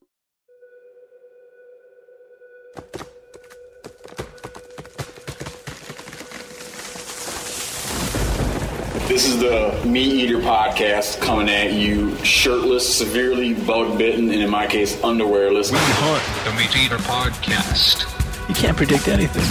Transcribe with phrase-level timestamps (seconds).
[9.09, 14.51] This is the Meat Eater podcast coming at you shirtless, severely bug bitten, and in
[14.51, 15.71] my case, underwearless.
[15.73, 18.07] Hunt, the Meat Eater podcast.
[18.47, 19.41] You can't predict anything.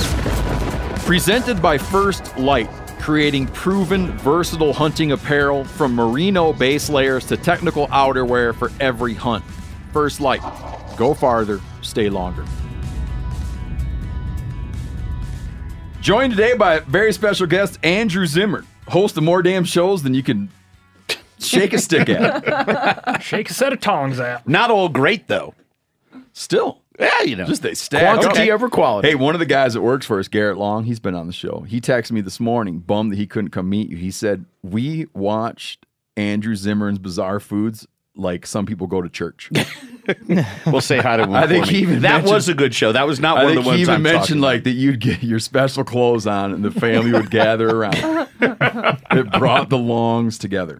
[1.04, 2.70] Presented by First Light,
[3.00, 9.44] creating proven, versatile hunting apparel from merino base layers to technical outerwear for every hunt.
[9.92, 10.40] First Light.
[10.96, 12.44] Go farther, stay longer.
[16.00, 20.14] Joined today by a very special guest, Andrew Zimmern, host of more damn shows than
[20.14, 20.50] you can
[21.38, 23.20] shake a stick at.
[23.22, 24.46] Shake a set of tongs at.
[24.48, 25.54] Not all great though.
[26.32, 26.82] Still.
[26.98, 27.44] Yeah, you know.
[27.44, 28.02] Just they stack.
[28.18, 28.50] Quantity Okay.
[28.50, 29.08] over quality.
[29.08, 31.32] Hey, one of the guys that works for us, Garrett Long, he's been on the
[31.32, 31.60] show.
[31.60, 33.96] He texted me this morning, bummed that he couldn't come meet you.
[33.96, 37.86] He said, We watched Andrew Zimmern's Bizarre Foods
[38.18, 39.50] like some people go to church.
[40.66, 41.34] we'll say hi to him.
[41.34, 42.92] I think he even that was a good show.
[42.92, 44.72] That was not I one think of the ones he even I'm mentioned like that
[44.72, 48.28] you'd get your special clothes on and the family would gather around.
[48.40, 50.78] it brought the longs together.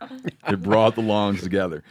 [0.49, 1.83] It brought the longs together.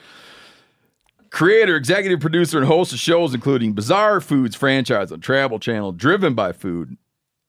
[1.29, 6.33] Creator, executive producer, and host of shows including Bizarre Foods franchise on Travel Channel, Driven
[6.33, 6.97] by Food,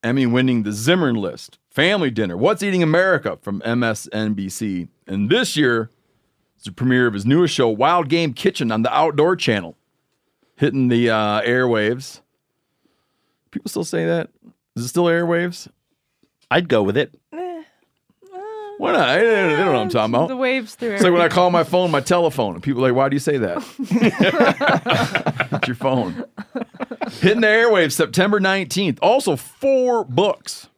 [0.02, 5.90] Emmy winning The Zimmern List, Family Dinner, What's Eating America from MSNBC, and this year
[6.58, 9.76] it's the premiere of his newest show, Wild Game Kitchen, on the Outdoor Channel,
[10.56, 12.20] hitting the uh, airwaves.
[13.52, 14.30] People still say that?
[14.74, 15.68] Is it still airwaves?
[16.50, 17.14] I'd go with it.
[17.32, 17.62] Eh,
[18.34, 18.40] uh,
[18.78, 19.06] Why not?
[19.14, 20.28] They don't know what I'm eh, talking about.
[20.30, 20.94] The waves through.
[20.94, 23.14] It's like when I call my phone my telephone, and people are like, "Why do
[23.14, 23.58] you say that?"
[25.52, 26.24] it's your phone.
[27.20, 28.98] Hitting the airwaves September 19th.
[29.00, 30.68] Also, four books: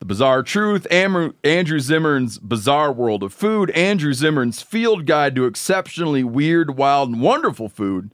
[0.00, 6.24] The Bizarre Truth, Andrew Zimmern's Bizarre World of Food, Andrew Zimmern's Field Guide to Exceptionally
[6.24, 8.10] Weird, Wild, and Wonderful Food,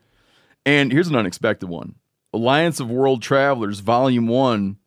[0.65, 1.95] and here's an unexpected one:
[2.35, 4.79] Alliance of World Travelers, Volume One.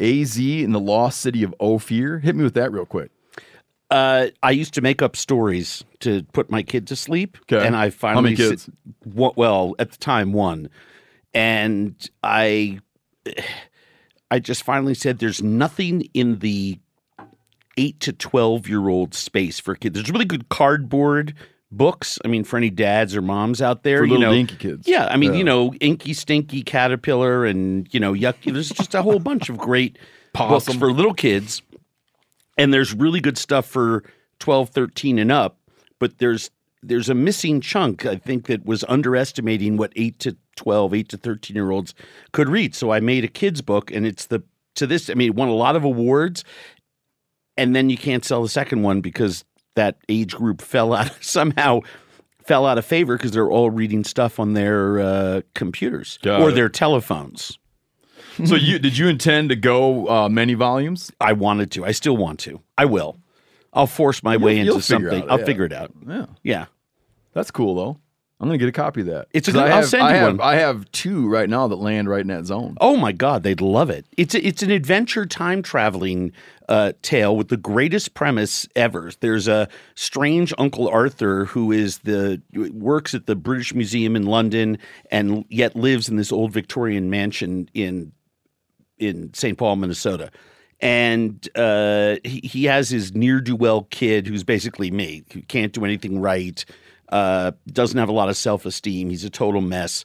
[0.00, 2.20] AZ in the Lost City of Ophir.
[2.20, 3.10] Hit me with that real quick.
[3.90, 7.66] Uh, I used to make up stories to put my kid to sleep, Okay.
[7.66, 8.16] and I finally.
[8.18, 8.62] How many kids?
[8.66, 8.74] sit-
[9.36, 10.68] well, at the time, one,
[11.34, 12.78] and I,
[14.30, 16.78] I just finally said, "There's nothing in the
[17.76, 19.94] eight to twelve year old space for kids.
[19.94, 21.34] There's really good cardboard."
[21.70, 22.18] Books.
[22.24, 24.88] I mean, for any dads or moms out there, For you little know, dinky kids.
[24.88, 25.38] Yeah, I mean, Yeah.
[25.40, 28.50] you know, Inky Stinky Caterpillar, and you know, Yucky.
[28.54, 29.98] There's just a whole bunch of great
[30.32, 30.78] books Possum.
[30.78, 31.60] for little kids
[32.56, 34.02] and there's really good stuff for
[34.40, 35.58] 12 13 and up
[35.98, 36.50] but there's
[36.82, 41.16] there's a missing chunk i think that was underestimating what 8 to 12 8 to
[41.16, 41.94] 13 year olds
[42.32, 44.42] could read so i made a kids book and it's the
[44.74, 46.44] to this i mean it won a lot of awards
[47.56, 49.44] and then you can't sell the second one because
[49.74, 51.80] that age group fell out somehow
[52.44, 56.50] fell out of favor because they're all reading stuff on their uh, computers Got or
[56.50, 56.54] it.
[56.54, 57.58] their telephones
[58.46, 61.10] So you did you intend to go uh, many volumes?
[61.20, 61.84] I wanted to.
[61.84, 62.60] I still want to.
[62.76, 63.18] I will.
[63.72, 65.28] I'll force my way you'll into something.
[65.28, 65.44] I'll yeah.
[65.44, 65.90] figure it out.
[66.06, 66.66] Yeah, Yeah.
[67.34, 67.98] that's cool though.
[68.40, 69.26] I'm gonna get a copy of that.
[69.32, 70.40] It's a I I'll have, send I you have, one.
[70.40, 72.76] I have two right now that land right in that zone.
[72.80, 74.06] Oh my God, they'd love it.
[74.16, 76.30] It's a, it's an adventure time traveling
[76.68, 79.10] uh, tale with the greatest premise ever.
[79.18, 84.78] There's a strange Uncle Arthur who is the works at the British Museum in London
[85.10, 88.12] and yet lives in this old Victorian mansion in
[88.98, 89.58] in St.
[89.58, 90.30] Paul, Minnesota.
[90.80, 95.72] And uh, he, he has his near do well kid who's basically me, who can't
[95.72, 96.64] do anything right,
[97.10, 99.10] uh, doesn't have a lot of self esteem.
[99.10, 100.04] He's a total mess.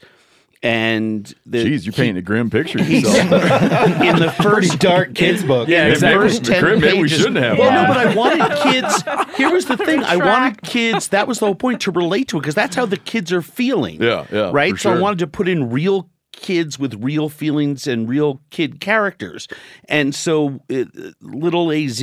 [0.62, 2.80] And the, Jeez, you're he- painting a grim picture.
[2.80, 3.32] of He's yourself.
[4.02, 5.68] in the first dark kids book.
[5.68, 7.58] yeah, Maybe the first ten Grim, maybe we shouldn't have.
[7.58, 7.82] Well, Yeah.
[7.82, 9.36] no, but I wanted kids.
[9.36, 11.10] Here was the thing: I wanted kids.
[11.10, 13.42] That was the whole point to relate to it because that's how the kids are
[13.42, 14.02] feeling.
[14.02, 14.72] Yeah, yeah, right.
[14.72, 18.80] for So I wanted to put in real kids with real feelings and real kid
[18.80, 19.50] characters,
[19.90, 20.86] and so uh,
[21.20, 22.02] little Az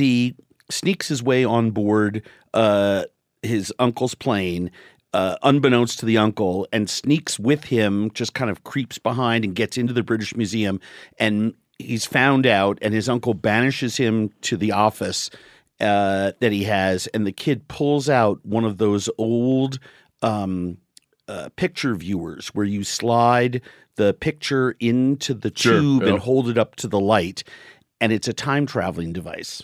[0.69, 2.21] sneaks his way on board
[2.53, 3.05] uh,
[3.41, 4.69] his uncle's plane.
[5.13, 9.55] Uh, unbeknownst to the uncle, and sneaks with him, just kind of creeps behind and
[9.55, 10.79] gets into the British Museum.
[11.19, 15.29] And he's found out, and his uncle banishes him to the office
[15.81, 17.07] uh, that he has.
[17.07, 19.79] And the kid pulls out one of those old
[20.21, 20.77] um,
[21.27, 23.61] uh, picture viewers where you slide
[23.95, 26.09] the picture into the Sure, tube yeah.
[26.09, 27.43] and hold it up to the light.
[27.99, 29.63] And it's a time traveling device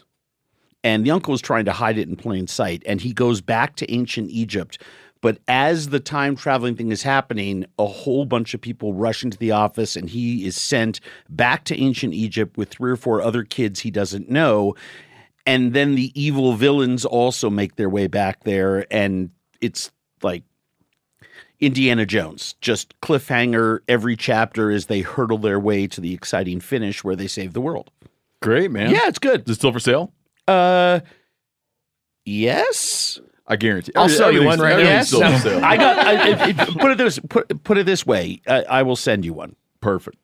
[0.83, 3.75] and the uncle is trying to hide it in plain sight and he goes back
[3.75, 4.81] to ancient egypt
[5.21, 9.37] but as the time traveling thing is happening a whole bunch of people rush into
[9.37, 10.99] the office and he is sent
[11.29, 14.75] back to ancient egypt with three or four other kids he doesn't know
[15.45, 19.29] and then the evil villains also make their way back there and
[19.61, 19.91] it's
[20.21, 20.43] like
[21.59, 27.03] Indiana Jones, just cliffhanger every chapter as they hurtle their way to the exciting finish
[27.03, 27.89] where they save the world.
[28.41, 28.91] Great, man.
[28.91, 29.41] Yeah, it's good.
[29.49, 30.13] Is it still for sale?
[30.47, 30.99] Uh,
[32.25, 33.19] yes.
[33.47, 33.93] I guarantee.
[33.95, 35.01] I'll sell you one right now.
[35.03, 35.63] still for.
[35.63, 35.97] I got.
[36.05, 37.19] I, it- it- put it this.
[37.29, 38.41] Put, put it this way.
[38.47, 39.55] I, I will send you one.
[39.81, 40.17] Perfect.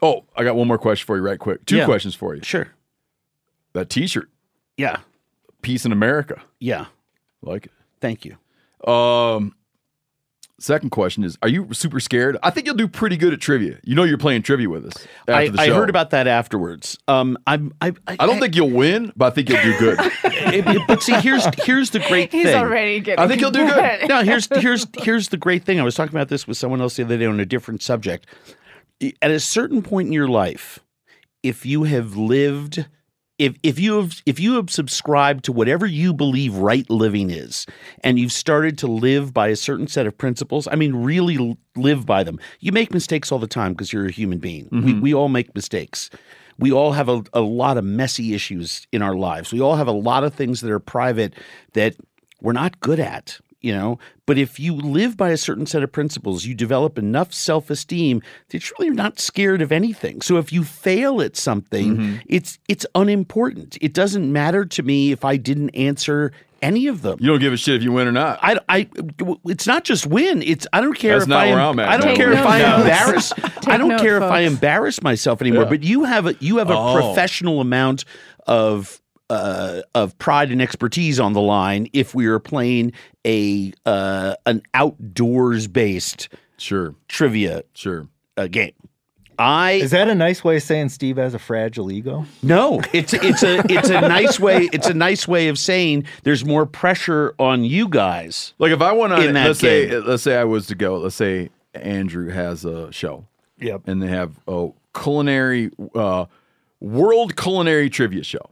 [0.00, 1.64] Oh, I got one more question for you, right quick.
[1.66, 1.84] Two Yeah.
[1.84, 2.42] questions for you.
[2.42, 2.68] Sure.
[3.74, 4.28] That T-shirt,
[4.76, 4.98] Yeah.
[5.62, 6.86] "Peace in America," Yeah.
[7.42, 7.72] like it.
[8.00, 8.36] Thank you.
[8.90, 9.54] Um,
[10.62, 12.36] second question is: Are you super scared?
[12.42, 13.78] I think you'll do pretty good at trivia.
[13.84, 15.06] You know, you're playing trivia with us.
[15.28, 16.98] After I, the I heard about that afterwards.
[17.08, 17.72] Um, I'm.
[17.80, 17.92] I.
[18.06, 19.98] I, I don't think you'll win, but I think you'll do good.
[20.24, 22.56] it- it- but see, here's here's the great He's thing.
[22.56, 23.24] already getting.
[23.24, 24.08] I think you'll do good.
[24.08, 25.80] no, here's here's here's the great thing.
[25.80, 28.26] I was talking about this with someone else the other day on a different subject.
[29.20, 30.78] At a certain point in your life,
[31.42, 32.86] if you have lived,
[33.42, 37.66] if if you have if you have subscribed to whatever you believe right living is,
[38.04, 42.06] and you've started to live by a certain set of principles, I mean, really live
[42.06, 42.38] by them.
[42.60, 44.68] You make mistakes all the time because you're a human being.
[44.70, 45.00] We mm-hmm.
[45.00, 46.08] we all make mistakes.
[46.58, 49.52] We all have a, a lot of messy issues in our lives.
[49.52, 51.34] We all have a lot of things that are private
[51.72, 51.96] that
[52.40, 53.98] we're not good at, you know.
[54.26, 58.22] But if you live by a certain set of principles, you develop enough self esteem
[58.48, 60.20] that you're really not scared of anything.
[60.20, 62.16] So if you fail at something, mm-hmm.
[62.26, 63.78] it's it's unimportant.
[63.80, 67.18] It doesn't matter to me if I didn't answer any of them.
[67.20, 68.38] you don't give a shit if you win or not.
[68.40, 68.88] I, I,
[69.46, 70.42] it's not just win.
[70.42, 72.16] It's I don't care That's if not I am, where I'm at, I don't man.
[72.16, 72.80] care Take if I notes.
[72.82, 73.32] embarrass.
[73.66, 75.64] I don't note, care if I embarrass myself anymore.
[75.64, 75.68] Yeah.
[75.70, 76.94] But you have a you have a Oh.
[76.94, 78.04] professional amount
[78.46, 79.01] of
[79.32, 82.92] uh, of pride and expertise on the line if we are playing
[83.26, 88.08] a uh, an outdoors based sure, trivia sure.
[88.36, 88.72] uh, game.
[89.38, 92.26] I Is that a nice way of saying Steve has a fragile ego?
[92.42, 96.44] no, it's it's a it's a nice way it's a nice way of saying there's
[96.44, 98.52] more pressure on you guys.
[98.58, 100.98] Like if I went on, In let's say, let's say I was to go.
[100.98, 103.26] Let's say Andrew has a show.
[103.58, 103.82] Yep.
[103.86, 106.26] and they have a culinary uh,
[106.80, 108.51] world culinary trivia show.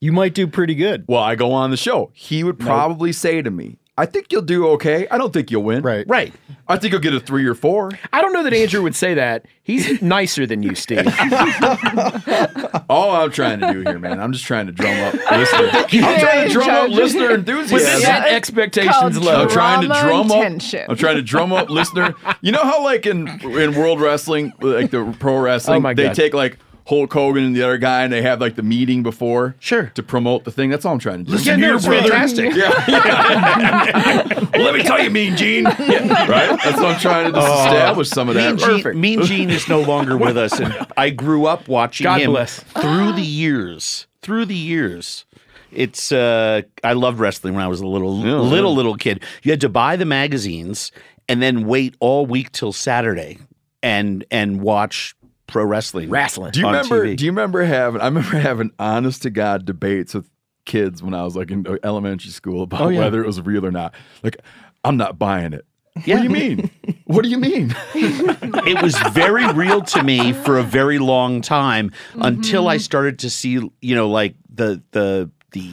[0.00, 1.04] You might do pretty good.
[1.08, 2.10] Well, I go on the show.
[2.14, 5.06] He would probably say to me, "I think you'll do okay.
[5.10, 5.82] I don't think you'll win.
[5.82, 6.06] Right.
[6.08, 6.32] Right.
[6.68, 7.90] I think you'll get a three or four.
[8.12, 9.44] I don't know that Andrew would say that.
[9.62, 11.06] He's nicer than you, Steve.
[12.88, 15.70] All I'm trying to do here, man, I'm just trying to drum up listener.
[15.74, 15.88] I'm
[16.20, 18.00] trying to drum up listener enthusiasm.
[18.00, 19.42] Set expectations low.
[19.42, 20.38] I'm trying to drum and up.
[20.42, 20.86] tension.
[20.88, 22.14] I'm trying to drum up listener.
[22.40, 26.04] You know how like in in world wrestling, like the pro wrestling, Oh my they
[26.04, 26.14] God.
[26.14, 26.58] take like
[26.90, 29.92] Hulk Hogan and the other guy, and they have like the meeting before, Sure.
[29.94, 30.68] to promote the thing.
[30.70, 31.30] That's all I'm trying to do.
[31.32, 32.10] Listen here, brother.
[32.10, 32.52] Fantastic.
[34.52, 35.64] well, let me tell you, Mean Gene.
[35.64, 36.58] right?
[36.62, 38.56] That's what I'm trying to just establish some of that.
[38.56, 42.20] Mean Gene, mean Gene is no longer with us, and I grew up watching God
[42.20, 42.60] him bless.
[42.60, 44.06] through the years.
[44.22, 45.24] Through the years,
[45.72, 48.76] it's uh, I loved wrestling when I was a little Yeah, little yeah.
[48.76, 49.22] little kid.
[49.42, 50.92] You had to buy the magazines
[51.28, 53.38] and then wait all week till Saturday
[53.82, 55.14] and and watch
[55.50, 56.08] pro wrestling.
[56.10, 56.52] Wrestling.
[56.52, 57.06] Do you on remember?
[57.06, 57.16] TV.
[57.16, 58.00] Do you remember having?
[58.00, 60.28] I remember having honest to god debates with
[60.64, 63.00] kids when I was like in elementary school about Oh, yeah.
[63.00, 63.94] whether it was real or not.
[64.22, 64.36] Like,
[64.84, 65.66] I'm not buying it.
[66.04, 66.16] Yeah.
[66.16, 66.70] What do you mean?
[67.04, 67.74] what do you mean?
[67.94, 72.82] it was very real to me for a very long time until I mm-hmm.
[72.82, 75.70] started to see, you know, like the the the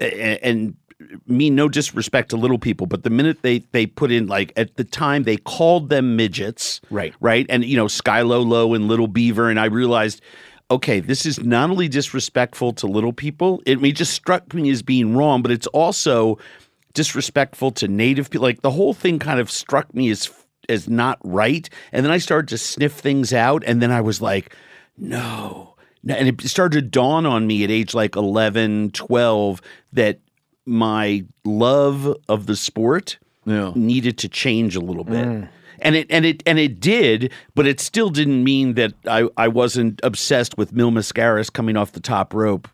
[0.00, 0.76] and
[1.26, 4.76] mean no disrespect to little people, but the minute they they put in like at
[4.76, 7.14] the time they called them midgets, Right.
[7.20, 10.20] right, and you know Sky Low and Little Beaver, and I realized.
[10.72, 14.82] Okay, this is not only disrespectful to little people, it, it just struck me as
[14.82, 16.38] being wrong, but it's also
[16.94, 18.44] disrespectful to native people.
[18.44, 20.30] Like the whole thing kind of struck me as
[20.68, 21.68] as not right.
[21.90, 24.54] And then I started to sniff things out, and then I was like,
[24.96, 25.74] no.
[26.02, 29.60] No, And it started to dawn on me at age like 11, 12
[29.92, 30.18] that
[30.70, 33.72] my love of the sport Yeah.
[33.74, 35.26] needed to change a little bit.
[35.26, 35.48] Mm.
[35.82, 39.48] And it and it and it did, but it still didn't mean that I, I
[39.48, 42.68] wasn't obsessed with Mil Mascaras coming off the top rope.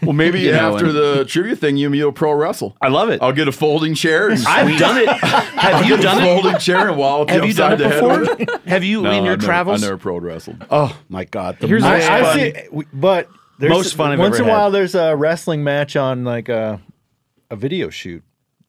[0.00, 2.76] Well, maybe You know, after and- the trivia thing, you and me pro wrestle.
[2.80, 3.20] I love it.
[3.20, 4.30] I'll get a folding chair.
[4.30, 5.08] And I've done it.
[5.58, 6.24] Have you get a done it?
[6.24, 8.58] folding chair and wallop Have you done it upside the head before?
[8.66, 9.82] Have you No, in your I've never- travels?
[9.82, 10.64] I never pro wrestled.
[10.70, 11.58] Oh my god!
[11.60, 13.28] The Here's most a- I, fun- I see, but
[13.58, 14.58] there's, Most fun I've once ever in a had.
[14.58, 16.80] while there's a wrestling match on like a
[17.50, 18.22] a video shoot.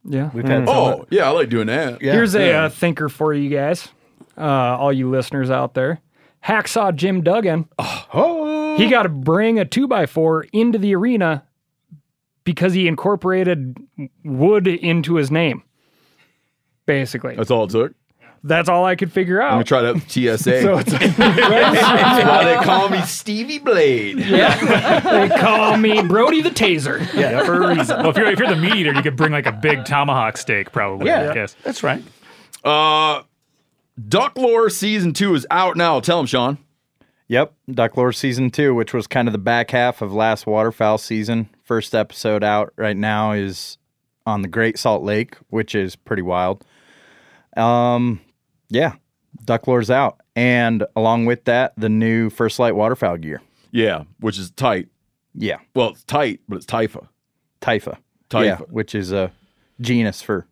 [0.04, 0.30] Yeah.
[0.34, 2.02] We've had some- Oh, yeah, I like doing that.
[2.02, 2.14] Yeah.
[2.14, 2.64] Here's a Yeah.
[2.66, 3.90] uh, thinker for you guys,
[4.38, 6.00] uh, all you listeners out there.
[6.46, 7.68] Hacksaw Jim Duggan.
[7.80, 11.44] Oh, He got to bring a two by four into the arena
[12.44, 13.76] because he incorporated
[14.24, 15.64] wood into his name.
[16.86, 17.94] Basically, That's all it took.
[18.48, 19.66] That's all I could figure I'm gonna out.
[19.68, 20.62] try that with TSA.
[20.62, 24.18] So it's, That's why they call me Stevie Blade.
[24.20, 27.00] they call me Brody the Taser.
[27.14, 27.98] yeah, for a reason.
[28.02, 30.38] Well, if you're if you're the meat eater, you could bring like a big tomahawk
[30.38, 31.08] steak, probably.
[31.08, 31.32] Yeah.
[31.32, 31.56] I guess.
[31.64, 32.02] That's right.
[32.64, 33.24] Uh,
[34.08, 36.00] Duck Lore season two is out now.
[36.00, 36.58] Tell him, Sean.
[37.30, 40.98] Yep, Duck Lore season two, which was kind of the back half of last waterfowl
[40.98, 41.50] season.
[41.64, 43.78] First episode out right now is
[44.26, 46.64] on the Great Salt Lake, which is pretty wild.
[47.58, 48.22] Um,
[48.70, 48.94] yeah,
[49.46, 53.42] Duck Lore's out, and along with that, the new First Light waterfowl gear.
[53.72, 54.88] Yeah, which is tight.
[55.34, 57.08] Yeah, Well, it's tight, but it's Typha.
[57.62, 57.98] Typha.
[58.30, 58.46] Typha.
[58.46, 59.32] Yeah, which is a
[59.80, 60.48] genus for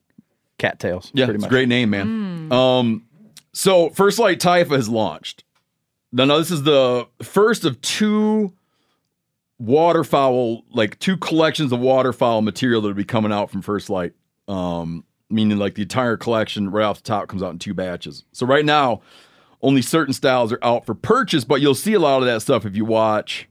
[0.60, 1.12] cattails.
[1.14, 2.52] Yeah, it's a great name, man.
[2.52, 3.06] Um,
[3.52, 5.44] so First Light Typha has launched.
[6.12, 8.54] Now, now this is the first of two
[9.60, 14.14] waterfowl, like two collections of waterfowl material that will be coming out from First Light.
[14.48, 18.24] Um, meaning like the entire collection right off the top comes out in two batches.
[18.32, 19.02] So right now,
[19.62, 22.66] only certain styles are out for purchase, but you'll see a lot of that stuff
[22.66, 23.50] if you watch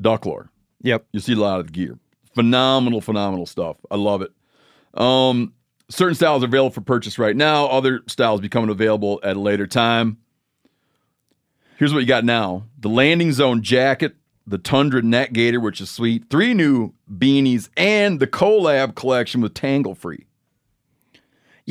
[0.00, 0.50] Duck Lore.
[0.82, 1.06] Yep.
[1.12, 1.98] You see a lot of the gear.
[2.34, 3.76] Phenomenal, phenomenal stuff.
[3.90, 4.32] I love it.
[4.94, 5.54] Um,
[5.88, 7.66] certain styles are available for purchase right now.
[7.66, 10.18] Other styles becoming available at a later time.
[11.76, 14.14] Here's what you got now: the landing zone jacket,
[14.46, 16.30] the Tundra Net Gator, which is sweet.
[16.30, 20.26] Three new beanies, and the collab collection with Tangle Free.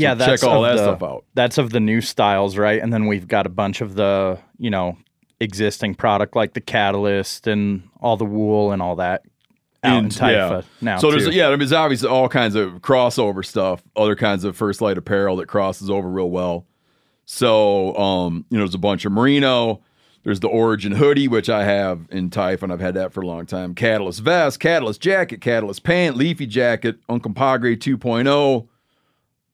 [0.01, 1.25] Yeah, that's check all that the- stuff out.
[1.33, 2.81] That's of the new styles, right?
[2.81, 4.97] And then we've got a bunch of the, you know,
[5.39, 9.23] existing product like the catalyst and all the wool and all that
[9.83, 10.97] out in And- Typha now.
[10.97, 11.31] So there's too.
[11.31, 14.97] yeah, I mean, there's obviously all kinds of crossover stuff, other kinds of first light
[14.97, 16.65] apparel that crosses over real well.
[17.25, 19.81] So um, you know, there's a bunch of merino.
[20.23, 23.25] There's the Origin hoodie, which I have in Typha, and I've had that for a
[23.25, 23.73] long time.
[23.73, 28.67] Catalyst vest, Catalyst jacket, Catalyst pant, Leafy jacket, Uncompahgre 2.0,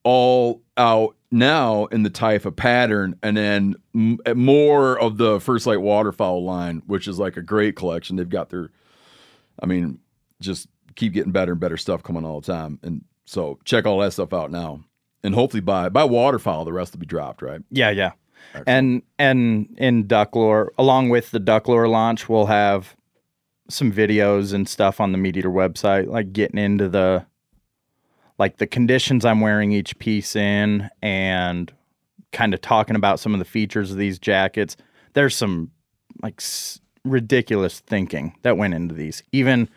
[0.07, 5.81] all out now in the Typha pattern, and then m- more of the First Light
[5.81, 8.15] waterfowl line, which is like a great collection.
[8.15, 8.71] They've got their,
[9.61, 9.99] I mean,
[10.39, 12.79] just keep getting better and better stuff coming all the time.
[12.83, 14.79] And so check all that stuff out now.
[15.23, 17.59] And hopefully by by waterfowl, the rest will be dropped, right?
[17.69, 18.11] Yeah, yeah.
[18.65, 22.95] And and in duck lore, along with the duck lore launch, we'll have
[23.67, 27.25] some videos and stuff on the Meat Eater website, like getting into the
[28.37, 31.71] like the conditions I'm wearing each piece in and
[32.31, 34.75] kind of talking about some of the features of these jackets.
[35.13, 35.71] There's some
[36.21, 39.23] like s- ridiculous thinking that went into these.
[39.31, 39.69] Even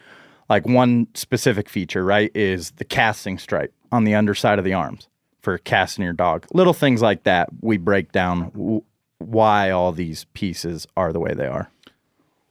[0.48, 5.08] like one specific feature, right, is the casting stripe on the underside of the arms
[5.42, 6.46] for casting your dog.
[6.52, 7.48] Little things like that.
[7.62, 8.82] We break down w-
[9.18, 11.70] why all these pieces are the way they are.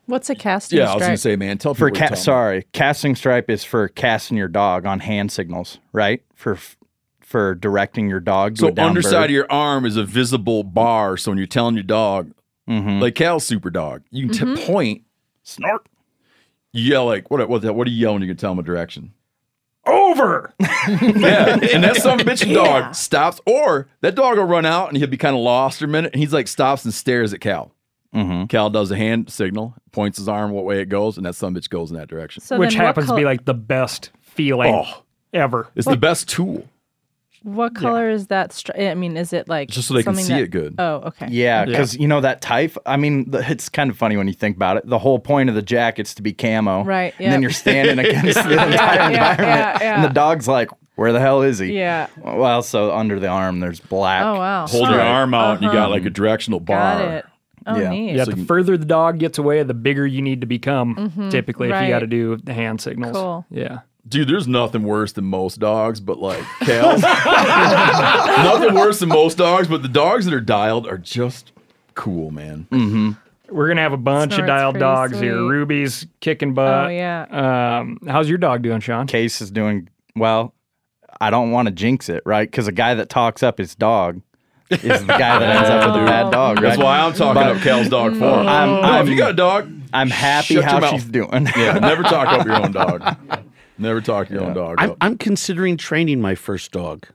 [0.10, 0.88] What's a casting stripe?
[0.88, 3.64] Yeah, I was gonna say, man, tell people For what you're sorry, casting stripe is
[3.64, 6.22] for casting your dog on hand signals, right?
[6.36, 6.58] For
[7.22, 8.56] for directing your dog.
[8.56, 9.26] To So a underside bird.
[9.26, 11.16] of your arm is a visible bar.
[11.16, 12.32] So when you're telling your dog,
[12.68, 13.00] Mhm.
[13.00, 14.66] like Cal's super dog, you can t- Mhm.
[14.66, 15.02] point,
[15.44, 15.86] snort.
[16.74, 17.48] You yell like what?
[17.48, 17.64] What?
[17.64, 18.22] What are you yelling?
[18.24, 19.12] You can tell him a direction.
[19.86, 20.54] Over.
[20.60, 25.08] yeah, and that some bitch dog stops, or that dog will run out and he'll
[25.08, 27.72] be kind of lost for a minute, and he's like stops and stares at Cal.
[28.16, 28.46] Mm-hmm.
[28.46, 31.54] Cal does a hand signal, points his arm what way it goes, and that some
[31.56, 32.42] bitch goes in that direction.
[32.42, 35.04] So which then what happens to be like the best feeling Oh.
[35.34, 35.68] ever.
[35.76, 36.68] It's the best tool.
[37.44, 38.50] What color is that?
[38.50, 40.76] Stri- I mean, is it like Just so they can see that- it good.
[40.78, 41.28] Oh, okay.
[41.30, 42.76] Yeah, because you know that type.
[42.86, 44.86] I mean, the, it's kind of funny when you think about it.
[44.86, 48.34] The whole point of the jacket's to be camo, Right, And then you're standing against
[48.44, 49.96] the entire yeah, environment, yeah, yeah.
[49.96, 52.08] and the dog's like, "Where the hell is he?" Yeah.
[52.18, 54.26] Well, so under the arm, there's black.
[54.26, 54.68] Oh wow.
[54.68, 55.78] Hold your arm out, and you Uh-huh.
[55.78, 57.24] got like a directional bar.
[57.66, 57.80] Got it.
[57.80, 57.90] Oh, Yeah.
[57.90, 58.16] neat.
[58.16, 60.96] Yeah, So the you- further the dog gets away, the bigger you need to become.
[60.96, 63.16] Mhm, Typically, if you got to do the hand signals.
[63.16, 63.46] Cool.
[63.50, 63.80] Yeah.
[64.08, 67.02] Dude, there's nothing worse than most dogs, but like Cal's.
[67.04, 71.52] nothing worse than most dogs, but the dogs that are dialed are just
[71.96, 72.68] cool, man.
[72.72, 73.12] Mm-hmm.
[73.56, 75.36] We're gonna have a bunch Snort's of dialed pretty dogs here.
[75.44, 76.86] Ruby's kicking butt.
[76.86, 77.80] Oh yeah.
[77.82, 79.08] Um, how's your dog doing, Sean?
[79.08, 80.54] Case is doing well.
[81.22, 82.50] I don't want to jinx it, right?
[82.50, 84.22] Because a guy that talks up his dog
[84.70, 86.62] is the guy that ends up with a bad dog.
[86.62, 88.48] That's why I'm talking But up Cal's dog for him.
[88.48, 90.92] I'm- no, I'm- if you got a dog, I'm happy shut your how mouth.
[90.92, 91.48] she's doing.
[91.58, 93.18] Yeah, never talk up your own dog.
[93.82, 94.76] Never talk your own dog.
[94.78, 94.98] I'm, up.
[95.00, 97.08] I'm considering training my first dog.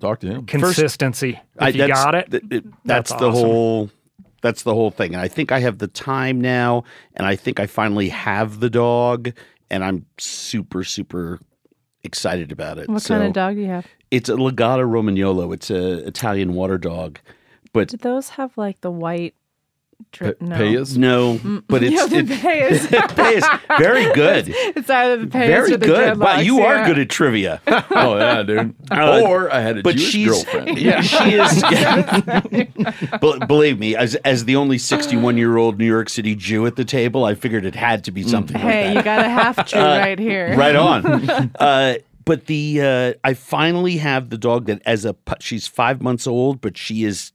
[0.00, 0.44] Talk to him.
[0.46, 1.34] Consistency.
[1.54, 3.90] if I- you got it, th- it- that's that's, the whole.
[4.42, 6.82] That's the whole thing, and I think I have the time now,
[7.14, 9.30] and I think I finally have the dog,
[9.70, 11.38] and I'm super super
[12.06, 12.88] excited about it.
[12.88, 13.86] What so kind of dog do you have?
[14.10, 15.52] It's a Lagotto Romagnolo.
[15.52, 17.18] It's a Italian water dog,
[17.72, 19.34] but Do those have like the white
[20.12, 20.40] drip?
[20.40, 20.56] no.
[20.56, 20.96] Payas?
[20.96, 21.38] no,
[21.68, 22.78] but it's yeah, it- payas.
[22.88, 23.78] Payas.
[23.78, 24.46] Very good.
[24.48, 26.18] It's either the payas Very or the good.
[26.18, 27.60] Wow, dreadlocks, you are good at trivia.
[27.66, 28.74] oh yeah, dude.
[28.90, 30.78] Uh, or I had a but Jewish she's girlfriend.
[30.78, 31.62] Yeah, she is.
[33.20, 36.76] Be- believe me, as as the only sixty-one year old New York City Jew at
[36.76, 39.66] the table, I figured it had to be something Hey, like you got a half
[39.66, 40.56] Jew Uh, right here.
[40.56, 41.50] Right on.
[41.58, 46.02] uh, but the uh, I finally have the dog that as a pu- she's five
[46.02, 47.32] months old, but she is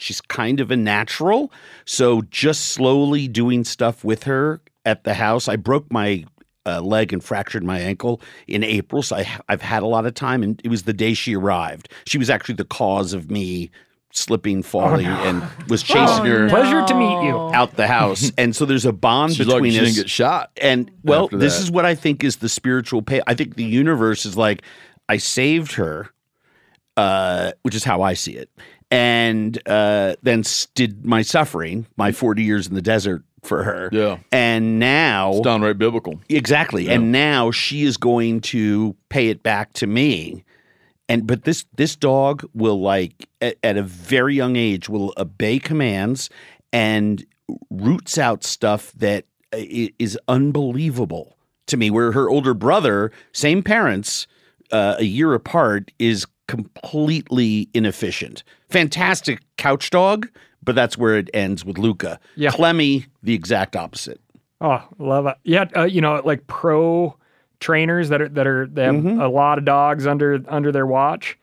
[0.00, 1.52] she's kind of a natural.
[1.84, 5.48] So just slowly doing stuff with her at the house.
[5.48, 6.24] I broke my
[6.66, 10.14] uh, leg and fractured my ankle in April, so I, I've had a lot of
[10.14, 10.42] time.
[10.42, 11.88] And it was the day she arrived.
[12.06, 13.70] She was actually the cause of me
[14.12, 17.36] slipping, falling, and was chasing Oh, her Pleasure to meet you.
[17.54, 18.32] out the house.
[18.38, 19.84] and so there's a bond She's lucky between she us.
[19.86, 20.50] didn't get shot.
[20.60, 21.62] And well, this that.
[21.62, 23.20] is what I think is the spiritual pay.
[23.28, 24.62] I think the universe is like,
[25.08, 26.10] I saved her,
[26.96, 28.50] uh, which is how I see it,
[28.90, 30.42] and uh, then
[30.74, 33.88] did my suffering, my 40 years in the desert for her.
[33.92, 34.18] Yeah.
[34.32, 36.20] And now, It's downright biblical.
[36.28, 36.88] exactly.
[36.88, 40.44] And now she is going to pay it back to me.
[41.08, 45.58] And but this this dog will like at, at a very young age will obey
[45.58, 46.30] commands
[46.72, 47.24] and
[47.68, 49.56] roots out stuff that uh,
[49.98, 51.90] is unbelievable to me.
[51.90, 54.28] Where her older brother, same parents,
[54.70, 58.42] uh, a year apart, is completely inefficient.
[58.68, 60.28] Fantastic couch dog,
[60.62, 62.18] but that's where it ends with Luca.
[62.36, 62.50] Yeah.
[62.50, 64.20] Clemmy, the exact opposite.
[64.60, 65.36] Oh, love it.
[65.44, 67.16] Yeah, uh, you know, like pro
[67.60, 69.20] trainers that are that are they have Mm-hmm.
[69.20, 71.38] a lot of dogs under under their watch.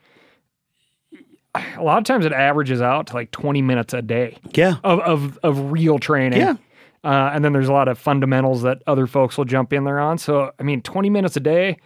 [1.77, 4.75] A lot of times it averages out to like 20 minutes a day Yeah.
[4.83, 6.39] of of, of real training.
[6.39, 6.55] Yeah.
[7.03, 9.99] Uh, and then there's a lot of fundamentals that other folks will jump in there
[9.99, 10.17] on.
[10.17, 11.77] So, I mean, 20 minutes a day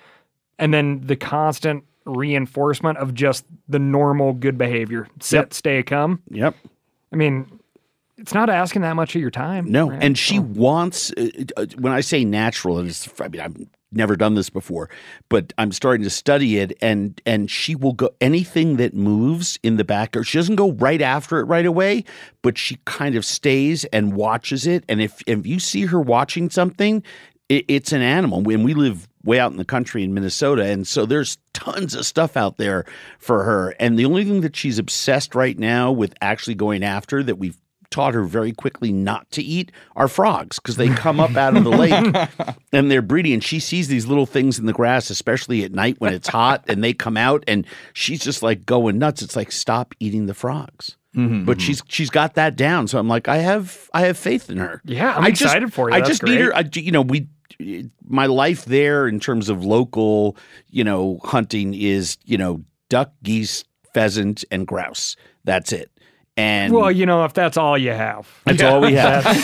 [0.57, 5.53] and then the constant reinforcement of just the normal good behavior sit, Yep.
[5.53, 6.21] stay, come.
[6.29, 6.55] Yep.
[7.11, 7.59] I mean,
[8.17, 9.71] it's not asking that much of your time.
[9.71, 10.01] No, right?
[10.01, 11.11] and she wants.
[11.17, 13.57] Uh, uh, when I say natural, and it's, I mean, I've
[13.91, 14.89] never done this before,
[15.27, 19.77] but I'm starting to study it, and and she will go anything that moves in
[19.77, 20.15] the back.
[20.15, 22.03] Or she doesn't go right after it right away,
[22.41, 24.83] but she kind of stays and watches it.
[24.87, 27.03] And if if you see her watching something,
[27.49, 28.41] it, it's an animal.
[28.41, 32.05] When we live way out in the country in Minnesota, and so there's tons of
[32.05, 32.85] stuff out there
[33.19, 33.69] for her.
[33.79, 37.57] And the only thing that she's obsessed right now with actually going after that we've
[37.89, 41.65] taught her very quickly not to eat are frogs because they come up out of
[41.65, 42.15] the lake
[42.71, 43.33] and they're breeding.
[43.33, 46.63] And she sees these little things in the grass especially at night when it's hot
[46.69, 49.21] and they come out and she's just like going nuts.
[49.21, 50.95] It's like stop eating the frogs.
[51.17, 52.87] Mm-hmm, but she's she's got that down.
[52.87, 54.81] So i'm like i have i have faith in her.
[54.85, 55.95] Yeah, I'm I just- excited for you.
[55.95, 56.55] i That's just need her.
[56.55, 57.27] I, you know we
[58.07, 60.35] my life there in terms of local
[60.69, 65.89] you know hunting is you know duck geese pheasant and grouse that's it
[66.37, 69.25] and Well, you know, if that's all you have, that's all we have.
[69.25, 69.35] and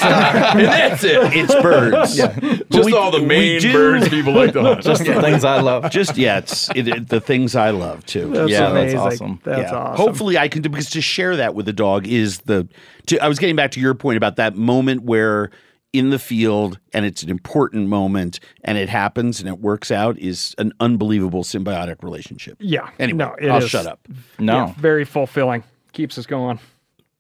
[0.62, 1.18] that's it.
[1.36, 2.18] It's birds.
[2.18, 4.84] But Just we- all the main do- birds people like to hunt.
[4.84, 5.92] Just the things I love.
[5.92, 8.30] Just yeah, it's it, it- the things I love too.
[8.30, 9.42] That's Yeah, that's awesome.
[9.44, 9.78] That's yeah.
[9.78, 10.06] awesome.
[10.06, 12.70] Hopefully, I can do because to share that with the dog is the.
[13.08, 15.52] To, I was getting back to your point about that moment where
[15.94, 20.18] in the field and it's an important moment and it happens and it works out
[20.20, 22.58] is an unbelievable symbiotic relationship.
[22.60, 22.90] Yeah.
[23.00, 24.08] Anyway, no, it I'll is- shut up.
[24.38, 24.54] No.
[24.68, 25.64] yeah, very fulfilling.
[25.94, 26.60] Keeps us going.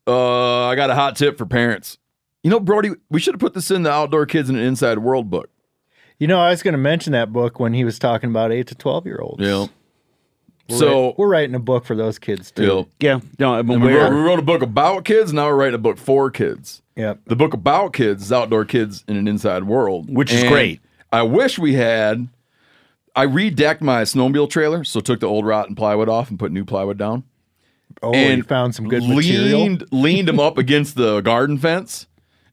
[0.06, 1.97] Uh, I got a hot tip for parents.
[2.43, 4.99] You know, Brody, we should have put this in the Outdoor Kids and an Inside
[4.99, 5.49] World book.
[6.19, 8.67] You know, I was going to mention that book when he was talking about eight
[8.67, 9.41] to twelve year olds.
[9.43, 9.67] Yeah.
[10.69, 12.88] We're So- writ- we're writing a book for those kids too.
[12.99, 13.19] Yeah.
[13.39, 15.34] No, I'm And we, wrote, we wrote a book about kids.
[15.34, 16.82] Now we're writing a book for kids.
[16.98, 17.20] Yep.
[17.26, 20.82] The book about kids is Outdoor Kids in an Inside World, Which is And great.
[21.14, 22.28] I wish we had.
[23.16, 26.66] I redecked my snowmobile trailer, so took the old rotten plywood off and put new
[26.66, 27.24] plywood down.
[28.04, 29.60] Oh, and you found some good material.
[29.60, 32.08] leaned leaned them up against the garden fence,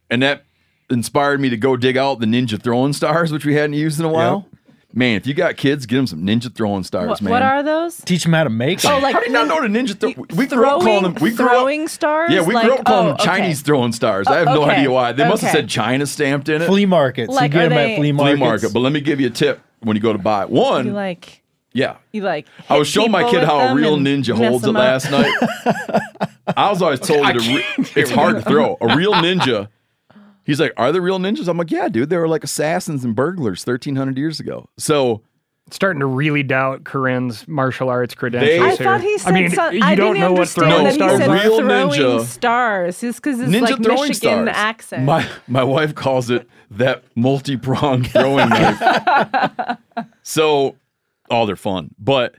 [0.09, 0.45] and that
[0.91, 4.07] inspired me to go dig out the Ninja throwing stars, which we hadn't used in
[4.07, 4.47] a while.
[4.97, 7.31] Man, if you got kids, get them some Ninja throwing stars, What, man.
[7.33, 7.97] what are those?
[7.97, 8.99] Teach them how to make oh, Them.
[8.99, 9.99] Oh, like How do you not know the Ninja?
[9.99, 11.15] Throw- we grew throwing, up calling them.
[11.15, 11.53] We grew up.
[11.53, 12.31] throwing stars.
[12.33, 13.25] Yeah, we like, grew up calling oh, them okay.
[13.25, 14.29] Chinese throwing stars.
[14.29, 15.11] I have Oh, no idea why.
[15.11, 16.67] They must have said China stamped in it.
[16.67, 17.33] flea markets.
[17.33, 18.39] Like, you get are them they- at flea markets.
[18.39, 18.73] Flea market.
[18.73, 20.87] But let me give you a tip when you go to buy one.
[20.87, 22.47] You like yeah, you like.
[22.69, 25.33] I was showing my kid how a real ninja holds it last night.
[26.57, 27.65] I was always told that a re-
[27.97, 28.79] it's hard to throw.
[28.81, 29.69] A real ninja.
[30.45, 31.49] He's like, are they real ninjas?
[31.49, 32.11] I'm like, yeah, dude.
[32.11, 34.69] They were like assassins and burglars 1,300 years ago.
[34.79, 35.23] So
[35.71, 39.31] Starting to really doubt Corinne's martial arts credentials They- I thought he said.
[39.31, 41.59] I mean, some, you I don't know what understand throwing that he stars said real
[41.59, 43.03] throwing ninja- stars.
[43.03, 44.49] It's because it's ninja like throwing Michigan stars.
[44.53, 45.05] accent.
[45.05, 49.79] My my wife calls it that multi-pronged throwing knife.
[50.23, 50.77] so,
[51.31, 52.35] oh, they're fun, but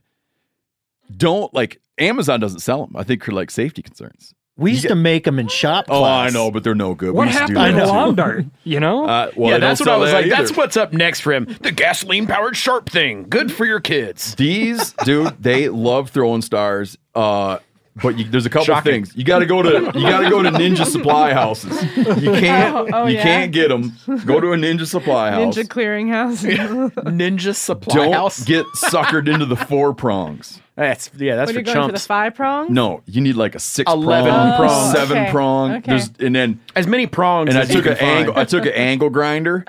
[1.17, 2.95] don't like Amazon doesn't sell them.
[2.95, 4.35] I think for like safety concerns.
[4.57, 6.03] We used to make them in shop Oh.
[6.03, 7.11] I know, but they're no good.
[7.13, 7.91] What we used to do happened that to too.
[7.91, 8.45] lawn dart?
[8.63, 10.29] You know, Uh, well, yeah, that's what I was that like.
[10.31, 11.45] That's what's up next for him.
[11.61, 13.25] The gasoline powered sharp thing.
[13.27, 14.33] Good for your kids.
[14.35, 16.97] These, dude, they love throwing stars.
[17.13, 17.57] Uh,
[18.01, 18.91] but you, there's a couple Shocking.
[18.91, 19.69] things you got to go to.
[19.97, 21.81] You got to go to Ninja Supply houses.
[21.97, 22.75] You can't.
[22.75, 23.23] Oh, oh, you yeah.
[23.23, 23.93] can't get them.
[24.25, 25.55] Go to a Ninja Supply house.
[25.55, 26.91] Ninja clearinghouse.
[27.05, 28.43] Ninja supply Don't house.
[28.43, 30.61] get suckered into the four prongs.
[30.75, 31.35] That's yeah.
[31.35, 32.05] That's when for you're going for the chumps.
[32.05, 32.73] five prong.
[32.73, 34.91] No, you need like a six 11 prong, prongs.
[34.93, 35.71] seven Okay, prong.
[35.75, 35.91] okay.
[35.91, 37.49] There's and then As many prongs.
[37.49, 38.37] and I as you took can an angle.
[38.37, 39.63] I took an angle grinder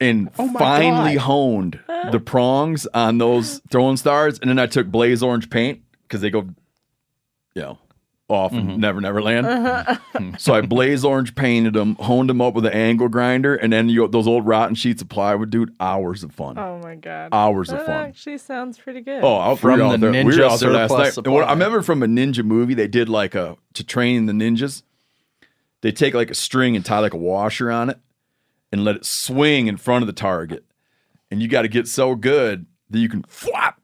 [0.00, 1.20] and Oh finally God.
[1.22, 4.38] honed the prongs on those throwing stars.
[4.40, 6.48] And then I took blaze orange paint because they go,
[7.54, 7.78] you know,
[8.28, 8.80] off and mm-hmm.
[8.80, 9.46] never, never land.
[9.46, 10.34] Mm-hmm.
[10.38, 13.88] so I blaze orange painted them, honed them up with an angle grinder, and then
[13.88, 15.74] you those old rotten sheets of plywood, dude.
[15.78, 16.58] Hours of fun.
[16.58, 17.30] Oh my god.
[17.32, 18.06] Hours of that fun.
[18.06, 19.22] actually sounds pretty good.
[19.22, 21.26] Oh, I, From the out there, we Ninja were out there last surplus night.
[21.26, 24.32] And what, I remember from a ninja movie, they did like a to train the
[24.32, 24.82] ninjas.
[25.82, 27.98] They take like a string and tie like a washer on it,
[28.72, 30.64] and let it swing in front of the target.
[31.30, 33.80] And you got to get so good that you can flop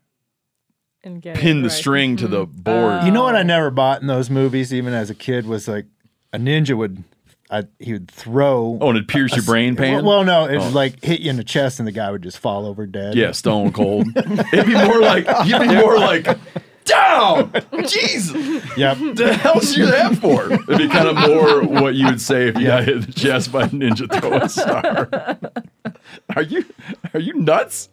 [1.04, 1.76] and get pin the right.
[1.76, 2.60] string to the Mm-hmm.
[2.62, 3.04] board.
[3.04, 5.86] You know what I never bought in those movies, even as a kid, was like
[6.32, 7.04] a ninja would.
[7.52, 8.78] I, he would throw.
[8.80, 10.04] oh, and it pierce your brain pan.
[10.04, 10.70] Well, well, no, it would Oh.
[10.70, 13.16] like hit you in the chest, and the guy would just fall over dead.
[13.16, 14.06] yeah, stone cold.
[14.16, 16.28] It'd be more like you'd be more like
[16.84, 17.52] down.
[17.88, 18.34] Jesus.
[18.76, 18.98] Yep.
[19.16, 20.52] the hell's you that for?
[20.52, 23.12] It'd be kind of more what you would say if you got hit in the
[23.12, 25.40] chest by a ninja throwing star.
[26.36, 26.64] Are you
[27.14, 27.88] are you nuts?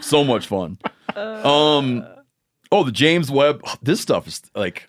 [0.00, 0.78] So much fun.
[1.18, 2.06] Um
[2.72, 4.88] oh the James Webb this stuff is like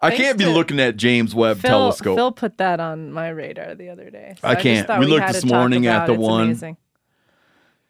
[0.00, 2.16] I I can't be to- looking at James Webb Phil, telescope.
[2.16, 4.34] Phil put that on my radar the other day.
[4.40, 4.86] so I can't.
[4.86, 6.16] thought We looked this morning at the it.
[6.16, 6.76] It's one- Amazing.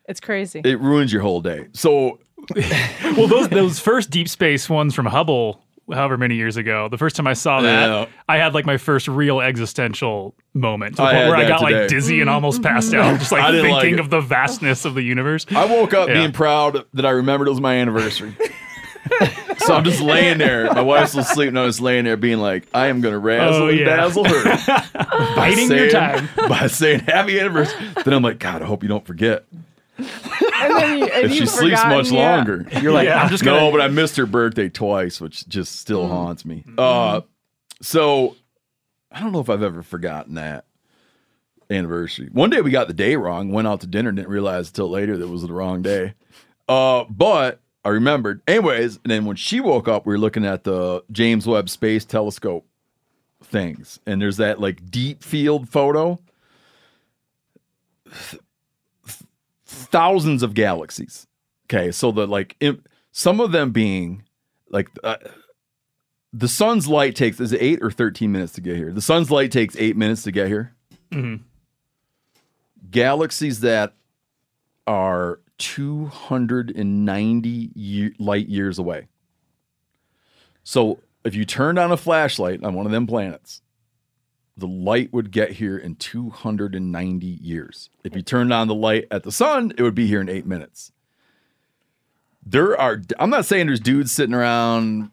[0.06, 0.60] It's crazy.
[0.64, 1.68] it ruins your whole day.
[1.72, 2.18] So
[3.16, 7.16] well, those those first deep space ones from Hubble, however many years ago, the first
[7.16, 8.06] time I saw that, Yeah.
[8.28, 11.58] I had like my first real existential moment to the I point where I got
[11.60, 11.80] today.
[11.80, 12.74] like dizzy and almost mm-hmm.
[12.74, 15.46] passed out, just like I didn't like thinking of the vastness of the universe.
[15.50, 16.14] I woke up Yeah.
[16.14, 18.36] being proud that I remembered it was my anniversary.
[19.58, 20.72] so I'm just laying there.
[20.72, 23.64] My wife's still asleep, and I'm just laying there being like, I am gonna razzle
[23.64, 23.84] Oh, and yeah.
[23.84, 24.44] dazzle her.
[24.94, 26.28] by Biding your time.
[26.48, 27.86] By saying happy anniversary.
[28.04, 29.44] Then I'm like, God, I hope you don't forget.
[29.98, 30.08] And
[30.76, 32.36] then you, and If she sleeps much yeah.
[32.36, 32.66] longer.
[32.80, 33.60] You're like, I'm just gonna.
[33.60, 36.64] No, but I missed her birthday twice, which just still haunts me.
[36.76, 37.22] Uh
[37.80, 38.36] so
[39.12, 40.64] I don't know if I've ever forgotten that
[41.70, 42.28] anniversary.
[42.32, 45.16] One day we got the day wrong, went out to dinner, didn't realize until later
[45.16, 46.14] that it was the wrong day.
[46.68, 48.42] Uh, but I remembered.
[48.48, 52.04] Anyways, and then when she woke up, we were looking at the James Webb Space
[52.04, 52.66] Telescope
[53.42, 56.18] things, and there's that like deep field photo.
[59.94, 61.28] Thousands of galaxies.
[61.66, 62.60] Okay, so the like
[63.12, 64.24] some of them being
[64.68, 65.18] like uh,
[66.32, 68.92] the sun's light takes is it eight or thirteen minutes to get here?
[68.92, 70.74] The sun's light takes eight minutes to get here.
[71.12, 71.42] Mhm.
[72.90, 73.94] Galaxies that
[74.88, 79.06] are 290 year, light years away.
[80.64, 83.62] So if you turned on a flashlight on one of them planets,
[84.56, 87.90] the light would get here in 290 years.
[88.04, 90.46] If you turned on the light at the sun, it would be here in eight
[90.46, 90.92] minutes.
[92.46, 95.10] There are, I'm not saying there's dudes sitting around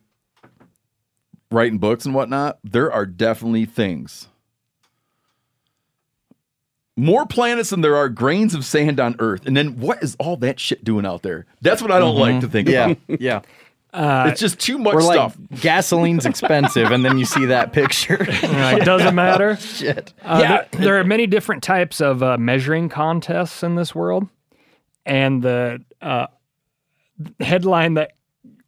[1.51, 2.59] writing books and whatnot.
[2.63, 4.27] There are definitely things
[6.97, 9.47] More planets than there are grains of sand on Earth.
[9.47, 11.45] And then what is all that shit doing out there?
[11.61, 12.41] That's what I don't like mm-hmm.
[12.41, 13.21] to think yeah, about.
[13.21, 13.41] yeah.
[13.93, 15.37] Uh, it's just too much We're like stuff.
[15.61, 18.17] gasoline's expensive, and then you see that picture.
[18.29, 19.55] It doesn't matter.
[19.59, 20.13] Shit.
[20.23, 20.65] Uh, Yeah.
[20.71, 24.27] there, there are many different types of uh, measuring contests in this world,
[25.05, 26.27] and the uh,
[27.39, 28.13] headline that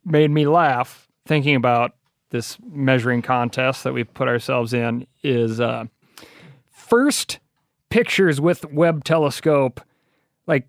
[0.06, 1.92] made me laugh thinking about
[2.32, 5.86] this measuring contest that we put ourselves in is uh,
[6.72, 7.40] first
[7.90, 9.80] pictures with Webb telescope,
[10.48, 10.68] like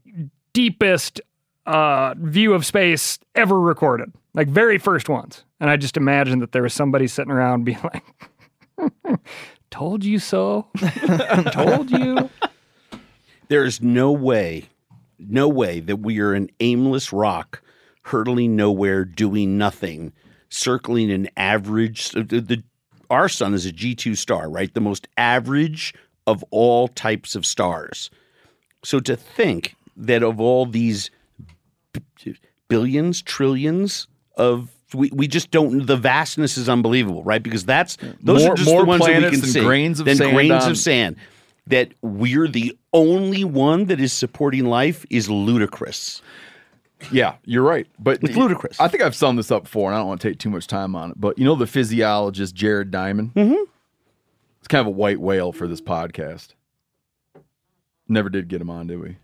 [0.53, 1.21] deepest
[1.67, 5.45] uh, view of space ever recorded, like very first ones.
[5.61, 7.81] And I just imagined that there was somebody sitting around being
[8.79, 9.21] like,
[9.71, 10.69] "Told you so,
[11.53, 12.31] told you."
[13.49, 14.69] There's no way,
[15.19, 17.63] no way that we are an aimless rock
[18.05, 20.13] hurtling nowhere, doing nothing,
[20.49, 22.11] circling an average.
[22.11, 22.63] The, the,
[23.11, 24.73] our sun is a G2 star, right?
[24.73, 25.95] The most average
[26.27, 28.11] of all types of stars.
[28.83, 31.11] So to think that of all these
[32.69, 37.43] billions, trillions of we, we just don't the vastness is unbelievable, right?
[37.43, 39.61] Because that's those More- are just more the ones that we planets can than see.
[39.61, 41.17] grains of than sand grains on- of sand.
[41.67, 46.21] That we're the only one that is supporting life is ludicrous.
[47.11, 47.87] Yeah, you're right.
[47.99, 48.79] But It's ludicrous.
[48.79, 50.67] I think I've summed this up before, and I don't want to take too much
[50.67, 51.21] time on it.
[51.21, 53.33] But you know the physiologist Jared Diamond?
[53.35, 53.63] Mm-hmm.
[54.59, 56.49] It's kind of a white whale for this podcast.
[58.09, 59.17] Never did get him on, did we?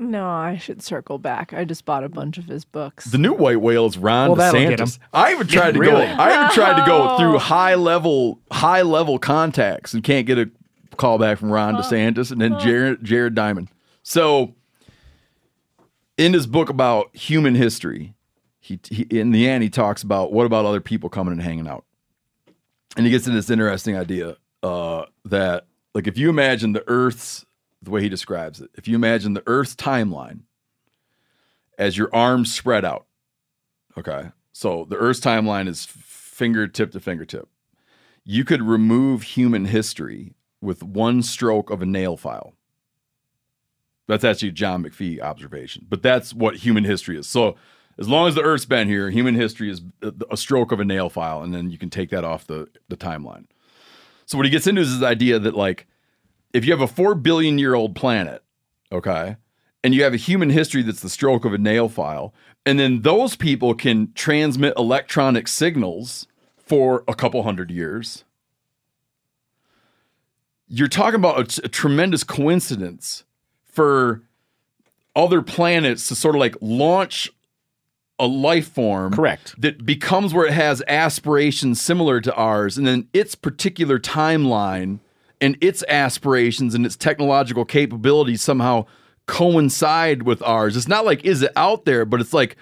[0.00, 1.52] No, I should circle back.
[1.52, 3.06] I just bought a bunch of his books.
[3.06, 4.96] The new white whale is Ron Well, DeSantis.
[4.98, 5.02] him.
[5.12, 6.06] I even tried to Really?
[6.06, 6.12] go.
[6.18, 10.48] I even tried to go through high level, high level contacts and can't get a
[10.96, 13.68] call back from Ron DeSantis and then Jared Jared Diamond.
[14.04, 14.54] So,
[16.16, 18.14] in his book about human history,
[18.60, 21.66] he, he in the end he talks about what about other people coming and hanging
[21.66, 21.84] out,
[22.96, 27.44] and he gets into this interesting idea uh, that like if you imagine the Earth's
[27.82, 30.40] the way he describes it, if you imagine the Earth's timeline
[31.78, 33.06] as your arms spread out.
[33.96, 34.30] Okay.
[34.52, 37.48] So the Earth's timeline is fingertip to fingertip.
[38.24, 42.54] You could remove human history with one stroke of a nail file.
[44.08, 47.26] That's actually a John McPhee observation, but that's what human history is.
[47.26, 47.56] So
[47.98, 49.82] as long as the Earth's been here, human history is
[50.30, 52.96] a stroke of a nail file, and then you can take that off the, the
[52.96, 53.46] timeline.
[54.26, 55.86] So what he gets into is this idea that like
[56.52, 58.42] if you have a four billion year old planet,
[58.90, 59.36] okay,
[59.82, 62.34] and you have a human history that's the stroke of a nail file,
[62.66, 68.24] and then those people can transmit electronic signals for a couple hundred years.
[70.68, 73.24] You're talking about a tremendous coincidence
[73.64, 74.22] for
[75.16, 77.30] other planets to sort of like launch
[78.18, 79.54] a life form Correct.
[79.60, 84.98] that becomes where it has aspirations similar to ours and then its particular timeline
[85.40, 88.84] and its aspirations and its technological capabilities somehow
[89.26, 92.56] coincide with ours it's not like is it out there but it's like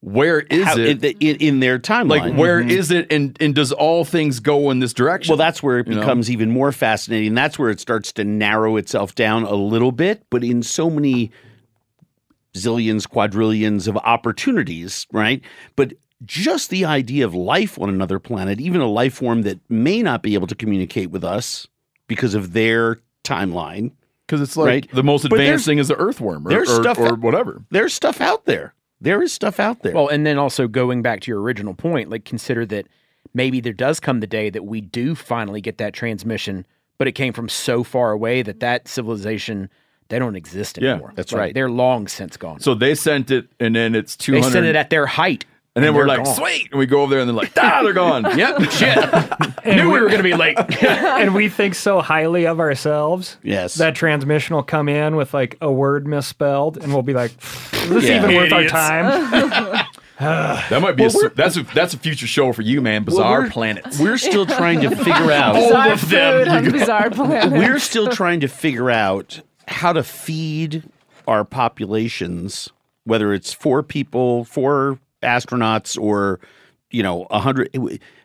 [0.00, 2.08] where is How- it in, in, their timeline?
[2.08, 2.70] like where mm-hmm.
[2.70, 5.88] is it and and does all things go in this direction Well, that's where it
[5.88, 6.00] You know?
[6.00, 7.34] becomes even more fascinating.
[7.34, 11.32] That's where it starts to narrow itself down a little bit, but in so many
[12.54, 15.42] zillions, quadrillions of opportunities, right?
[15.74, 20.02] But just the idea of life on another planet, even a life form that may
[20.02, 21.66] not be able to communicate with us
[22.08, 23.92] because of their timeline.
[24.26, 24.88] because it's like Right.
[24.92, 27.94] the most advanced thing is the earthworm or, there's or, stuff or out- whatever There's
[27.94, 28.74] stuff out there.
[29.00, 29.94] There is stuff out there.
[29.94, 32.86] Well, and then also going back to your original point, like consider that
[33.32, 36.66] maybe there does come the day that we do finally get that transmission,
[36.98, 39.70] but it came from so far away that that civilization
[40.08, 41.12] they don't exist Yeah, anymore.
[41.14, 41.54] that's Like, right.
[41.54, 42.60] They're long since gone.
[42.60, 45.44] so they sent it and then it's too they sent it at their height,
[45.78, 46.34] and then we're like gone.
[46.34, 48.98] sweet and we go over there and they're like ah they're gone Yep, shit.
[49.64, 50.58] Knew we were going to be late.
[50.82, 53.36] and we think so highly of ourselves.
[53.42, 53.74] Yes.
[53.74, 57.32] That transmission will come in with like a word misspelled, and we'll be like,
[57.72, 58.22] "Is this Yeah.
[58.24, 59.86] even worth our time?"
[60.18, 63.04] That might be a, that's a that's a future show for you, man.
[63.04, 64.00] Bizarre we're- planets.
[64.00, 67.52] we're still trying to figure out bizarre food on bizarre planet.
[67.52, 70.82] we're still trying to figure out how to feed
[71.28, 72.68] our populations,
[73.04, 76.40] whether it's four people, four astronauts, or
[76.90, 77.70] you know, a hundred.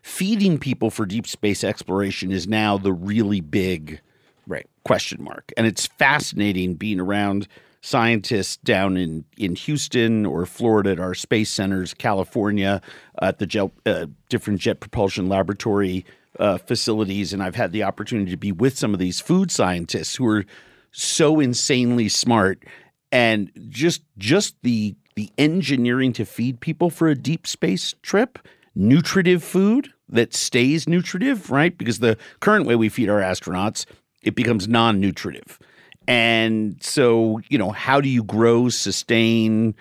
[0.02, 4.00] Feeding people for deep space exploration is now the really big
[4.48, 4.68] right.
[4.86, 7.48] question mark, and it's fascinating being around
[7.82, 12.82] scientists down in in Houston or Florida at our space centers, California,
[13.22, 16.06] at the jet, uh, different jet propulsion laboratory
[16.40, 20.16] uh, facilities, and I've had the opportunity to be with some of these food scientists
[20.16, 20.46] who are
[20.92, 22.64] so insanely smart,
[23.12, 28.40] and just just the the engineering to feed people for a deep space trip,
[28.76, 31.78] nutritive food that stays nutritive, right?
[31.78, 33.86] Because the current way we feed our astronauts,
[34.22, 35.60] it becomes non-nutritive.
[36.08, 39.76] And so, you know, how do you grow, sustain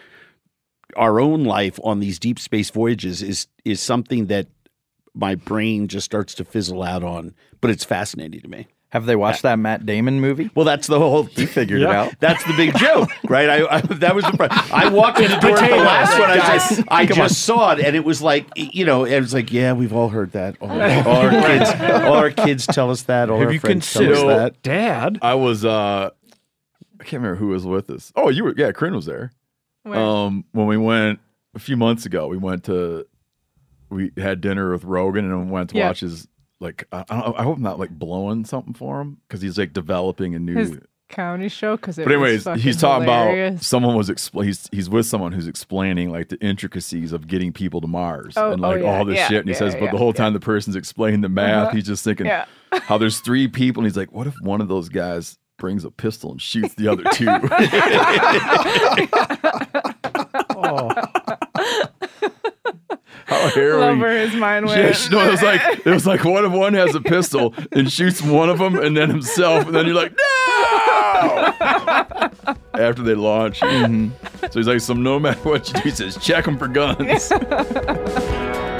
[0.97, 4.47] our own life on these deep space voyages is is something that
[5.15, 8.67] my brain just starts to fizzle out on, but it's fascinating to me.
[8.93, 10.51] Have they watched that Matt Damon movie?
[10.55, 11.23] Well, that's the whole.
[11.23, 12.15] He figured it out.
[12.21, 13.49] That's the big joke, right?
[13.49, 14.33] I, I that was the.
[14.37, 14.53] part.
[14.71, 16.29] I walked in the door the last one.
[16.29, 19.19] I Guys, said, I come just saw it, and it was like, you know, it
[19.19, 20.57] was like, yeah, we've all heard that.
[20.61, 23.31] All, all our kids, all our kids tell us that.
[23.31, 24.63] All Have our you friends tell us that.
[24.63, 25.19] Dad.
[25.23, 26.11] I was uh
[27.01, 28.13] I can't remember who was with us.
[28.15, 29.33] Oh, you were yeah, Corinne was there.
[29.85, 29.99] Where?
[29.99, 31.19] Um when we went
[31.55, 33.07] a few months ago, we went to
[33.89, 35.89] we had dinner with Rogan and went to Yeah.
[35.89, 36.29] watch his
[36.63, 39.73] like I, I, I hope I'm not like blowing something for him because he's like
[39.73, 43.55] developing a new His county show because but anyways, was he's talking hilarious.
[43.57, 47.53] about someone was expl- he's he's with someone who's explaining like the intricacies of getting
[47.53, 49.39] people to Mars Oh, and oh, like yeah, all this yeah, shit.
[49.41, 50.13] And he yeah, says, but yeah, the whole yeah.
[50.15, 51.77] time the person's explaining the math, Uh-huh.
[51.77, 52.47] he's just thinking Yeah.
[52.73, 55.91] how there's three people, and he's like, what if one of those guys brings a
[55.91, 57.27] pistol and shoots the other two?
[63.43, 63.81] How harrowing.
[63.81, 64.81] Love where his mind went.
[64.81, 67.91] Yeah, no, it was like it was like one of one has a pistol and
[67.91, 71.55] shoots one of them and then himself, and then you're like, no!
[72.75, 74.11] After they launch, mm-hmm.
[74.47, 77.33] so he's like, so no matter what you do, he says, check them for guns.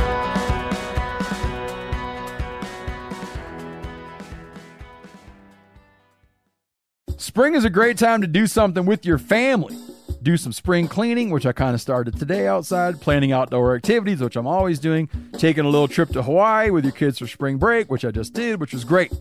[7.19, 9.77] Spring is a great time to do something with your family.
[10.23, 14.37] Do some spring cleaning, which I kind of started today outside, planning outdoor activities, which
[14.37, 17.91] I'm always doing, taking a little trip to Hawaii with your kids for spring break,
[17.91, 19.13] which I just did, which was great.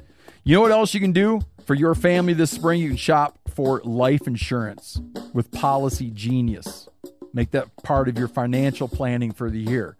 [0.43, 2.79] You know what else you can do for your family this spring?
[2.79, 5.01] You can shop for life insurance
[5.33, 6.87] with Policy Genius.
[7.33, 9.97] Make that part of your financial planning for the year.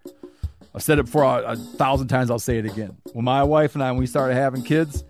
[0.74, 2.96] I've said it before a, thousand times, I'll say it again.
[3.12, 5.04] When my wife and I, when we started having kids,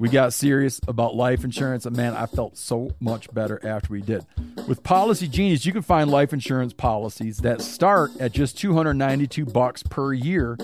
[0.00, 4.00] we got serious about life insurance, and man, I felt so much better after we
[4.00, 4.24] did.
[4.66, 9.82] With Policy Genius, you can find life insurance policies that start at just 292 bucks
[9.82, 10.56] per year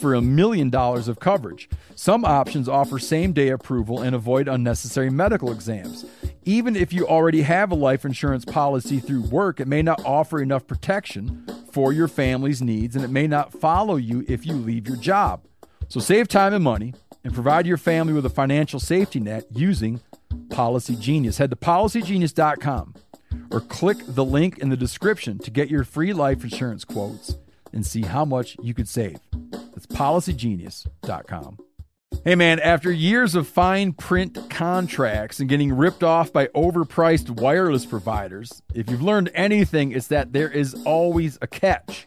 [0.00, 1.68] for a million dollars of coverage.
[1.96, 6.06] Some options offer same-day approval and avoid unnecessary medical exams.
[6.44, 10.40] Even if you already have a life insurance policy through work, it may not offer
[10.40, 14.86] enough protection for your family's needs and it may not follow you if you leave
[14.86, 15.42] your job.
[15.88, 16.94] So save time and money
[17.26, 20.00] and provide your family with a financial safety net using
[20.48, 21.38] Policy Genius.
[21.38, 22.94] Head to policygenius.com
[23.50, 27.36] or click the link in the description to get your free life insurance quotes
[27.72, 29.18] and see how much you could save.
[29.72, 31.58] That's policygenius.com.
[32.24, 37.84] Hey man, after years of fine print contracts and getting ripped off by overpriced wireless
[37.84, 42.06] providers, if you've learned anything, it's that there is always a catch.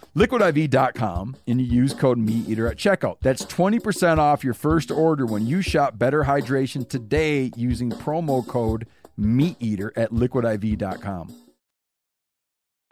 [0.15, 3.17] liquidiv.com and you use code MeatEater at checkout.
[3.21, 8.87] That's 20% off your first order when you shop Better Hydration today using promo code
[9.19, 11.35] MeatEater at liquidiv.com.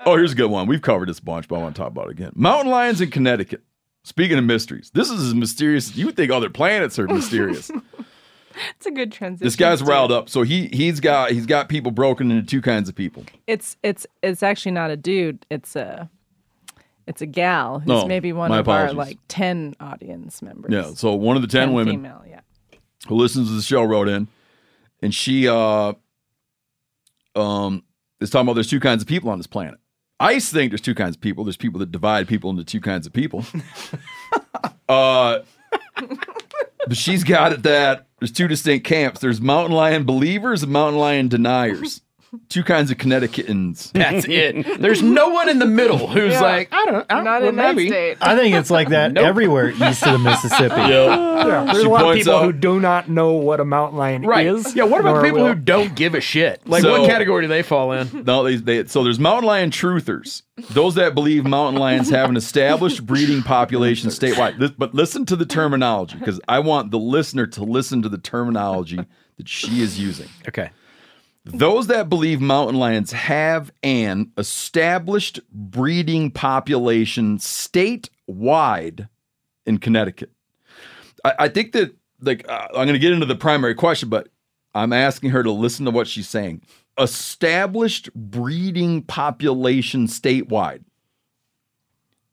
[0.06, 0.68] Oh, here's a good one.
[0.68, 2.32] We've covered this bunch, but I want to talk about it again.
[2.36, 3.62] Mountain lions in Connecticut.
[4.06, 5.90] Speaking of mysteries, this is as mysterious.
[5.90, 7.70] As you would think other planets are mysterious.
[8.76, 9.46] It's a good transition.
[9.46, 9.86] this guy's too.
[9.86, 10.28] riled up.
[10.28, 13.24] So he he's got he's got people broken into two kinds of people.
[13.48, 15.46] It's it's it's actually not a dude.
[15.50, 16.10] It's a
[17.10, 20.72] it's a gal who's maybe one of our like ten audience members.
[20.72, 20.94] Yeah.
[20.94, 22.42] So one of the ten, 10 women female, yeah.
[23.08, 24.28] who listens to the show wrote in,
[25.02, 25.94] and she uh
[27.36, 27.84] um
[28.22, 29.80] is talking about there's two kinds of people on this planet.
[30.20, 31.44] I think there's two kinds of people.
[31.44, 33.44] There's people that divide people into two kinds of people.
[34.90, 35.40] uh
[35.96, 39.20] but she's got it that there's two distinct camps.
[39.20, 42.02] There's mountain lion believers and mountain lion deniers.
[42.48, 43.92] Two kinds of Connecticutans.
[43.94, 44.80] That's it.
[44.82, 46.42] There's no one in the middle who's Yeah.
[46.42, 47.90] like, I don't, I don't Not well, in that maybe.
[47.90, 48.18] state.
[48.22, 49.26] I think it's like that Nope.
[49.26, 50.76] everywhere east of the Mississippi.
[50.80, 53.66] Yeah, there's She a lot of points people out- who do not know what a
[53.66, 54.46] mountain lion Right.
[54.46, 54.76] is.
[54.76, 56.62] Yeah, what about nor the people will- who don't give a shit?
[56.68, 58.24] Like, So- what category do they fall in?
[58.26, 62.38] No, they, they so there's mountain lion truthers, those that believe mountain lions have an
[62.38, 64.60] established breeding population statewide.
[64.60, 68.18] This- but listen to the terminology because I want the listener to listen to the
[68.20, 69.00] terminology
[69.38, 70.28] that she is using.
[70.48, 70.70] Okay.
[71.54, 79.10] Those that believe mountain lions have an established breeding population statewide
[79.66, 80.32] in Connecticut.
[81.24, 84.30] I, I think that like uh, I'm going to get into the primary question, but
[84.76, 86.62] I'm asking her to listen to what she's saying.
[86.98, 90.84] Established breeding population statewide.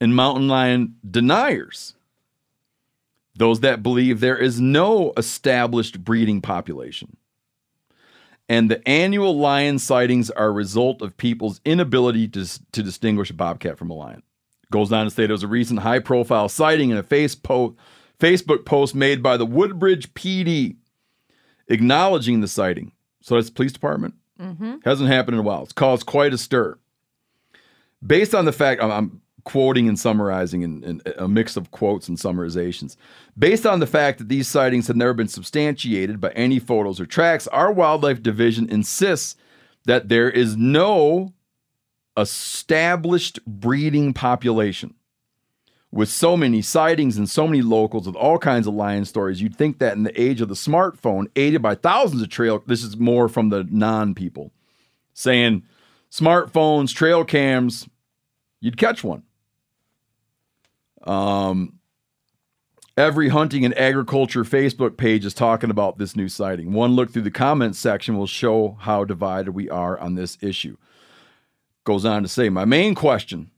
[0.01, 1.95] And mountain lion deniers.
[3.35, 7.17] Those that believe there is no established breeding population.
[8.49, 13.35] And the annual lion sightings are a result of people's inability to, to distinguish a
[13.35, 14.23] bobcat from a lion.
[14.71, 17.77] Goes on to say there was a recent high profile sighting in a face po-
[18.19, 20.77] Facebook post made by the Woodbridge PD
[21.69, 22.93] acknowledging the sighting.
[23.21, 24.15] So that's the police department.
[24.41, 24.77] Mm-hmm.
[24.85, 25.63] Hasn't happened in a while.
[25.63, 26.79] It's caused quite a stir.
[28.07, 32.09] Based on the fact, I'm, I'm quoting and summarizing and, in a mix of quotes
[32.09, 32.97] and summarizations.
[33.39, 37.07] Based on the fact that these sightings have never been substantiated by any photos or
[37.07, 39.37] tracks, our wildlife division insists
[39.87, 41.33] that there is no
[42.19, 44.95] established breeding population.
[45.93, 49.57] With so many sightings and so many locals with all kinds of lion stories, you'd
[49.57, 52.99] think that in the age of the smartphone, aided by thousands of trail, this is
[52.99, 54.51] more from the non people
[55.17, 55.63] saying
[56.11, 57.89] smartphones, trail cams,
[58.61, 59.23] you'd catch one.
[61.07, 61.79] Um,
[62.97, 66.73] every hunting and agriculture Facebook page is talking about this new sighting.
[66.73, 70.77] One look through the comments section will show how divided we are on this issue.
[71.85, 73.51] Goes on to say, my main question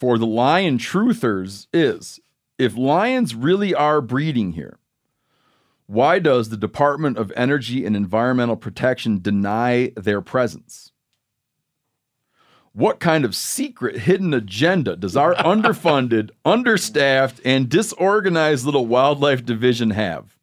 [0.00, 2.20] for the lion truthers is
[2.58, 4.78] if lions really are breeding here,
[5.86, 10.92] why does the Department of Energy and Environmental Protection deny their presence?
[12.76, 19.90] What kind of secret hidden agenda does our underfunded, understaffed, and disorganized little wildlife division
[19.90, 20.36] have?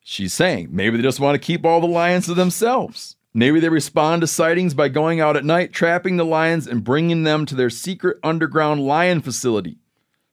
[0.00, 3.16] She's saying maybe they just want to keep all the lions to themselves.
[3.34, 7.24] Maybe they respond to sightings by going out at night, trapping the lions, and bringing
[7.24, 9.76] them to their secret underground lion facility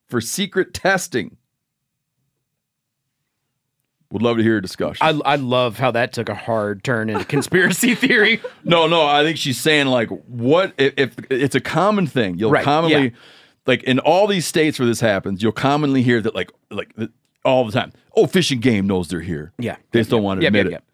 [0.06, 1.36] for secret testing.
[4.14, 5.04] Would love to hear a discussion.
[5.04, 8.40] I, I love how that took a hard turn into conspiracy theory.
[8.62, 12.38] No, no, I think she's saying like what if, if it's a common thing.
[12.38, 13.10] You'll Right, commonly yeah.
[13.66, 17.10] like in all these states where this happens, you'll commonly hear that like like th-
[17.44, 17.92] all the time.
[18.16, 19.52] Oh, fishing game knows they're here.
[19.58, 19.76] Yeah.
[19.90, 20.72] They just don't want to Yep, admit yep, it.
[20.74, 20.84] yep.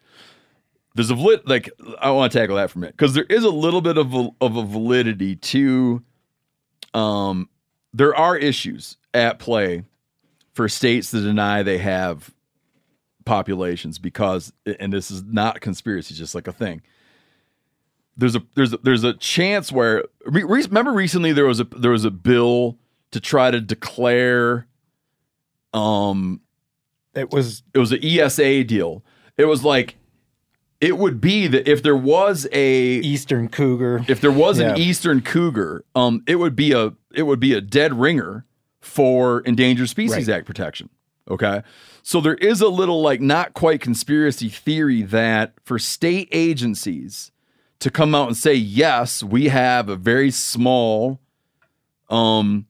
[0.95, 1.69] There's a valid like
[1.99, 4.13] I want to tackle that for a minute because there is a little bit of
[4.15, 6.01] a, of a validity to
[6.95, 7.49] um
[7.93, 9.83] there are issues at play
[10.53, 12.31] for states to deny they have
[13.25, 16.81] populations because and this is not conspiracy, it's just like a thing
[18.17, 21.63] there's a there's a, there's a chance where re, re- remember recently there was a
[21.63, 22.77] there was a bill
[23.11, 24.67] to try to declare
[25.73, 26.41] um
[27.15, 29.03] it was it was an ESA deal.
[29.37, 29.95] It was like
[30.81, 35.21] it would be that if there was a eastern cougar if there was an eastern
[35.21, 38.45] cougar um it would be a it would be a dead ringer
[38.81, 40.37] for endangered species Right.
[40.37, 40.89] act protection
[41.29, 41.61] okay
[42.03, 47.31] so there is a little like not quite conspiracy theory that for state agencies
[47.79, 51.19] to come out and say yes we have a very small
[52.09, 52.65] um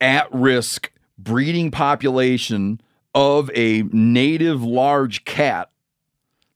[0.00, 2.80] at risk breeding population
[3.14, 5.70] of a native large cat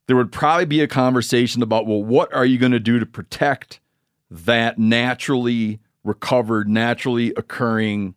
[0.06, 3.06] there would probably be a conversation about well what are you going to do to
[3.06, 3.80] protect
[4.30, 8.14] that naturally recovered, naturally occurring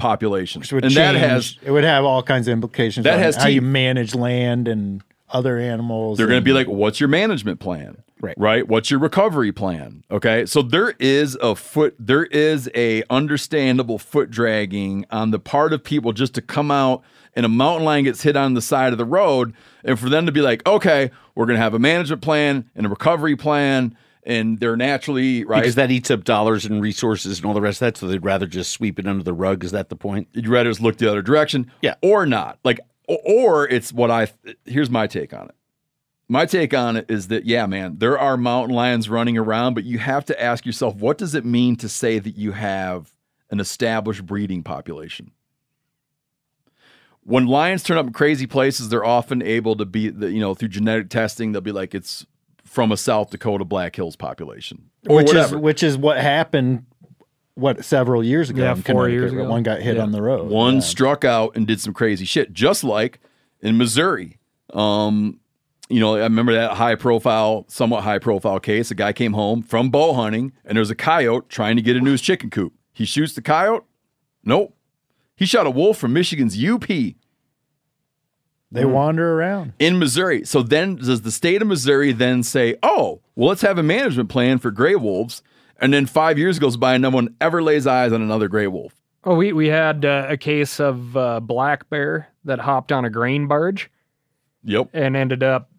[0.00, 0.62] population.
[0.70, 3.04] And that has it would have all kinds of implications.
[3.04, 6.18] That on has how you manage land and other animals.
[6.18, 8.02] They're going to be like, what's your management plan?
[8.20, 8.34] Right.
[8.36, 8.68] Right.
[8.68, 10.04] What's your recovery plan?
[10.10, 10.44] Okay.
[10.44, 15.82] So there is a foot, there is a understandable foot dragging on the part of
[15.82, 17.02] people just to come out
[17.34, 19.54] and a mountain lion gets hit on the side of the road.
[19.84, 22.84] And for them to be like, okay, we're going to have a management plan and
[22.84, 23.96] a recovery plan.
[24.22, 25.60] And they're naturally, right?
[25.62, 28.22] Because that eats up dollars and resources and all the rest of that, so they'd
[28.24, 29.64] rather just sweep it under the rug.
[29.64, 30.28] Is that the point?
[30.34, 31.94] You'd rather just look the other direction, Yeah.
[32.02, 32.58] or not.
[32.62, 34.28] Like, or it's what I.
[34.66, 35.54] Here's my take on it.
[36.28, 39.84] My take on it is that yeah, man, there are mountain lions running around, but
[39.84, 43.10] you have to ask yourself, what does it mean to say that you have
[43.50, 45.32] an established breeding population?
[47.22, 50.68] When lions turn up in crazy places, they're often able to be, you know, through
[50.68, 52.24] genetic testing, they'll be like it's
[52.64, 55.56] from a South Dakota Black Hills population, or which whatever.
[55.56, 56.86] is which is what happened.
[57.54, 58.62] What several years ago?
[58.62, 59.48] Yeah, four years ago.
[59.48, 60.02] One got hit Yeah.
[60.02, 60.48] on the road.
[60.48, 60.80] One Yeah.
[60.80, 63.20] struck out and did some crazy shit, just like
[63.60, 64.38] in Missouri.
[64.72, 65.40] Um,
[65.90, 68.90] you know, I remember that high profile, somewhat high profile case.
[68.90, 72.12] A guy came home from bow hunting and there's a coyote trying to get into
[72.12, 72.72] his chicken coop.
[72.92, 73.84] He shoots the coyote.
[74.44, 74.74] Nope.
[75.36, 76.86] He shot a wolf from Michigan's UP
[78.72, 79.72] They wander around.
[79.78, 80.44] in Missouri.
[80.44, 84.28] So then does the state of Missouri then say, oh, well, let's have a management
[84.28, 85.42] plan for gray wolves?
[85.80, 88.66] And then five years goes by and no one ever lays eyes on another gray
[88.66, 88.94] wolf.
[89.24, 93.10] Oh, we we had uh, a case of uh, black bear that hopped on a
[93.10, 93.90] grain barge
[94.64, 94.90] Yep.
[94.92, 95.69] and ended up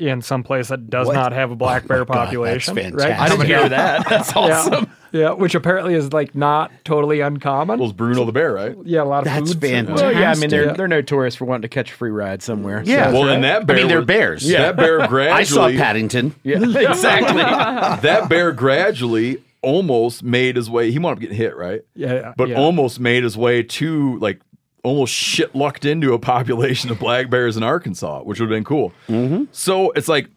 [0.00, 1.14] in some place that does What?
[1.14, 2.94] not have a black oh bear Oh God, that's population.
[2.96, 3.12] right?
[3.18, 4.08] I didn't hear that.
[4.08, 4.90] That's awesome.
[5.12, 7.78] Yeah, yeah, which apparently is like not totally uncommon.
[7.78, 8.76] Well, it's Bruno the bear, right?
[8.84, 9.54] yeah, a lot of That's foods.
[9.60, 9.96] fantastic.
[10.06, 12.82] Well, yeah, I mean they're they're notorious for wanting to catch a free ride somewhere.
[12.84, 13.12] Yeah.
[13.12, 14.48] Well, and that bear I mean, they're was- bears.
[14.48, 15.30] That bear gradually.
[15.40, 16.34] I saw Paddington.
[16.42, 17.42] yeah, exactly.
[17.42, 20.90] that bear gradually almost made his way.
[20.90, 21.82] He wound up getting hit, right?
[21.94, 22.56] Yeah, But yeah.
[22.58, 24.40] almost made his way to like
[24.82, 28.64] almost shit lucked into a population of black bears in Arkansas, which would have been
[28.64, 28.92] cool.
[29.08, 29.44] Mm-hmm.
[29.52, 30.28] So it's like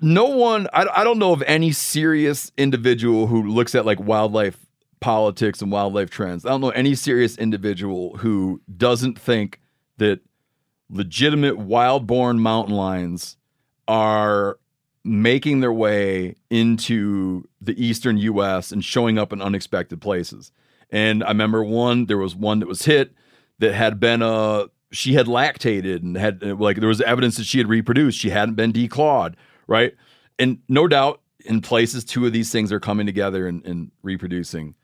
[0.00, 0.68] no one.
[0.72, 4.58] I, I don't know of any serious individual who looks at like wildlife
[5.00, 6.44] politics and wildlife trends.
[6.44, 9.60] I don't know any serious individual who doesn't think
[9.98, 10.20] that
[10.90, 13.36] legitimate wild-born mountain lions
[13.86, 14.58] are
[15.04, 20.52] making their way into the eastern US and showing up in unexpected places.
[20.90, 23.12] And I remember one there was one that was hit
[23.58, 27.58] that had been uh she had lactated and had like there was evidence that she
[27.58, 28.18] had reproduced.
[28.18, 29.34] She hadn't been declawed,
[29.66, 29.94] right?
[30.38, 34.74] And no doubt in places two of these things are coming together and, and reproducing.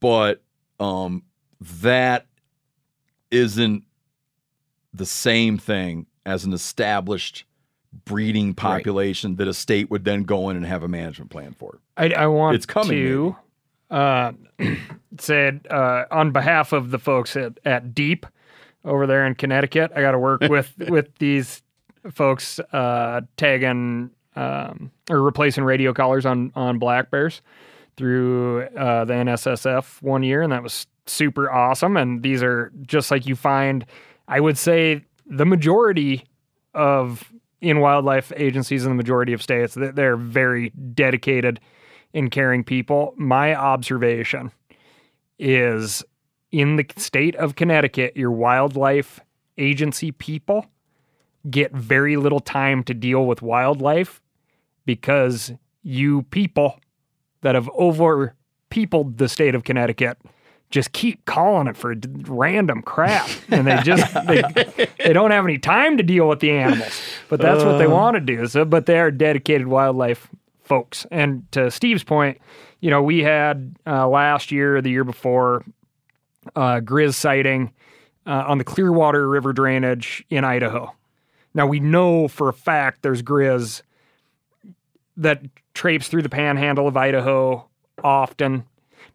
[0.00, 0.42] But
[0.78, 1.22] um
[1.60, 2.26] that
[3.30, 3.84] isn't
[4.92, 7.44] the same thing as an established
[8.04, 11.80] breeding population that a state would then go in and have a management plan for.
[11.96, 13.36] I, I want It's coming, to
[13.90, 14.32] uh,
[15.18, 18.26] said uh, on behalf of the folks at, at Deep
[18.84, 19.92] over there in Connecticut.
[19.94, 21.62] I got to work with with these
[22.12, 27.42] folks uh, tagging um, or replacing radio collars on on black bears
[27.96, 31.96] through uh, the NSSF one year, and that was super awesome.
[31.96, 33.86] And these are just like you find,
[34.28, 36.24] I would say, the majority
[36.74, 37.32] of
[37.62, 41.58] in wildlife agencies in the majority of states that they're very dedicated
[42.16, 43.12] in caring people.
[43.18, 44.50] My observation
[45.38, 46.02] is
[46.50, 49.20] in the state of Connecticut, your wildlife
[49.58, 50.64] agency people
[51.50, 54.20] get very little time to deal with wildlife
[54.86, 55.52] because
[55.82, 56.80] you people
[57.42, 58.34] that have over
[58.70, 60.16] peopled the state of Connecticut
[60.70, 61.94] just keep calling it for
[62.26, 64.42] random crap and they just they,
[65.04, 67.90] they don't have any time to deal with the animals but that's what they Uh.
[67.90, 70.28] want to do so but they are dedicated wildlife
[70.66, 72.38] folks and to steve's point
[72.80, 75.64] you know we had uh, last year the year before
[76.54, 77.72] uh, grizz sighting
[78.26, 80.92] uh, on the clearwater river drainage in idaho
[81.54, 83.82] now we know for a fact there's grizz
[85.16, 85.42] that
[85.74, 87.68] traipse through the panhandle of Idaho
[88.02, 88.64] often,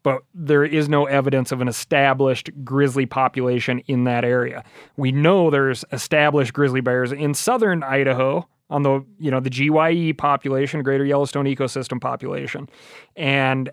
[0.04, 4.64] but there is no evidence of an established grizzly population in that area.
[4.98, 10.14] We know there's established grizzly bears in southern Idaho on the you know the GYE
[10.18, 12.68] population, Greater Yellowstone Ecosystem population,
[13.16, 13.70] and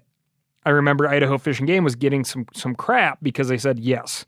[0.67, 4.27] I remember Idaho Fish and Game was getting some some crap because they said yes,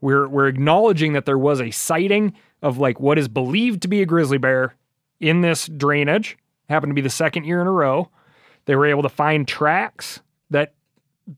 [0.00, 4.02] we're we're acknowledging that there was a sighting of like what is believed to be
[4.02, 4.74] a grizzly bear
[5.20, 6.36] in this drainage.
[6.68, 8.08] Happened to be the second year in a row.
[8.64, 10.74] They were able to find tracks that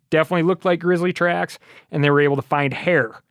[0.09, 1.59] definitely looked like grizzly tracks,
[1.91, 3.23] and they were able to find hair.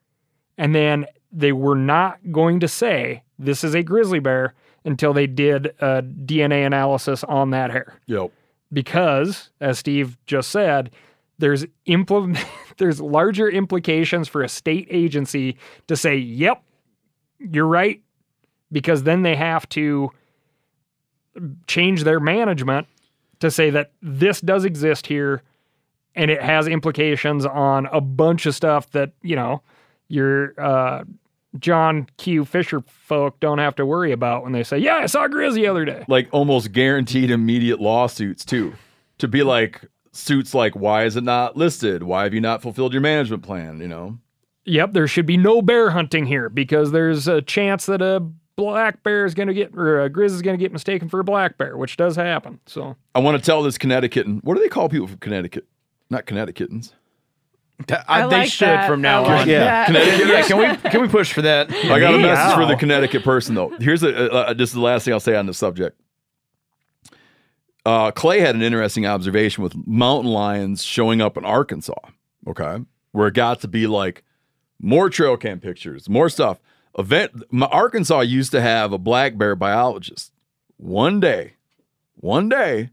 [0.58, 4.54] And then they were not going to say this is a grizzly bear
[4.88, 8.00] until they did a DNA analysis on that hair.
[8.08, 8.32] Yep.
[8.74, 10.92] because, as Steve just said,
[11.38, 12.44] there's implement
[12.78, 15.58] there's larger implications for a state agency
[15.88, 16.64] to say, "Yep,
[17.40, 18.02] you're right,"
[18.72, 20.12] because then they have to
[21.68, 22.88] change their management
[23.40, 25.44] to say that this does exist here
[26.16, 29.62] and it has implications on a bunch of stuff that, you know,
[30.08, 31.04] your uh,
[31.60, 32.46] John Q.
[32.46, 35.68] Fisher folk don't have to worry about when they say, Yeah, I saw Grizz the
[35.68, 36.04] other day.
[36.08, 38.74] Like almost guaranteed immediate lawsuits too.
[39.20, 42.04] To be like suits like why is it not listed?
[42.04, 43.80] Why have you not fulfilled your management plan?
[43.80, 44.18] You know?
[44.66, 48.20] Yep, there should be no bear hunting here because there's a chance that a
[48.58, 51.22] black bear is going to get, or a Grizz is going to get mistaken for
[51.22, 52.60] a black bear, which does happen.
[52.66, 55.66] So I want to tell this Connecticut what do they call people from Connecticut?
[56.10, 56.92] Not Connecticutans.
[58.08, 58.88] I, they like should that.
[58.88, 59.48] from now I like on.
[59.50, 59.86] that.
[59.88, 60.28] Connecticut.
[60.28, 61.72] Yeah, can we can we push for that?
[61.86, 63.70] I got a message for the Connecticut person though.
[63.80, 66.00] Here's a, uh, this is the last thing I'll say on this subject.
[67.86, 71.94] Uh, Clay had an interesting observation with mountain lions showing up in Arkansas.
[72.48, 72.80] Okay,
[73.12, 74.24] where it got to be like
[74.82, 76.60] more trail cam pictures, more stuff.
[76.98, 80.34] Event my, Arkansas used to have a black bear biologist.
[80.78, 81.54] One day,
[82.16, 82.90] one day,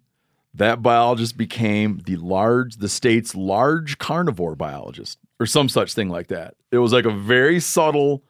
[0.55, 6.29] that biologist became the large, the state's large carnivore biologist, or some such thing like
[6.29, 6.55] that.
[6.71, 8.23] It was like a very subtle,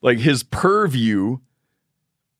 [0.00, 1.38] like his purview.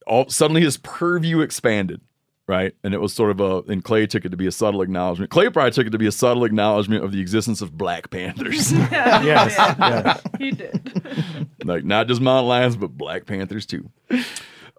[0.07, 2.01] All suddenly, his purview expanded,
[2.47, 2.73] right?
[2.83, 3.71] And it was sort of a.
[3.71, 5.31] And Clay took it to be a subtle acknowledgement.
[5.31, 8.71] Clay probably took it to be a subtle acknowledgement of the existence of Black Panthers.
[8.91, 10.21] Yes, yes.
[10.39, 11.47] He did.
[11.63, 13.89] like not just mountain lions, but Black Panthers too.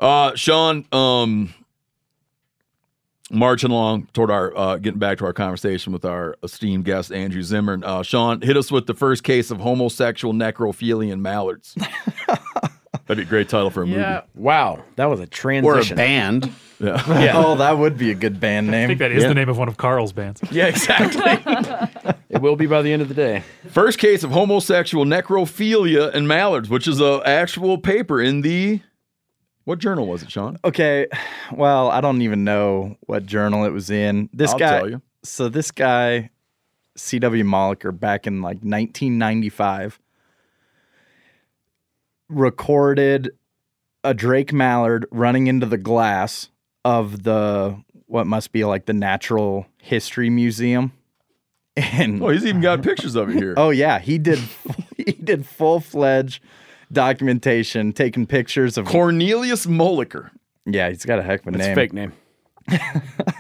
[0.01, 1.53] Uh, Sean, um,
[3.31, 7.43] marching along toward our uh, getting back to our conversation with our esteemed guest Andrew
[7.43, 7.83] Zimmern.
[7.85, 11.75] Uh, Sean, hit us with the first case of homosexual necrophilia in mallards.
[13.07, 14.01] That'd be a great title for a movie.
[14.01, 14.23] Yeah.
[14.35, 15.93] Wow, that was a transition.
[15.93, 16.53] Or a band.
[16.81, 17.03] Yeah.
[17.21, 17.33] Yeah.
[17.47, 18.85] Oh, that would be a good band name.
[18.85, 19.29] I think that is Yeah.
[19.29, 20.43] the name of one of Carl's bands.
[20.51, 21.23] Yeah, exactly.
[22.29, 23.43] it will be by the end of the day.
[23.69, 28.81] First case of homosexual necrophilia in mallards, which is a actual paper in the
[29.67, 30.59] what journal was it, Sean?
[30.65, 31.07] Okay,
[31.53, 34.31] well, I don't even know what journal it was in.
[34.33, 35.03] This I'll guy, tell you.
[35.23, 36.31] so this guy,
[36.97, 37.45] C.W.
[37.45, 39.99] Moeliker, back in like 1995,
[42.29, 43.31] recorded
[44.05, 46.49] a Drake mallard running into the glass
[46.85, 50.93] of the what must be like the Natural History Museum.
[51.77, 53.55] And Oh, he's even got pictures of it here.
[53.59, 54.39] Oh yeah, he did.
[54.97, 56.43] he did full fledged
[56.93, 60.31] documentation, taking pictures of Cornelius Moeliker.
[60.65, 61.73] Yeah, he's got a heck of a That's name.
[61.73, 62.13] a fake name.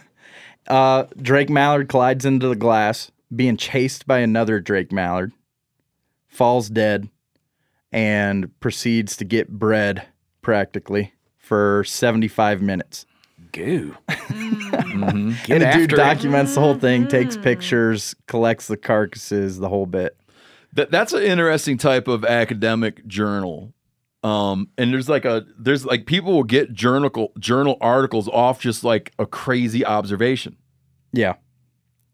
[0.68, 5.32] Uh, Drake Mallard collides into the glass, being chased by another Drake Mallard,
[6.26, 7.08] falls dead,
[7.92, 10.06] and proceeds to get bred
[10.42, 13.06] practically for 75 minutes.
[13.52, 13.96] Goo.
[14.08, 15.88] and Get the dude after it.
[15.96, 20.16] documents the whole thing, takes pictures, collects the carcasses, the whole bit.
[20.76, 23.72] That that's an interesting type of academic journal.
[24.22, 28.82] Um, and there's like a there's like people will get journal journal articles off just
[28.84, 30.56] like a crazy observation,
[31.12, 31.34] Yeah.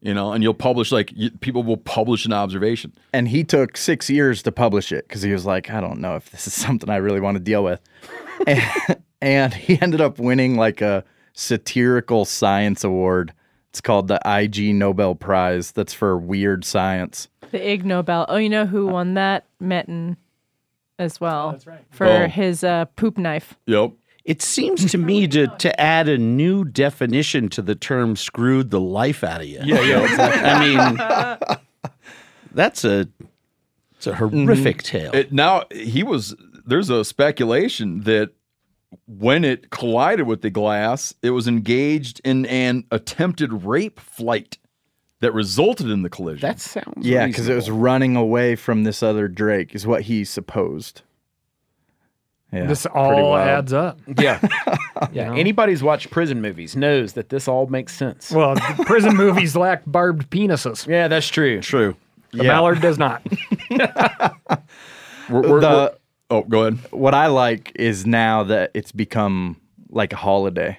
[0.00, 2.92] you know, and you'll publish like you, people will publish an observation.
[3.14, 6.16] And he took six years to publish it because he was like, I don't know
[6.16, 7.80] if this is something I really want to deal with.
[8.46, 13.32] and, and he ended up winning like a satirical science award.
[13.70, 15.72] It's called the Ig Nobel Prize.
[15.72, 17.28] That's for weird science.
[17.52, 18.26] The Ig Nobel.
[18.28, 19.44] Oh, you know who won that?
[19.62, 20.16] Metin
[20.98, 21.52] as well.
[21.52, 21.84] that's right.
[21.90, 22.26] For Oh.
[22.26, 23.54] his uh, poop knife.
[23.66, 23.92] Yep.
[24.24, 28.80] It seems to me to to add a new definition to the term "screwed the
[28.80, 30.42] life out of you." Yeah, yeah, exactly.
[30.50, 31.98] I mean,
[32.52, 33.08] that's a
[33.96, 35.10] it's a horrific tale.
[35.12, 38.30] It, now he was there's a speculation that
[39.08, 44.56] when it collided with the glass, it was engaged in an attempted rape flight
[45.22, 46.46] that resulted in the collision.
[46.46, 50.24] That sounds Yeah, because it was running away from this other Drake, is what he
[50.24, 51.02] supposed.
[52.52, 53.98] Yeah, this pretty all adds up.
[54.18, 54.38] Yeah.
[55.10, 55.34] Yeah.
[55.34, 58.30] Anybody who's watched prison movies knows that this all makes sense.
[58.30, 60.86] Well, the prison movies lack barbed penises.
[60.86, 61.60] Yeah, that's true.
[61.60, 61.96] True.
[62.30, 62.52] The Yeah.
[62.52, 63.20] mallard does not.
[63.70, 63.88] We're-
[65.48, 65.88] we're- The- we're-
[66.30, 66.78] oh, go ahead.
[66.92, 69.56] What I like is now that it's become
[69.88, 70.78] like a holiday.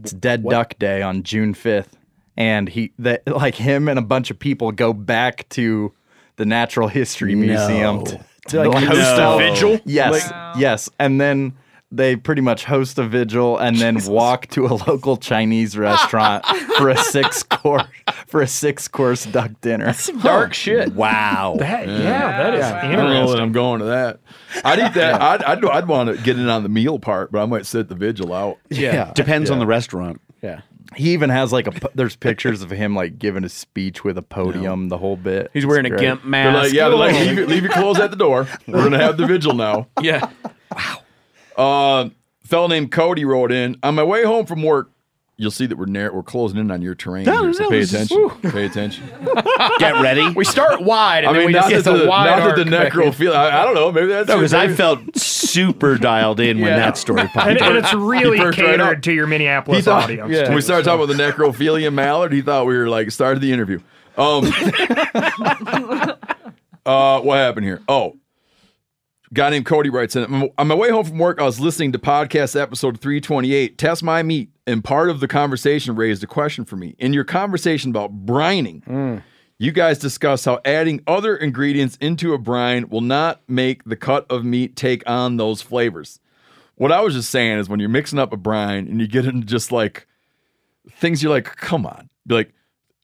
[0.00, 1.96] It's Dead Duck Day on June fifth,
[2.36, 5.92] and he that like him and a bunch of people go back to
[6.36, 9.80] the Natural History Museum to, To, like, like, host a vigil?
[9.84, 11.54] Yes, yes, and then
[11.92, 16.44] they pretty much host a vigil and then walk to a local Chinese restaurant
[16.76, 17.86] for a six course
[18.26, 19.86] for a six course duck dinner.
[19.86, 20.92] that's Dark shit.
[20.94, 21.56] Wow.
[21.58, 22.42] That, yeah.
[22.42, 23.40] that is I don't know that interesting.
[23.40, 24.20] I'm going to that.
[24.64, 25.20] I'd eat that.
[25.22, 27.88] I'd, I'd, I'd want to get in on the meal part, but I might sit
[27.88, 28.58] the vigil out.
[28.68, 29.12] Yeah.
[29.14, 30.20] Depends on the restaurant.
[30.42, 30.62] Yeah.
[30.96, 31.90] He even has like a.
[31.94, 35.50] There's pictures of him like giving a speech with a podium, the whole bit.
[35.52, 36.00] He's wearing a great.
[36.00, 36.64] gimp They're mask.
[36.64, 38.48] like, yeah, they're like, leave, your- leave your clothes at the door.
[38.66, 39.88] We're gonna have the vigil now.
[40.00, 40.30] yeah.
[40.74, 41.02] Wow.
[41.56, 42.08] Uh,
[42.44, 44.90] fellow named Cody wrote in on my way home from work.
[45.38, 47.26] You'll see that we're near, we're closing in on your terrain.
[47.26, 48.50] No, here, so pay this is- attention.
[48.52, 49.04] Pay attention.
[49.78, 50.30] Get ready.
[50.30, 52.38] We start wide, and I then mean, we not just that get the, the wide
[52.38, 52.92] not that the arc.
[52.94, 53.34] necrophilia.
[53.34, 53.92] I, I don't know.
[53.92, 57.68] Maybe that's No, because I felt super dialed in when that story popped And, up.
[57.68, 60.30] and it's really He perked right catered to your Minneapolis thought, audience.
[60.30, 60.96] when too, we started so.
[60.96, 63.80] talking about the necrophilia mallard, he thought we were like started the interview.
[64.16, 64.46] Um,
[66.86, 67.82] uh, what happened here?
[67.88, 68.16] Oh,
[69.34, 70.50] guy named Cody writes in.
[70.56, 74.22] On my way home from work, I was listening to podcast episode 328, Test My
[74.22, 76.94] Meat, and part of the conversation raised a question for me.
[76.98, 79.22] In your conversation about brining, mm.
[79.58, 84.26] you guys discuss how adding other ingredients into a brine will not make the cut
[84.30, 86.20] of meat take on those flavors.
[86.74, 89.24] What I was just saying is when you're mixing up a brine and you get
[89.24, 90.06] into just like
[90.90, 92.52] things you're like, come on, be like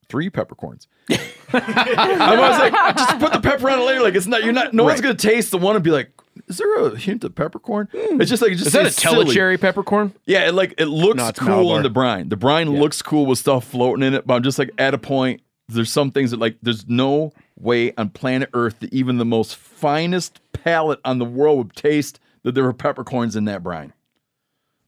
[0.08, 0.88] three peppercorns.
[1.10, 4.02] I was like, just put the pepper on it later.
[4.02, 6.10] Like it's not, you're not, no one's gonna taste the one and be like,
[6.48, 7.88] is there a hint of peppercorn?
[7.92, 8.20] Hmm.
[8.20, 10.14] It's just like, it just Is that a Tellicherry peppercorn?
[10.26, 11.76] Yeah, it like it looks No, cool Malabar.
[11.78, 12.28] in the brine.
[12.28, 14.98] The brine looks cool with stuff floating in it, but I'm just like at a
[14.98, 15.42] point.
[15.68, 19.56] There's some things that like there's no way on planet Earth that even the most
[19.56, 23.92] finest palate on the world would taste that there were peppercorns in that brine.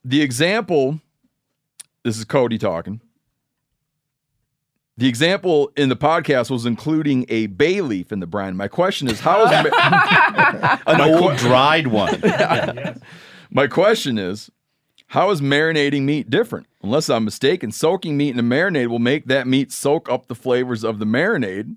[0.04, 1.00] The example,
[2.02, 3.00] this is Cody talking.
[4.96, 8.56] The example in the podcast was including a bay leaf in the brine.
[8.56, 12.22] My question is, how is ma- An old dried one.
[13.50, 14.50] My question is,
[15.08, 16.66] how is marinating meat different?
[16.82, 20.34] Unless I'm mistaken, soaking meat in a marinade will make that meat soak up the
[20.34, 21.76] flavors of the marinade,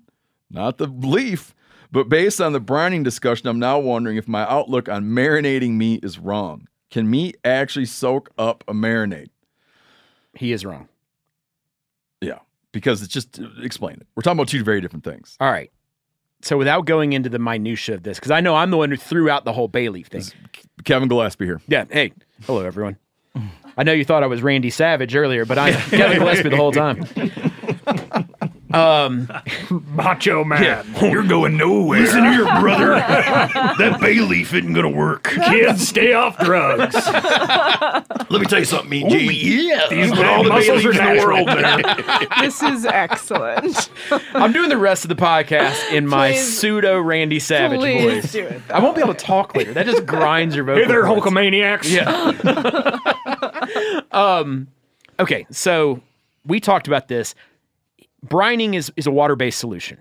[0.50, 1.54] not the leaf.
[1.90, 6.04] But based on the brining discussion, I'm now wondering if my outlook on marinating meat
[6.04, 6.68] is wrong.
[6.90, 9.30] Can meat actually soak up a marinade?
[10.34, 10.88] He is wrong.
[12.78, 14.06] Because it's just explain it.
[14.14, 15.36] We're talking about two very different things.
[15.40, 15.70] All right.
[16.42, 18.96] So without going into the minutia of this, because I know I'm the one who
[18.96, 20.22] threw out the whole bay leaf thing.
[20.84, 21.60] Kevin Gillespie here.
[21.66, 21.84] Yeah.
[21.90, 22.12] Hey.
[22.46, 22.96] Hello, everyone.
[23.76, 26.72] I know you thought I was Randy Savage earlier, but I'm Kevin Gillespie the whole
[26.72, 27.04] time.
[28.72, 29.28] Um,
[29.94, 30.86] Macho Man.
[31.00, 32.00] You're going nowhere.
[32.00, 32.94] Listen here, brother.
[32.96, 35.24] that bay leaf isn't gonna work.
[35.24, 36.94] Kids, stay off drugs.
[38.30, 39.68] Let me tell you something, Mean Gene.
[39.68, 39.86] yeah.
[39.88, 42.18] These Put all the bay muscles leaves are in the world natural.
[42.18, 42.28] there.
[42.42, 43.90] this is excellent.
[44.34, 48.32] I'm doing the rest of the podcast in my Please- pseudo Randy Savage Please voice.
[48.32, 48.60] do it.
[48.70, 49.72] I won't be able to talk later.
[49.72, 50.82] That just grinds your vocal.
[50.82, 51.24] Hey there, cords.
[51.24, 51.90] Hulkamaniacs.
[51.90, 52.98] Yeah.
[54.12, 54.68] um,
[55.18, 56.02] okay, so
[56.44, 57.34] we talked about this.
[58.26, 59.98] Brining is is a water based solution.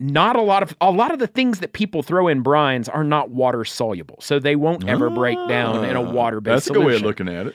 [0.00, 3.02] Not a lot of a lot of the things that people throw in brines are
[3.02, 6.70] not water soluble, so they won't ever break down in a water based Ah, That's
[6.70, 7.54] a good way of looking at it.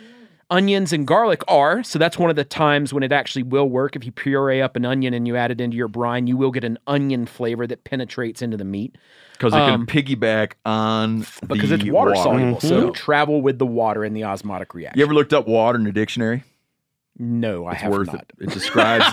[0.51, 3.95] Onions and garlic are, so that's one of the times when it actually will work.
[3.95, 6.51] If you puree up an onion and you add it into your brine, you will
[6.51, 8.97] get an onion flavor that penetrates into the meat.
[9.31, 12.77] Because it Um, can piggyback on because it's water, soluble, so Mhm.
[12.77, 14.99] it'll travel with the water in the osmotic reaction.
[14.99, 16.43] You ever looked up water in a dictionary?
[17.17, 18.25] No, I it's have worth not.
[18.39, 18.47] it.
[18.47, 19.05] It describes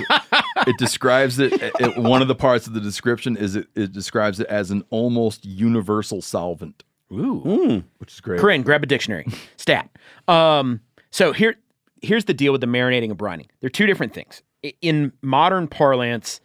[0.66, 4.40] it describes it, it- One of the parts of the description is it, it describes
[4.40, 6.82] it as an almost universal solvent.
[7.12, 8.40] Ooh, which is great.
[8.40, 9.26] Corinne, grab a dictionary.
[9.56, 9.90] Stat.
[10.28, 10.80] Um,
[11.10, 11.56] so here,
[12.02, 13.46] here's the deal with the marinating and brining.
[13.60, 14.42] They're two different things.
[14.80, 16.40] In modern parlance,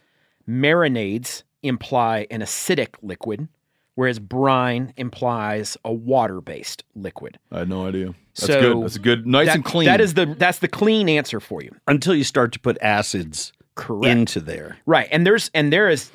[0.49, 3.47] marinades imply an acidic liquid,
[3.95, 7.39] whereas brine implies a water-based liquid.
[7.51, 8.13] I had no idea.
[8.35, 8.83] That's so good.
[8.83, 9.27] That's good.
[9.27, 9.85] Nice that- and clean.
[9.85, 11.73] That is the that's the clean answer for you.
[11.87, 14.05] Until you start to put acids Correct.
[14.11, 14.77] into there.
[14.85, 16.11] Right, and there's and there is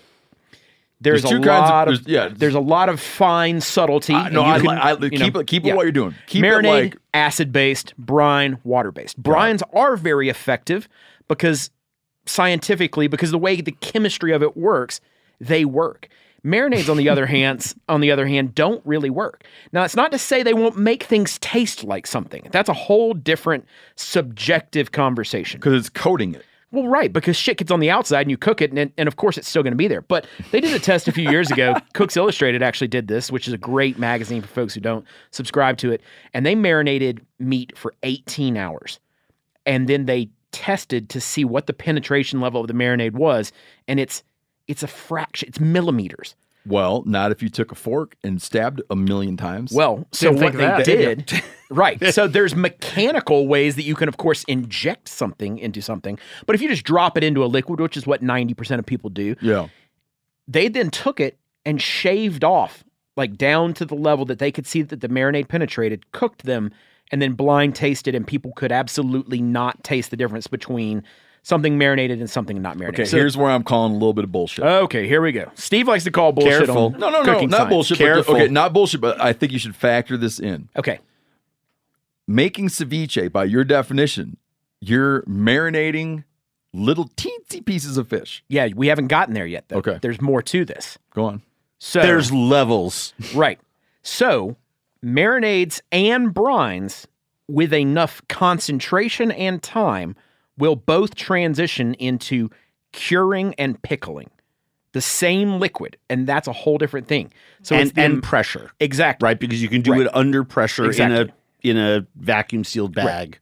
[1.02, 2.34] there's, There's a two kinds of- lot of, there's- yeah.
[2.36, 4.12] there's a lot of fine subtlety.
[4.12, 6.14] I- no, you I can, li- I- you keep it- keep it what you're doing.
[6.26, 9.22] Keep it Marinade, like- acid based, brine, water based.
[9.22, 10.90] Brines are very effective
[11.26, 11.70] because
[12.26, 15.00] scientifically, because the way the chemistry of it works,
[15.40, 16.08] they work.
[16.44, 19.44] Marinades, on the other hand, on the other hand, don't really work.
[19.72, 22.48] Now, it's not to say they won't make things taste like something.
[22.50, 23.66] That's a whole different
[23.96, 25.60] subjective conversation.
[25.60, 26.44] Because it's coating it.
[26.72, 29.16] Well, right, because shit gets on the outside and you cook it, and, and of
[29.16, 30.02] course it's still going to be there.
[30.02, 31.74] But they did a test a few years ago.
[31.94, 35.78] Cooks Illustrated actually did this, which is a great magazine for folks who don't subscribe
[35.78, 36.00] to it.
[36.32, 39.00] And they marinated meat for 18 hours.
[39.66, 43.52] And then they tested to see what the penetration level of the marinade was.
[43.88, 44.22] And it's
[44.70, 46.36] it's a fraction, it's millimeters.
[46.64, 49.72] Well, not if you took a fork and stabbed a million times.
[49.72, 50.84] Well, so Didn't what they that.
[50.84, 52.14] did, right?
[52.14, 56.18] So there's mechanical ways that you can, of course, inject something into something.
[56.46, 59.10] But if you just drop it into a liquid, which is what 90% of people
[59.10, 59.68] do, yeah.
[60.46, 62.84] they then took it and shaved off,
[63.16, 66.70] like down to the level that they could see that the marinade penetrated, cooked them,
[67.10, 71.02] and then blind tasted, and people could absolutely not taste the difference between
[71.42, 73.00] something marinated and something not marinated.
[73.04, 74.64] Okay, So- here's where I'm calling a little bit of bullshit.
[74.64, 75.50] Okay, here we go.
[75.54, 76.86] Steve likes to call bullshit Careful.
[76.86, 77.68] on No, no, no, not science.
[77.70, 77.98] bullshit.
[77.98, 80.68] but- okay, not bullshit, but I think you should factor this in.
[80.76, 80.98] Okay.
[82.26, 84.36] Making ceviche, by your definition,
[84.80, 86.24] you're marinating
[86.72, 88.44] little teensy pieces of fish.
[88.48, 89.78] Yeah, we haven't gotten there yet, though.
[89.78, 89.98] Okay.
[90.00, 90.96] There's more to this.
[91.14, 91.42] Go on.
[91.78, 93.14] So There's levels.
[93.34, 93.58] right.
[94.02, 94.56] So
[95.04, 97.06] marinades and brines
[97.48, 100.14] with enough concentration and time
[100.60, 102.50] will both transition into
[102.92, 104.30] curing and pickling.
[104.92, 107.32] The same liquid, and that's a whole different thing.
[107.62, 108.70] So and, it's the- and pressure.
[108.80, 109.24] Exactly.
[109.26, 110.00] Right, because you can do Right.
[110.02, 111.28] it under pressure in a
[111.62, 113.38] in a vacuum sealed bag.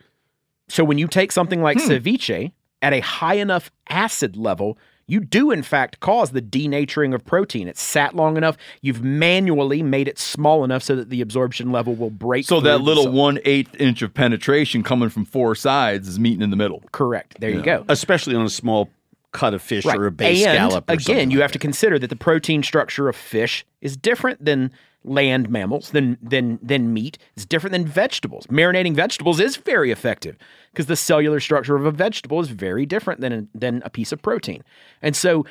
[0.69, 1.89] So when you take something like Hmm.
[1.91, 2.51] ceviche
[2.83, 4.77] at a high enough acid level,
[5.09, 7.67] you do in fact cause the denaturing of protein.
[7.67, 8.57] It's sat long enough.
[8.83, 12.45] You've manually made it small enough so that the absorption level will break.
[12.45, 16.51] So that little one eighth inch of penetration coming from four sides is meeting in
[16.51, 16.85] the middle.
[16.93, 17.41] Correct.
[17.41, 17.85] There you go.
[17.89, 18.91] Especially on a small
[19.33, 19.99] cut of fish Right.
[19.99, 20.89] or a base and scallop.
[20.89, 24.45] Or again, you like have to consider that the protein structure of fish is different
[24.45, 24.71] than
[25.09, 27.19] land mammals, than than than meat.
[27.37, 28.47] It's different than vegetables.
[28.47, 30.37] Marinating vegetables is very effective
[30.73, 34.23] because the cellular structure of a vegetable is very different than than a piece of
[34.23, 34.63] protein.
[35.03, 35.45] And so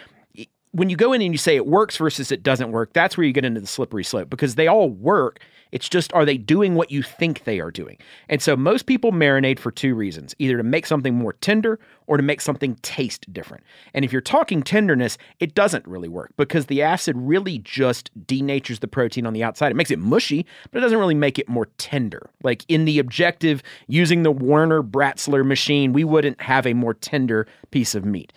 [0.72, 3.26] when you go in and you say it works versus it doesn't work, that's where
[3.26, 5.40] you get into the slippery slope because they all work.
[5.72, 7.98] It's just are they doing what you think they are doing?
[8.30, 12.18] And so most people marinate for two reasons either to make something more tender or
[12.18, 13.64] to make something taste different.
[13.94, 18.80] And if you're talking tenderness, it doesn't really work because the acid really just denatures
[18.80, 19.72] the protein on the outside.
[19.72, 22.30] It makes it mushy, but it doesn't really make it more tender.
[22.44, 27.48] Like in the objective, using the Warner Bratzler machine, we wouldn't have a more tender
[27.72, 28.32] piece of meat.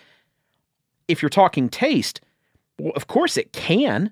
[1.08, 2.20] If you're talking taste,
[2.78, 4.10] well, of course it can,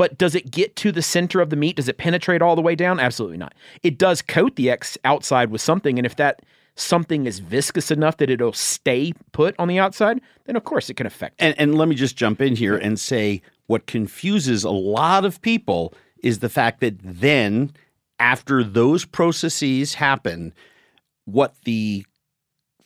[0.00, 1.76] but does it get to the center of the meat?
[1.76, 2.98] Does it penetrate all the way down?
[2.98, 3.52] Absolutely not.
[3.82, 6.40] It does coat the ex outside with something, and if that
[6.74, 10.94] something is viscous enough that it'll stay put on the outside, then of course it
[10.94, 11.34] can affect.
[11.38, 15.42] And, and let me just jump in here and say what confuses a lot of
[15.42, 15.92] people
[16.22, 17.70] is the fact that then,
[18.18, 20.54] after those processes happen,
[21.26, 22.06] what the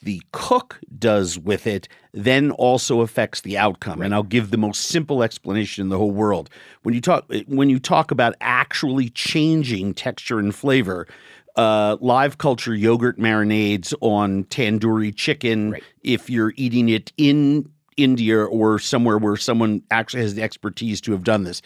[0.04, 4.02] the cook does with it then also affects the outcome.
[4.02, 6.50] And i'll give the most simple explanation in the whole world.
[6.82, 11.06] When you talk when you talk about actually changing texture and flavor
[11.56, 18.78] uh, live culture yogurt marinades on tandoori chicken if you're eating it in india or
[18.80, 21.62] somewhere where someone actually has the expertise to have done this.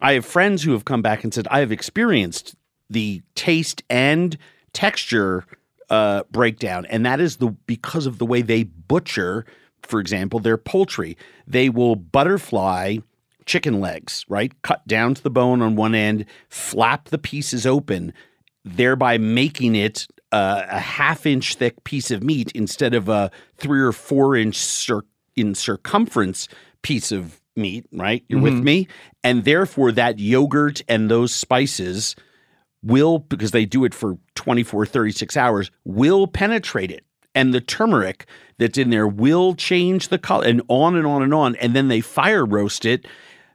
[0.00, 2.54] I have friends who have come back and said i have experienced
[2.88, 4.36] the taste and
[4.72, 5.44] texture
[5.90, 9.44] uh, breakdown, and that is the because of the way they butcher,
[9.82, 11.16] for example, their poultry.
[11.46, 12.98] They will butterfly
[13.44, 14.52] chicken legs, right?
[14.62, 18.12] Cut down to the bone on one end, flap the pieces open,
[18.64, 23.80] thereby making it uh, a half inch thick piece of meat instead of a three
[23.80, 25.04] or four inch cir-
[25.36, 26.48] in circumference
[26.82, 28.24] piece of meat, right?
[28.28, 28.62] You're with Mhm.
[28.64, 28.88] me?
[29.22, 32.16] And therefore, that yogurt and those spices
[32.82, 37.04] will, because they do it for 24, 36 hours, will penetrate it.
[37.34, 38.26] And the turmeric
[38.58, 41.56] that's in there will change the color and on and on and on.
[41.56, 43.06] And then they fire roast it.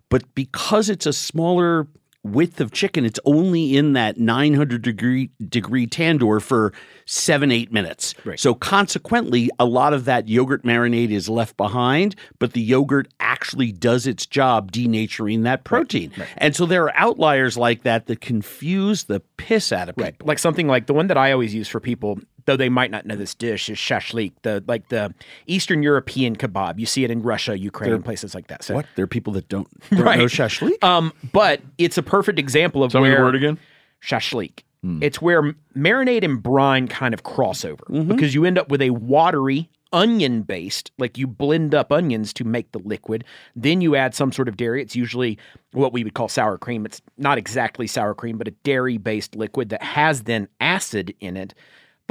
[0.10, 1.88] But because it's a smaller
[2.24, 6.72] width of chicken, it's only in that 900 degree degree tandoor for
[7.06, 8.14] seven, eight minutes.
[8.40, 13.72] So consequently, a lot of that yogurt marinade is left behind, but the yogurt actually
[13.72, 16.12] does its job denaturing that protein.
[16.38, 20.28] And so there are outliers like that that confuse the piss out of people.
[20.28, 23.06] Like something like the one that I always use for people, though they might not
[23.06, 25.14] know this dish, is shashlik, the like the
[25.48, 26.80] Eastern European kebab.
[26.80, 28.64] You see it in Russia, Ukraine, There- places like that.
[28.64, 28.86] So What?
[28.96, 30.20] There are people that don't, don't Right.
[30.20, 30.84] know shashlik?
[30.84, 33.60] Um, but it's a perfect example of Tell me where the word again.
[34.04, 34.64] Shashlik.
[35.00, 38.90] It's where marinade and brine kind of cross over because you end up with a
[38.90, 43.24] watery onion based, like you blend up onions to make the liquid.
[43.56, 44.82] Then you add some sort of dairy.
[44.82, 45.38] It's usually
[45.74, 46.84] what we would call sour cream.
[46.84, 51.38] It's not exactly sour cream, but a dairy based liquid that has then acid in
[51.38, 51.54] it.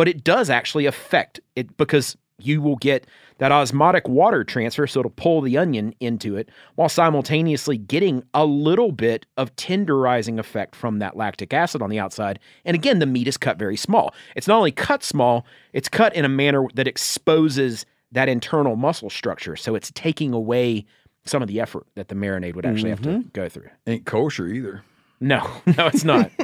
[0.01, 5.01] But it does actually affect it because you will get that osmotic water transfer, so
[5.01, 10.75] it'll pull the onion into it while simultaneously getting a little bit of tenderizing effect
[10.75, 12.39] from that lactic acid on the outside.
[12.65, 14.15] And again, the meat is cut very small.
[14.35, 15.45] It's not only cut small,
[15.75, 19.55] it's cut in a manner that exposes that internal muscle structure.
[19.55, 20.87] So it's taking away
[21.27, 23.29] some of the effort that the marinade would actually have to mm-hmm.
[23.35, 23.69] go through.
[23.87, 24.83] Ain't kosher either.
[25.21, 26.31] No, no, it's not.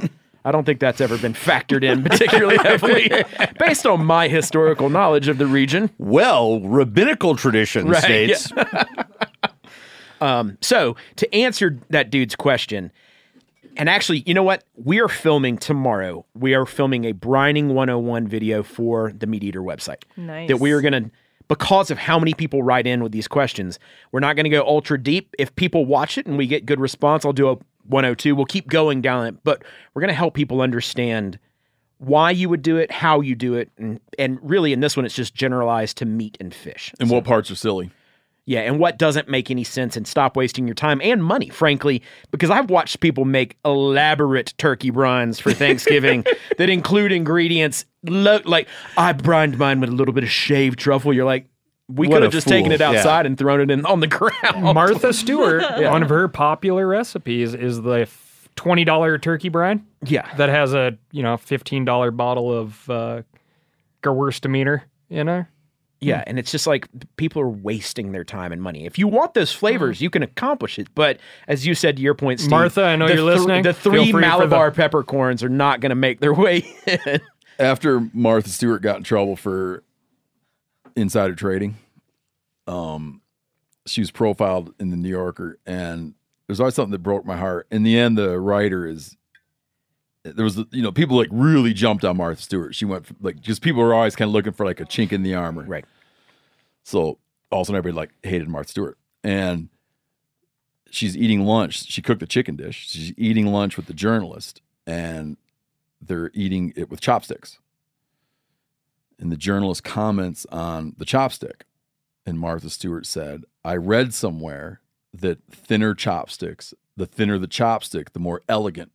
[0.47, 3.11] I don't think that's ever been factored in particularly heavily
[3.59, 5.90] based on my historical knowledge of the region.
[5.99, 8.53] Well, rabbinical tradition Right, states.
[10.18, 12.90] Um, so to answer that dude's question,
[13.76, 14.64] and actually, you know what?
[14.82, 16.24] We are filming tomorrow.
[16.34, 20.05] We are filming a Brining 101 video for the Meat Eater website.
[20.16, 20.49] Nice.
[20.49, 21.11] That we are going to
[21.49, 23.78] because of how many people write in with these questions.
[24.11, 25.34] We're not going to go ultra deep.
[25.38, 27.59] If people watch it and we get good response, I'll do a
[27.89, 28.34] 102.
[28.34, 29.62] We'll keep going down it, but
[29.95, 31.39] we're going to help people understand
[31.99, 35.07] why you would do it, how you do it, and and really in this one
[35.07, 36.93] it's just generalized to meat and fish.
[37.01, 37.91] And what parts are silly?
[38.49, 42.01] Yeah, and what doesn't make any sense and stop wasting your time and money, frankly,
[42.30, 46.24] because I've watched people make elaborate turkey brines for Thanksgiving
[46.59, 51.12] that include ingredients lo- like I brined mine with a little bit of shaved truffle.
[51.12, 51.49] You're like,
[51.89, 54.62] we could have just taken it outside and thrown it in on the ground.
[54.74, 55.91] Martha Stewart, Yeah.
[55.91, 58.09] one of her popular recipes is the
[58.57, 59.87] twenty dollar turkey brine.
[60.05, 63.22] Yeah, that has a you know fifteen dollar bottle of uh,
[64.03, 65.49] Gewürztraminer in her.
[65.99, 68.84] Yeah, and it's just like people are wasting their time and money.
[68.84, 70.89] If you want those flavors, you can accomplish it.
[70.95, 71.18] But
[71.49, 73.62] as you said to your point, Steve, Martha, I know you're listening.
[73.62, 77.20] The three free the- Malabar peppercorns are not going to make their way in.
[77.59, 79.82] After Martha Stewart got in trouble for
[80.97, 81.76] insider trading,
[82.66, 83.20] um,
[83.86, 86.14] she was profiled in the New Yorker, and
[86.47, 87.66] there's always something that broke my heart.
[87.70, 89.16] In the end, the writer is
[90.34, 92.74] there was you know people like really jumped on Martha Stewart.
[92.74, 95.22] She went like just people were always kind of looking for like a chink in
[95.22, 95.84] the armor, right?
[96.82, 97.18] So
[97.51, 99.68] all of a sudden everybody like hated Martha Stewart, and
[100.90, 101.86] she's eating lunch.
[101.86, 102.88] She cooked the chicken dish.
[102.88, 105.36] She's eating lunch with the journalist, and
[106.01, 107.59] they're eating it with chopsticks.
[109.18, 111.62] And the journalist comments on the chopstick.
[112.26, 114.80] And Martha Stewart said, I read somewhere
[115.14, 118.92] that thinner chopsticks, the thinner the chopstick, the more elegant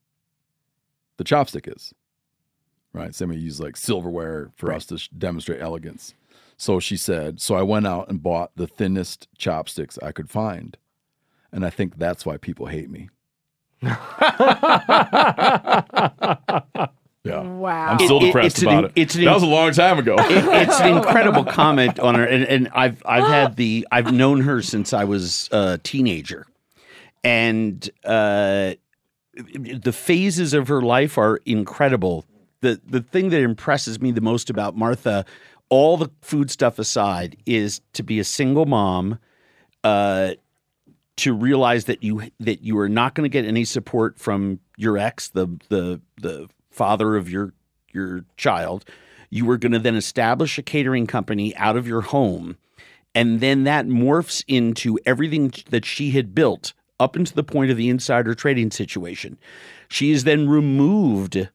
[1.18, 1.94] the chopstick is.
[2.94, 3.16] Right?
[3.16, 6.14] Somebody use like silverware for us to sh- demonstrate elegance.
[6.58, 10.78] So she said, So I went out and bought the thinnest chopsticks I could find.
[11.52, 13.10] And I think that's why people hate me.
[17.24, 17.42] Yeah.
[17.42, 17.92] Wow.
[17.92, 18.92] I'm still It- it- depressed it's about in- it.
[18.96, 20.16] it's an that was a long time ago.
[20.18, 24.42] It- it's an incredible comment on her, and, and I've I've had the I've known
[24.42, 26.48] her since I was a teenager,
[27.24, 28.74] and uh,
[29.36, 32.26] the phases of her life are incredible.
[32.62, 35.24] the The thing that impresses me the most about Martha,
[35.70, 39.20] all the food stuff aside, is to be a single mom.
[39.84, 40.32] Uh,
[41.18, 44.98] to realize that you that you are not going to get any support from your
[44.98, 47.54] ex, the the the father of your
[47.94, 48.86] your child.
[49.30, 52.58] You were going to then establish a catering company out of your home,
[53.16, 57.78] and then that morphs into everything that she had built up into the point of
[57.78, 59.38] the insider trading situation.
[59.90, 61.50] She is then removed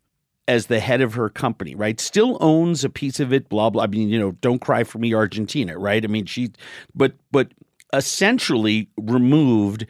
[0.49, 1.99] as the head of her company, right?
[2.01, 3.85] Still owns a piece of it, blah blah.
[3.85, 6.05] I mean, you know, don't cry for me, Argentina, right?
[6.05, 6.53] I mean, she,
[6.95, 7.53] but but
[7.93, 9.87] essentially removed,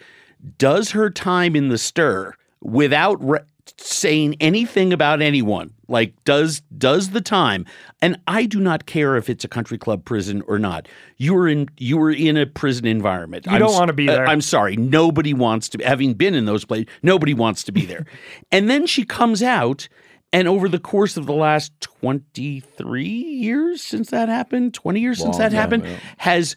[0.59, 3.41] does her time in the stir without re-
[3.79, 5.73] saying anything about anyone.
[5.89, 7.65] Like does does the time,
[8.03, 10.89] and I do not care if it's a country club prison or not.
[11.17, 13.47] You are in you are in a prison environment.
[13.47, 14.27] You I'm don't wanna be uh, there.
[14.27, 15.85] I'm sorry, nobody wants to.
[15.85, 18.05] Having been in those places, nobody wants to be there.
[18.51, 19.89] and then she comes out,
[20.33, 25.21] and over the course of the last twenty three years since that happened, twenty years
[25.21, 26.57] since that happened, has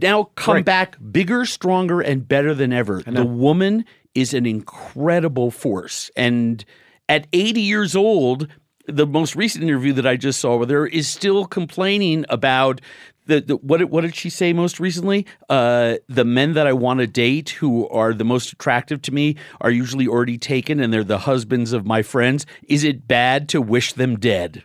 [0.00, 3.02] now come back bigger, stronger, and better than ever.
[3.02, 3.84] The woman
[4.14, 6.10] is an incredible force.
[6.16, 6.64] And
[7.08, 8.48] at 80 years old,
[8.86, 12.80] the most recent interview that I just saw with her is still complaining about
[13.26, 15.26] the, the what did- what did she say most recently?
[15.48, 19.36] Uh, the men that I want to date who are the most attractive to me
[19.60, 22.44] are usually already taken and they're the husbands of my friends.
[22.66, 24.64] Is it bad to wish them dead?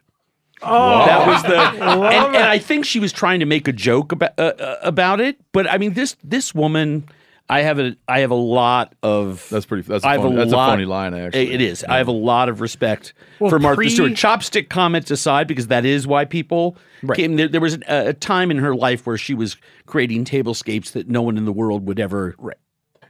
[0.63, 4.11] Oh, that was the and, and I think she was trying to make a joke
[4.11, 5.37] about uh, uh, about it.
[5.51, 7.07] But I mean, this this woman,
[7.47, 10.35] I have a I have a lot of that's pretty that's a I have funny-
[10.35, 11.53] a that's a funny line, actually.
[11.53, 11.83] It is.
[11.83, 14.11] I have a lot of respect Well, for Martha pre- Stewart.
[14.13, 16.75] Chopstick comments aside, because that is why people
[17.13, 17.35] came.
[17.35, 21.07] There, there was a, a time in her life where she was creating tablescapes that
[21.07, 22.35] no one in the world would ever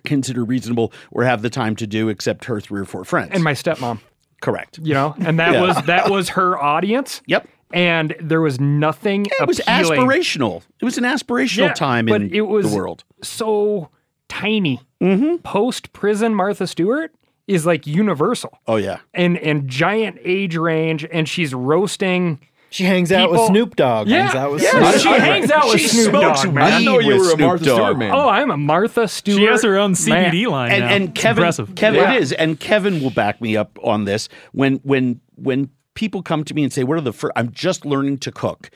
[0.03, 3.31] consider reasonable or have the time to do, except her three or four friends.
[3.33, 3.99] and my stepmom.
[4.41, 4.79] Correct.
[4.83, 5.61] You know, and that Yeah.
[5.61, 7.21] was that was her audience.
[7.27, 7.47] Yep.
[7.73, 9.25] And there was nothing.
[9.39, 10.61] It was aspirational.
[10.81, 13.03] It was an aspirational Yeah, time in it was the world.
[13.23, 13.89] so
[14.29, 14.81] tiny.
[15.01, 15.37] Mm-hmm.
[15.37, 17.13] Post prison, Martha Stewart
[17.47, 18.97] is like universal Oh yeah.
[19.13, 22.39] and and giant age range, and she's roasting.
[22.71, 24.07] She hangs out with Snoop Dogg.
[24.09, 26.65] Yeah, Hangs out with yeah, Snoop she hangs out with She Snoop smokes Dogg, man.
[26.65, 27.75] weed I know you with were a Martha Dogg.
[27.77, 28.11] Stewart man.
[28.13, 29.37] Oh, I'm a Martha Stewart.
[29.39, 30.33] She has her own man.
[30.51, 30.89] Line and, now.
[30.93, 31.75] and It's Kevin, impressive.
[31.75, 32.13] Kevin, Yeah.
[32.15, 34.27] it is, and Kevin will back me up on this.
[34.51, 37.31] When when when people come to me and say, "What are the first?
[37.37, 38.69] I'm just learning to cook."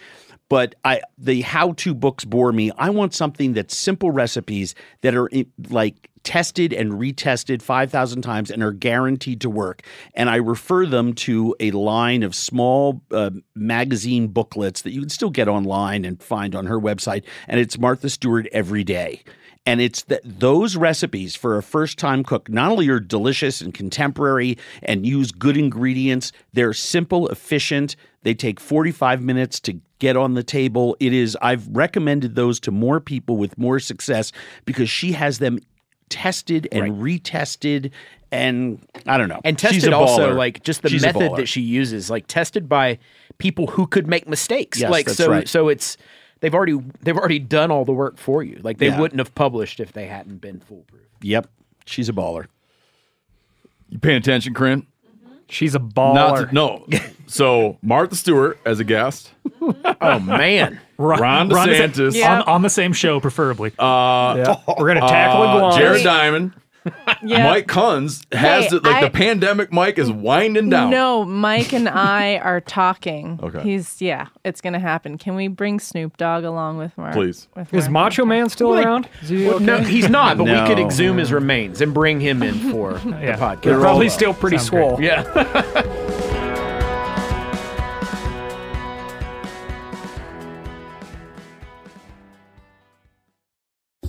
[0.50, 2.72] But I the how-to books bore me.
[2.78, 5.30] I want something that's simple recipes that are
[5.70, 9.84] like tested and retested 5000 times and are guaranteed to work.
[10.14, 15.10] And I refer them to a line of small uh, magazine booklets that you can
[15.10, 19.24] still get online and find on her website and it's Martha Stewart every day.
[19.66, 23.74] And it's that those recipes for a first time cook not only are delicious and
[23.74, 27.96] contemporary and use good ingredients, they're simple, efficient.
[28.24, 30.96] They take 45 minutes to get on the table.
[31.00, 34.32] It is, I've recommended those to more people with more success
[34.66, 35.60] because she has them
[36.10, 37.92] tested and retested.
[38.32, 39.42] And I don't know.
[39.44, 42.68] and She's tested a also like just the She's method that she uses like tested
[42.70, 43.00] by
[43.38, 45.48] people who could make mistakes Yes, like that's so right.
[45.48, 45.98] so it's
[46.42, 49.00] they've already they've already done all the work for you like they Yeah.
[49.00, 51.50] wouldn't have published if they hadn't been foolproof Yep.
[51.86, 52.46] She's a baller.
[53.88, 54.86] You paying attention, Corinne?
[55.50, 56.14] She's a baller.
[56.14, 56.86] Not to- no.
[57.28, 59.32] so Martha Stewart as a guest.
[59.62, 62.12] oh man, Ron, Ron DeSantis.
[62.12, 62.26] DeSantis.
[62.26, 63.72] On, on the same show, preferably.
[63.80, 65.78] Uh, We're gonna tackle uh, iguanas.
[65.78, 66.54] Jared Diamond.
[67.22, 67.44] Yeah.
[67.50, 70.90] Mike Kunz has Hey, it like I- the pandemic Mike is winding down.
[70.90, 73.40] No, Mike and I are talking.
[73.44, 73.62] Okay.
[73.62, 75.18] He's yeah, it's gonna happen.
[75.18, 77.14] Can we bring Snoop Dogg along with Mark?
[77.14, 77.48] Please.
[77.56, 78.12] With Is Mark?
[78.14, 79.10] Macho Man still Like- around?
[79.22, 79.66] Is he Well, okay?
[79.66, 80.86] no he's not but we could No.
[80.86, 83.36] exhume his remains and bring him in for yeah.
[83.36, 85.00] the podcast They're probably still pretty Sounds great.
[85.02, 86.06] yeah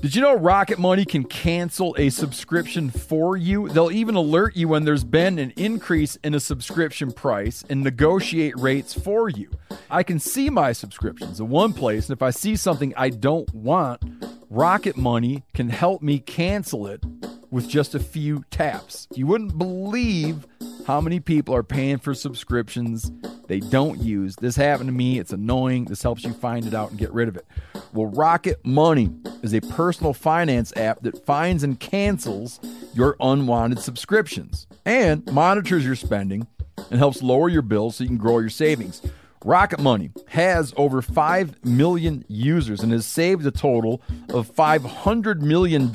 [0.01, 3.69] Did you know Rocket Money can cancel a subscription for you?
[3.69, 8.59] They'll even alert you when there's been an increase in a subscription price and negotiate
[8.59, 9.51] rates for you.
[9.91, 13.53] I can see my subscriptions in one place, and if I see something I don't
[13.53, 14.03] want,
[14.49, 17.05] Rocket Money can help me cancel it
[17.51, 19.07] with just a few taps.
[19.15, 20.47] You wouldn't believe
[20.87, 23.13] how many people are paying for subscriptions
[23.51, 24.37] they don't use.
[24.37, 25.19] This happened to me.
[25.19, 25.87] It's annoying.
[25.87, 27.45] This helps you find it out and get rid of it.
[27.93, 29.11] Well, Rocket Money
[29.43, 32.61] is a personal finance app that finds and cancels
[32.95, 36.47] your unwanted subscriptions and monitors your spending
[36.93, 39.03] and helps lower your bills so you can grow your savings.
[39.45, 45.91] Rocket Money has over 5 million users and has saved a total of $500 million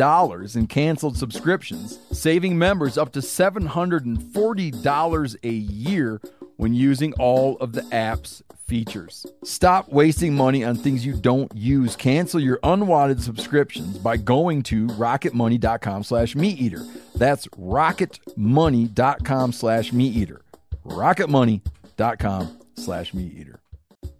[0.55, 6.19] in canceled subscriptions, saving members up to $740 a year
[6.57, 9.25] when using all of the app's features.
[9.43, 11.95] Stop wasting money on things you don't use.
[11.95, 16.85] Cancel your unwanted subscriptions by going to rocketmoney.com slash meateater.
[17.15, 20.39] That's rocketmoney.com slash meateater.
[20.85, 23.55] rocketmoney.com slash meateater.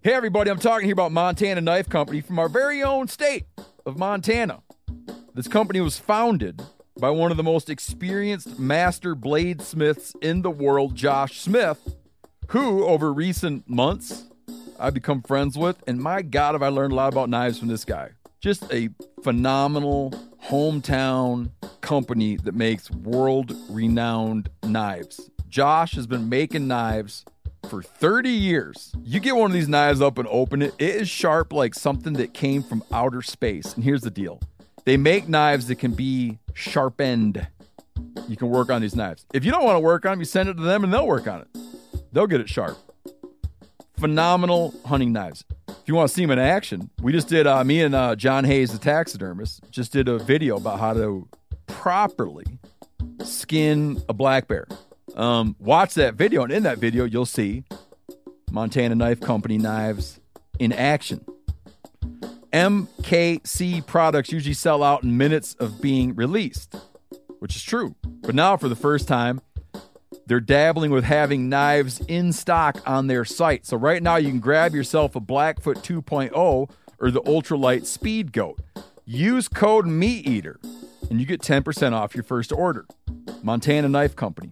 [0.01, 3.45] Hey everybody, I'm talking here about Montana Knife Company from our very own state
[3.85, 4.61] of Montana.
[5.33, 6.61] This company was founded
[6.99, 11.95] by one of the most experienced master bladesmiths in the world, Josh Smith,
[12.49, 14.25] who over recent months
[14.79, 17.69] I've become friends with, and my God, have I learned a lot about knives from
[17.69, 18.09] this guy.
[18.41, 18.89] Just a
[19.23, 20.11] phenomenal
[20.45, 25.29] hometown company that makes world renowned knives.
[25.47, 27.25] Josh has been making knives
[27.69, 28.91] for 30 years.
[29.03, 32.13] You get one of these knives up and open it, it is sharp like something
[32.13, 33.73] that came from outer space.
[33.73, 34.41] And here's the deal
[34.83, 37.47] they make knives that can be sharpened.
[38.27, 39.25] You can work on these knives.
[39.33, 41.07] If you don't want to work on them, you send it to them and they'll
[41.07, 41.47] work on it.
[42.15, 42.77] They'll get it sharp.
[43.99, 45.43] Phenomenal hunting knives.
[45.67, 48.15] If you want to see them in action, we just did, uh, me and uh,
[48.15, 51.27] John Hayes, the taxidermist, just did a video about how to
[51.67, 52.45] properly
[53.21, 54.65] skin a black bear.
[55.17, 57.65] Um, watch that video, and in that video, you'll see
[58.49, 60.21] Montana Knife Company knives
[60.57, 61.25] in action.
[62.53, 66.77] MKC products usually sell out in minutes of being released,
[67.39, 67.93] which is true.
[68.21, 69.41] But now, for the first time,
[70.25, 73.65] they're dabbling with having knives in stock on their site.
[73.65, 76.69] So right now, you can grab yourself a Blackfoot 2.0
[76.99, 78.59] or the Ultralight Speed Goat.
[79.05, 80.55] Use code MeatEater,
[81.09, 82.85] and you get 10% off your first order.
[83.43, 84.51] Montana Knife Company,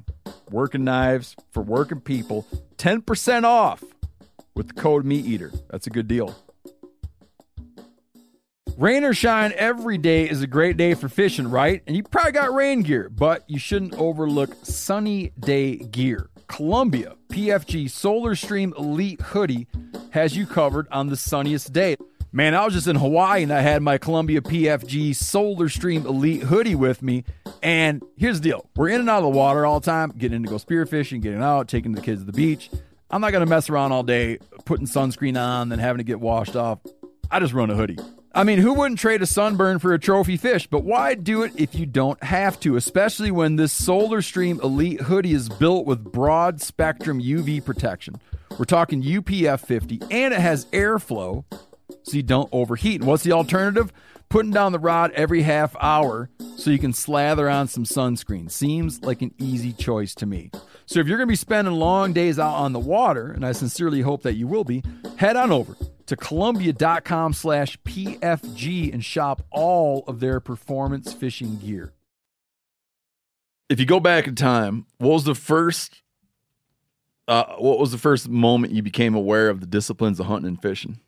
[0.52, 2.45] working knives for working people,
[2.77, 3.84] 10% off
[4.56, 5.57] with the code MeatEater.
[5.69, 6.35] That's a good deal.
[8.78, 11.84] Rain or shine, every day is a great day for fishing, right?
[11.86, 16.30] And you probably got rain gear, but you shouldn't overlook sunny day gear.
[16.48, 19.68] Columbia PFG Solar Stream Elite Hoodie
[20.10, 21.98] has you covered on the sunniest day.
[22.32, 26.41] Man, I was just in Hawaii and I had my Columbia PFG Solar Stream Elite
[26.41, 27.26] Hoodie with me.
[27.62, 30.38] And here's the deal we're in and out of the water all the time, getting
[30.38, 32.72] in to go spearfishing, getting out, taking the kids to the beach.
[33.12, 36.20] I'm not going to mess around all day putting sunscreen on, then having to get
[36.20, 36.80] washed off.
[37.30, 38.00] I just run a hoodie.
[38.36, 40.66] I mean, who wouldn't trade a sunburn for a trophy fish?
[40.66, 45.02] But why do it if you don't have to, especially when this Solar Stream Elite
[45.02, 48.16] hoodie is built with broad spectrum UV protection?
[48.58, 51.46] We're talking UPF 50 and it has airflow
[52.02, 53.02] so you don't overheat.
[53.02, 53.94] And what's the alternative?
[54.30, 58.50] Putting down the rod every half hour so you can slather on some sunscreen.
[58.50, 60.50] Seems like an easy choice to me.
[60.88, 63.52] So if you're going to be spending long days out on the water, and I
[63.52, 64.84] sincerely hope that you will be,
[65.18, 65.76] head on over
[66.08, 71.94] to columbia.com slash PFG and shop all of their performance fishing gear.
[73.70, 76.04] If you go back in time, what was the first
[77.28, 80.62] uh, what was the first moment you became aware of the disciplines of hunting and
[80.62, 81.00] fishing?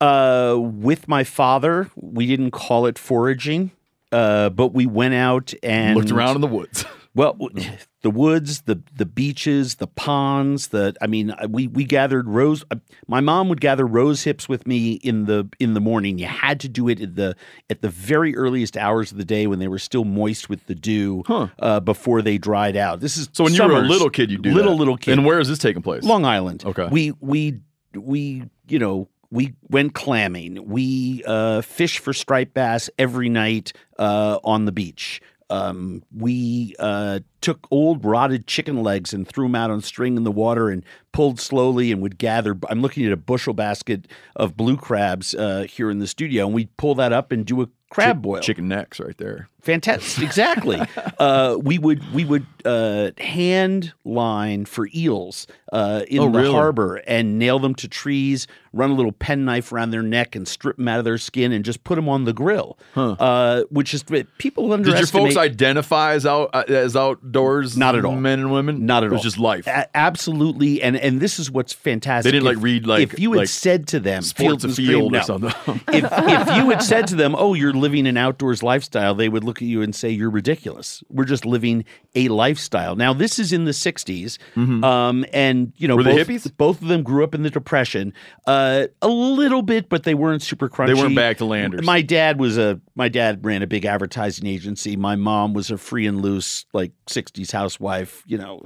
[0.00, 3.70] Uh, with my father, we didn't call it foraging,
[4.12, 6.84] uh, but we went out and Looked around in the woods.
[7.14, 7.38] Well,
[8.02, 10.68] the woods, the the beaches, the ponds.
[10.68, 12.64] The I mean, uh, we we gathered rose.
[12.70, 12.76] uh,
[13.06, 16.18] My mom would gather rose hips with me in the in the morning.
[16.18, 17.36] You had to do it at the
[17.70, 20.74] at the very earliest hours of the day when they were still moist with the
[20.74, 21.22] dew
[21.60, 23.00] uh, before they dried out.
[23.00, 24.78] This is So when you were a little kid, you do little that.
[24.78, 25.12] little kid.
[25.12, 26.02] And where is this taking place?
[26.04, 26.64] Long Island.
[26.66, 26.88] Okay.
[26.90, 27.60] We we
[27.94, 30.68] we you know we went clamming.
[30.68, 35.20] We uh, fish for striped bass every night uh, on the beach.
[35.54, 40.24] Um, we uh, took old rotted chicken legs and threw them out on string in
[40.24, 42.56] the water and pulled slowly and would gather.
[42.68, 46.54] I'm looking at a bushel basket of blue crabs uh, here in the studio, and
[46.54, 48.40] we'd pull that up and do a crab Chick- boil.
[48.40, 49.48] Chicken necks right there.
[49.62, 50.24] Fantastic.
[50.34, 50.80] Exactly.
[51.18, 56.52] uh, we would we would uh, hand line for eels uh, in Oh, the really?
[56.52, 58.46] harbor and nail them to trees.
[58.74, 61.64] Run a little penknife around their neck and strip them out of their skin and
[61.64, 62.78] just put them on the grill.
[62.96, 64.04] Uh, which is
[64.38, 65.06] people understand.
[65.06, 67.76] Did your folks identify as out uh, as outdoors?
[67.76, 68.16] Not at all.
[68.16, 68.84] Men and women.
[68.86, 69.12] Not at all.
[69.12, 69.22] it was all.
[69.24, 69.66] just life.
[69.66, 72.30] A- absolutely, and and this is what's fantastic.
[72.32, 74.64] They didn't, If- like, read, like- if you had like, said to them Sports Fields
[74.64, 75.50] and of Stream, Field or something.
[75.94, 79.44] if if you had said to them, "Oh, you're living an outdoors lifestyle," they would
[79.44, 81.02] look at you and say, "You're ridiculous.
[81.08, 81.84] We're just living
[82.14, 86.16] a lifestyle." Now, this is in the '60s, um, and you know, Mm-hmm.
[86.16, 86.56] Both, hippies?
[86.56, 88.12] both of them grew up in the Depression,
[88.46, 88.63] uh,
[89.02, 90.88] a little bit, but they weren't super crunchy.
[90.88, 91.84] They weren't back to landers.
[91.84, 94.96] My dad was a my dad ran a big advertising agency.
[94.96, 98.22] My mom was a free and loose like '60s housewife.
[98.26, 98.62] You know.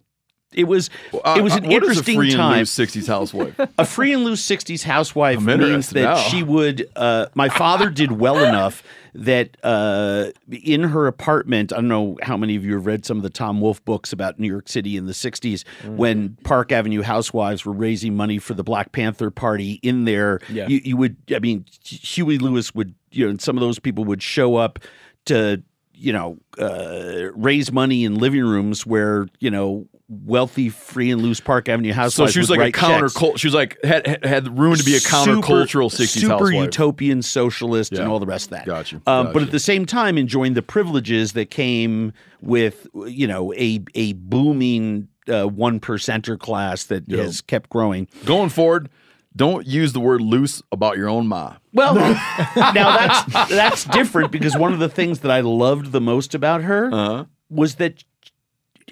[0.52, 2.58] It was Uh, it was an what is a interesting free and time.
[2.60, 3.60] loose 60s housewife.
[3.78, 6.16] A free and loose 60s housewife means that now.
[6.16, 6.88] she would.
[6.96, 8.82] Uh, my father did well enough
[9.14, 13.16] that uh, in her apartment, I don't know how many of you have read some
[13.16, 17.02] of the Tom Wolfe books about New York City in the 60s when Park Avenue
[17.02, 20.40] housewives were raising money for the Black Panther Party in there.
[20.48, 20.68] Yeah.
[20.68, 24.04] You, you would, I mean, Huey Lewis would, you know, and some of those people
[24.04, 24.78] would show up
[25.26, 25.62] to
[26.00, 31.38] you know, uh, raise money in living rooms where you know wealthy, free and loose
[31.40, 32.14] Park Avenue house.
[32.14, 33.08] So she was like a counter.
[33.08, 33.40] checks.
[33.40, 36.54] She was like had had- room to be a countercultural 60s super housewife.
[36.54, 38.66] utopian socialist and all the rest of that.
[38.66, 39.02] Got you.
[39.06, 43.52] Um, Got but at the same time, enjoying the privileges that came with you know
[43.54, 47.22] a a booming uh, one percenter class that Yeah.
[47.24, 48.08] has kept growing.
[48.24, 48.88] Going forward,
[49.36, 51.56] don't use the word loose about your own ma.
[51.74, 51.94] Well,
[52.56, 56.62] now that's that's different because one of the things that I loved the most about
[56.62, 57.24] her Uh-huh.
[57.50, 58.02] was that,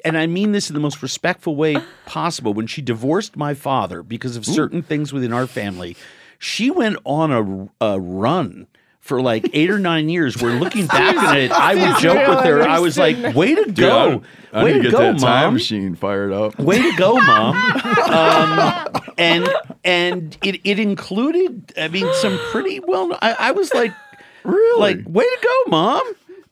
[0.05, 2.53] and I mean this in the most respectful way possible.
[2.55, 5.97] When she divorced my father because of certain things within our family,
[6.39, 8.67] she went on a, a run.
[9.01, 12.45] For like eight or nine years, We're looking back at it, I would joke with
[12.45, 12.63] her.
[12.63, 15.21] I was like, "Way to Dude, go, I, I way need to get go, that
[15.21, 15.53] time mom!
[15.55, 16.59] machine fired up.
[16.59, 17.55] Way to go, mom!"
[18.11, 19.49] um, and
[19.85, 23.17] and it it included, I mean, some pretty well.
[23.23, 23.93] I, I was like,
[24.43, 26.03] really, like, way to go, mom!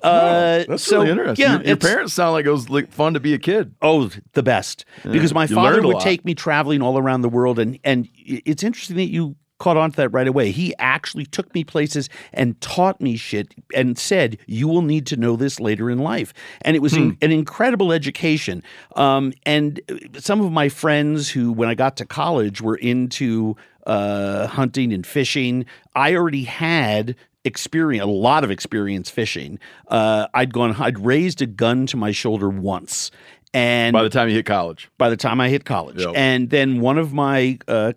[0.05, 1.43] Uh, That's so really interesting.
[1.45, 3.75] yeah, your, your parents sound like it was like fun to be a kid.
[3.83, 4.85] Oh, the best.
[5.03, 6.03] Because my father would lot.
[6.03, 9.89] take me traveling all around the world and and it's interesting that you caught on
[9.93, 10.51] to that right away.
[10.51, 15.17] He actually took me places and taught me shit and said, "You will need to
[15.17, 16.99] know this later in life." And it was Hmm.
[17.03, 18.63] in- an incredible education.
[18.97, 19.81] Um, and
[20.19, 23.57] some of my friends who, when I got to college, were into
[23.87, 25.67] uh, hunting and fishing.
[25.95, 27.15] I already had
[27.45, 29.59] experience a lot of experience fishing
[29.89, 33.11] uh, i'd gone i'd raised a gun to my shoulder once
[33.55, 36.01] and By the time you hit college, by the time I hit college.
[36.01, 36.15] Yep.
[36.17, 37.93] And then one of my uh,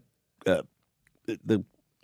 [0.45, 0.61] uh,
[1.25, 1.63] the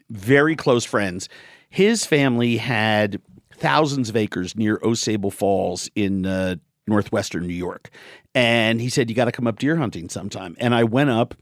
[0.10, 1.30] very close friends,
[1.70, 3.22] his family had
[3.53, 6.56] thousands of acres near Ausable Falls in uh,
[6.88, 7.91] northwestern New York,
[8.34, 10.56] and he said you got to come up deer hunting sometime.
[10.60, 11.36] And I went up.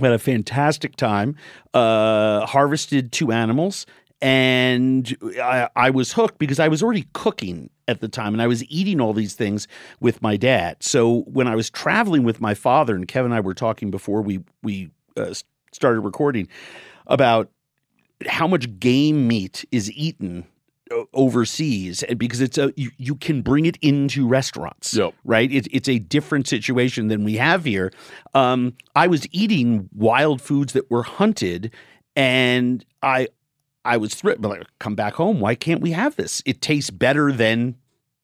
[0.00, 1.34] Had a fantastic time.
[1.74, 3.84] Uh, harvested two animals,
[4.20, 8.46] and I, I was hooked because I was already cooking at the time, and I
[8.46, 9.68] was eating all these things
[10.00, 10.82] with my dad.
[10.82, 14.22] So when I was traveling with my father, and Kevin and I were talking before
[14.22, 15.34] we we uh,
[15.72, 16.48] started recording
[17.06, 17.50] about
[18.26, 20.46] how much game meat is eaten
[21.12, 25.12] overseas and because it's a you, you can bring it into restaurants Yep.
[25.24, 27.92] right it, it's a different situation than we have here
[28.34, 31.74] um, i was eating wild foods that were hunted
[32.16, 33.28] and i
[33.84, 34.40] I was thrilled.
[34.40, 35.40] But like, come back home.
[35.40, 36.42] Why can't we have this?
[36.46, 37.76] It tastes better than,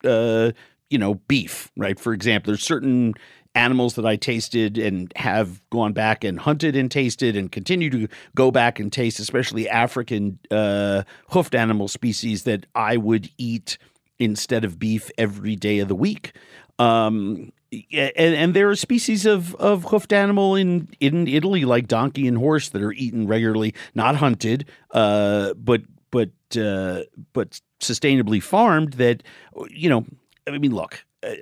[0.04, 0.52] uh,
[0.90, 1.98] you know, beef, right?
[1.98, 3.14] For example, there's certain
[3.54, 8.08] animals that I tasted and have gone back and hunted and tasted and continue to
[8.34, 13.78] go back and taste, especially African uh, hoofed animal species that I would eat
[14.18, 16.32] instead of beef every day of the week.
[16.78, 17.52] Um,
[17.92, 22.38] and, and there are species of, of hoofed animal in, in Italy, like donkey and
[22.38, 27.02] horse, that are eaten regularly, not hunted, uh, but but uh,
[27.32, 28.94] but sustainably farmed.
[28.94, 29.22] That
[29.70, 30.04] you know,
[30.46, 31.04] I mean, look.
[31.22, 31.34] uh,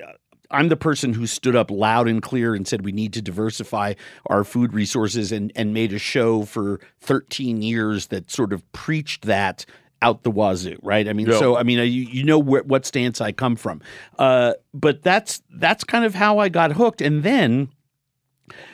[0.53, 3.95] I'm the person who stood up loud and clear and said we need to diversify
[4.27, 9.23] our food resources and, and made a show for 13 years that sort of preached
[9.25, 9.65] that
[10.03, 11.09] out the wazoo, right?
[11.09, 11.39] I mean, Yeah.
[11.39, 13.81] so I mean, uh, you, you know where, what stance I come from,
[14.19, 17.69] uh, but that's that's kind of how I got hooked, and then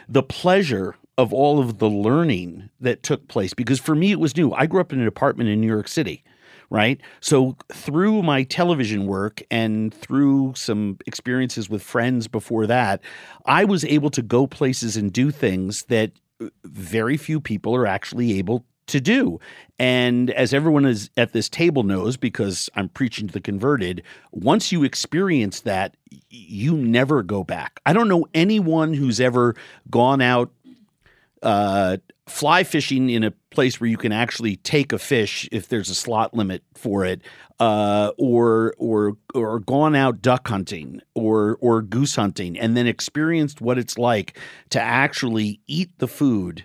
[0.09, 4.37] the pleasure of all of the learning that took place because for me it was
[4.37, 4.53] new.
[4.53, 6.23] I grew up in an apartment in New York City,
[6.71, 7.01] right?
[7.21, 13.01] So through my television work and through some experiences with friends before that,
[13.47, 16.13] I was able to go places and do things that
[16.65, 19.41] very few people are actually able to do.
[19.79, 24.03] And as everyone is at this table knows, because I'm preaching to the converted,
[24.33, 25.97] once you experience that,
[26.29, 27.81] you never go back.
[27.87, 29.55] I don't know anyone who's ever
[29.91, 30.51] gone out
[31.43, 35.89] uh, fly fishing in a place where you can actually take a fish if there's
[35.89, 37.23] a slot limit for it,
[37.61, 43.61] uh, or or or gone out duck hunting or or goose hunting, and then experienced
[43.61, 44.39] what it's like
[44.71, 46.65] to actually eat the food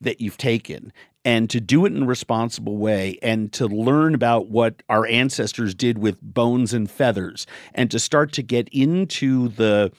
[0.00, 0.92] that you've taken
[1.24, 5.74] and to do it in a responsible way and to learn about what our ancestors
[5.74, 9.90] did with bones and feathers and to start to get into the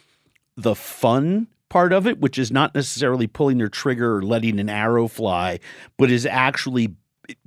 [0.56, 4.70] the fun part of it which is not necessarily pulling your trigger or letting an
[4.70, 5.60] arrow fly
[5.98, 6.94] but is actually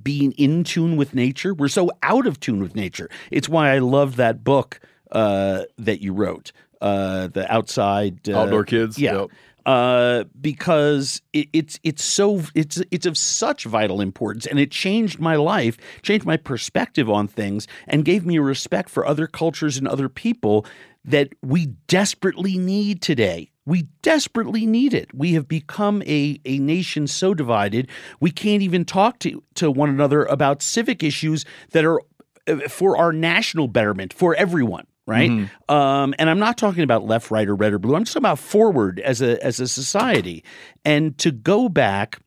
[0.03, 3.79] being in tune with nature we're so out of tune with nature it's why i
[3.79, 4.81] love that book
[5.13, 8.99] uh, that you wrote uh, the outside uh, Outdoor Kids?
[8.99, 9.31] yeah Yep.
[9.69, 15.21] Uh, because it, it's it's so it's it's of such vital importance, and it changed
[15.21, 19.77] my life, changed my perspective on things, and gave me a respect for other cultures
[19.77, 20.65] and other people
[21.05, 23.51] that we desperately need today.
[23.67, 25.13] We desperately need it.
[25.13, 27.91] We have become a, a nation so divided,
[28.21, 32.01] we can't even talk to, to one another about civic issues that are
[32.47, 35.31] uh, for our national betterment, for everyone right?
[35.69, 37.97] Um, and I'm not talking about left, right, or red or blue.
[37.97, 40.45] I'm just talking about forward as a as a society,
[40.85, 42.21] and to go back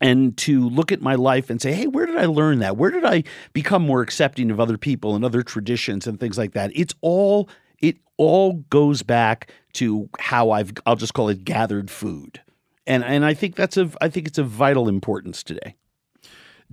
[0.00, 2.76] and to look at my life and say, hey, where did I learn that?
[2.76, 3.24] Where did I
[3.54, 6.70] become more accepting of other people and other traditions and things like that?
[6.74, 7.48] It's all
[7.80, 12.42] it all goes back to how I've I'll just call it gathered food.
[12.86, 15.76] And and I think that's of I think it's of vital importance today.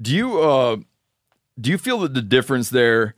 [0.01, 0.77] Do you uh
[1.59, 3.15] do you feel that the difference there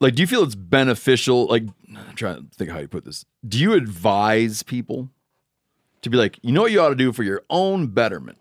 [0.00, 3.24] like do you feel it's beneficial like I'm trying to think how you put this.
[3.46, 5.10] Do you advise people
[6.02, 8.38] to be like, you know what you ought to do for your own betterment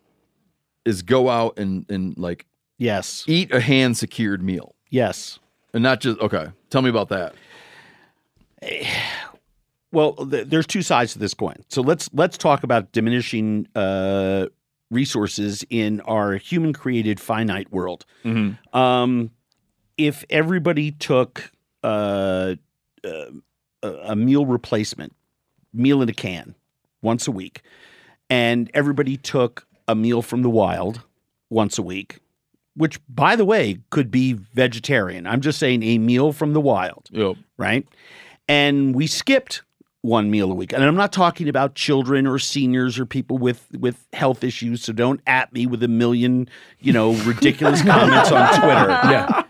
[0.83, 2.45] is go out and and like
[2.77, 4.75] yes, eat a hand secured meal.
[4.89, 5.39] Yes.
[5.73, 6.47] And not just okay.
[6.69, 7.35] Tell me about that.
[9.91, 11.55] Well, th- there's two sides to this coin.
[11.69, 14.47] So let's let's talk about diminishing uh,
[14.91, 18.05] resources in our human created finite world.
[18.73, 19.31] Um,
[19.97, 21.51] if everybody took
[21.83, 22.55] uh,
[23.03, 23.25] uh,
[23.83, 25.15] a a meal replacement,
[25.73, 26.55] meal in a can,
[27.01, 27.61] once a week,
[28.29, 31.01] and everybody took a meal from the wild
[31.49, 32.19] once a week,
[32.75, 35.27] which, by the way, could be vegetarian.
[35.27, 37.07] I'm just saying a meal from the wild,
[37.57, 37.87] right?
[38.47, 39.61] And we skipped
[40.01, 40.71] one meal a week.
[40.71, 44.83] And I'm not talking about children or seniors or people with with health issues.
[44.83, 46.47] So don't at me with a million,
[46.79, 48.89] you know, ridiculous comments on Twitter.
[49.11, 49.43] Yeah.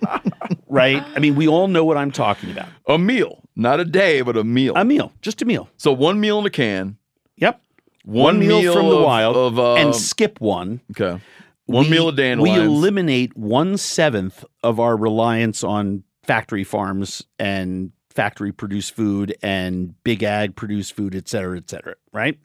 [0.75, 1.03] Right?
[1.15, 2.69] I mean, we all know what I'm talking about.
[2.87, 4.73] A meal, not a day, but a meal.
[4.75, 5.69] A meal, just a meal.
[5.77, 6.97] So one meal in a can.
[7.37, 7.61] Yep.
[8.03, 10.81] One, meal, from the of- wild of, uh, and skip one.
[10.91, 11.21] Okay.
[11.65, 12.31] One meal a day.
[12.33, 12.77] of We dandelions.
[12.77, 20.21] eliminate one seventh of our reliance on factory farms and factory produced food and big
[20.23, 22.37] ag produced food, et cetera, et cetera, right?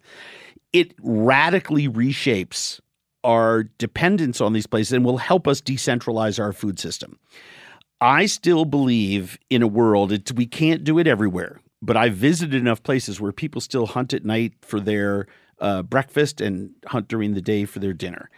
[0.72, 2.80] It radically reshapes
[3.22, 7.18] our dependence on these places and will help us decentralize our food system.
[8.00, 12.82] I still believe in a world, we can't do it everywhere, but I've visited enough
[12.82, 15.26] places where people still hunt at night for their
[15.60, 18.30] uh, breakfast and hunt during the day for their dinner.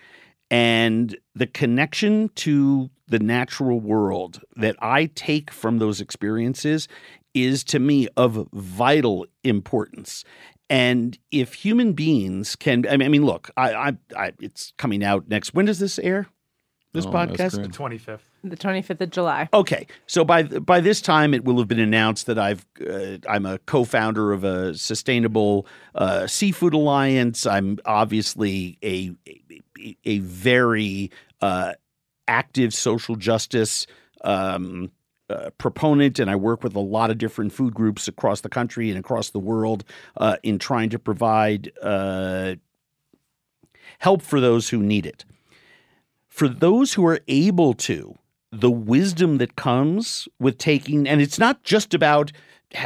[0.50, 6.88] And the connection to the natural world that I take from those experiences
[7.32, 10.24] is to me of vital importance.
[10.68, 15.04] And if human beings can, I mean, I mean look, I, I, I, it's coming
[15.04, 15.54] out next.
[15.54, 16.26] When does this air?
[16.94, 17.54] This Oh, podcast.
[17.56, 17.72] great.
[17.72, 18.22] Twenty fifth.
[18.44, 19.48] The 25th of July.
[19.54, 23.46] Okay, so by by this time, it will have been announced that I've uh, I'm
[23.46, 27.46] a co-founder of a sustainable uh, seafood alliance.
[27.46, 29.12] I'm obviously a
[29.80, 31.10] a, a very
[31.40, 31.74] uh,
[32.28, 33.86] active social justice
[34.22, 34.90] um,
[35.30, 38.90] uh, proponent, and I work with a lot of different food groups across the country
[38.90, 39.82] and across the world
[40.18, 42.56] uh, in trying to provide uh,
[43.98, 45.24] help for those who need it.
[46.32, 48.16] For those who are able to,
[48.50, 52.32] the wisdom that comes with taking, and it's not just about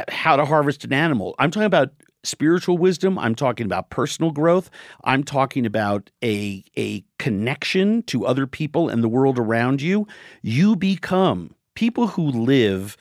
[0.09, 1.33] how to harvest an animal.
[1.39, 1.93] I'm talking about
[2.25, 3.17] spiritual wisdom.
[3.17, 4.69] I'm talking about personal growth.
[5.05, 10.07] I'm talking about a, a connection to other people and the world around you.
[10.41, 12.97] You become people who live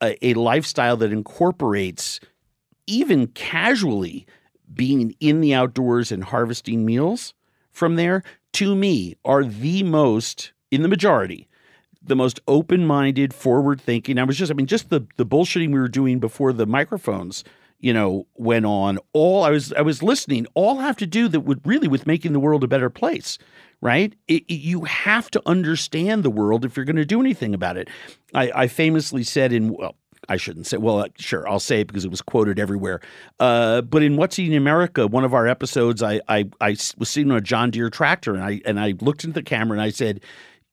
[0.00, 2.18] a, a lifestyle that incorporates
[2.88, 4.26] even casually
[4.74, 7.32] being in the outdoors and harvesting meals
[7.70, 8.24] from there
[8.54, 11.48] to me are the most in the majority
[12.02, 15.78] the most open-minded forward thinking i was just i mean just the the bullshitting we
[15.78, 17.44] were doing before the microphones
[17.80, 18.98] you know went on.
[19.12, 20.46] All i was i was listening.
[20.54, 23.38] All have to do that would really with making the world a better place
[23.80, 24.14] right?
[24.26, 27.76] It, it- you have to understand the world if you're going to do anything about
[27.76, 27.88] it.
[28.34, 29.94] I, I famously said in well
[30.28, 30.76] I shouldn't say.
[30.76, 33.00] Well, uh, sure, I'll say it because it was quoted everywhere.
[33.40, 37.30] Uh, but in What's Eating America, one of our episodes, I, I I was sitting
[37.30, 39.90] on a John Deere tractor, and I and I looked into the camera and I
[39.90, 40.20] said,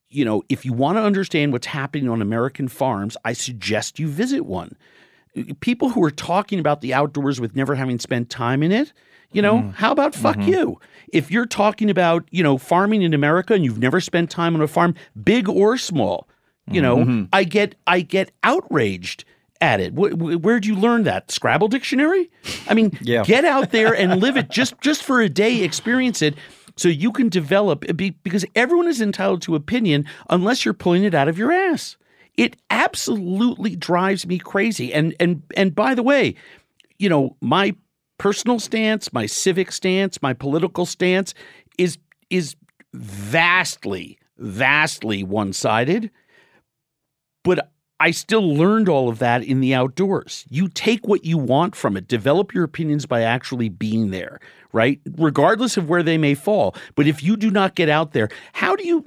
[0.10, 4.08] you know, if you want to understand what's happening on American farms, I suggest you
[4.08, 4.76] visit one.
[5.60, 8.94] People who are talking about the outdoors with never having spent time in it,
[9.34, 10.80] you know, how about fuck you?
[11.12, 14.62] If you're talking about, you know, farming in America and you've never spent time on
[14.62, 16.30] a farm, big or small,
[16.72, 19.26] you know, I get I get outraged
[19.62, 19.94] at it.
[19.94, 21.32] Wh- wh- where'd you learn that?
[21.32, 22.30] Scrabble dictionary?
[22.68, 23.24] I mean, Yeah.
[23.24, 26.36] get out there and live it just just for a day, experience it
[26.78, 31.04] so you can develop uh, be, because everyone is entitled to opinion unless you're pulling
[31.04, 31.98] it out of your ass.
[32.38, 34.94] It absolutely drives me crazy.
[34.94, 36.36] And and and by the way,
[37.00, 37.76] you know, my
[38.18, 41.34] personal stance, my civic stance, my political stance
[41.78, 41.98] is
[42.30, 42.56] is
[42.94, 46.12] vastly vastly one-sided
[47.44, 50.46] but I still learned all of that in the outdoors.
[50.50, 54.40] You take what you want from it, develop your opinions by actually being there,
[54.74, 55.00] right?
[55.18, 56.76] Regardless of where they may fall.
[56.96, 59.06] But if you do not get out there, how do you?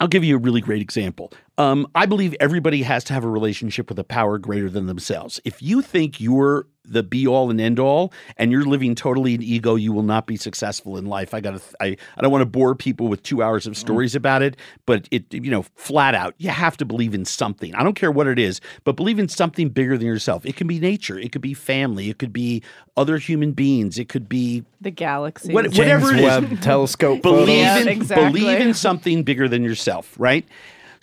[0.00, 1.32] I'll give you a really great example.
[1.56, 5.40] Um, I believe everybody has to have a relationship with a power greater than themselves.
[5.44, 9.42] If you think you're the be all and end all and you're living totally in
[9.42, 11.32] ego, you will not be successful in life.
[11.34, 14.14] I got to, I, I don't want to bore people with two hours of stories
[14.14, 14.56] about it,
[14.86, 17.74] but it, you know, flat out, you have to believe in something.
[17.74, 20.44] I don't care what it is, but believe in something bigger than yourself.
[20.44, 22.62] It can be nature, it could be family, it could be
[22.96, 25.52] other human beings, it could be The galaxy.
[25.52, 26.60] what, whatever it is.
[26.60, 28.40] Telescope believe Yeah, in exactly.
[28.40, 30.46] believe in something bigger than yourself, right?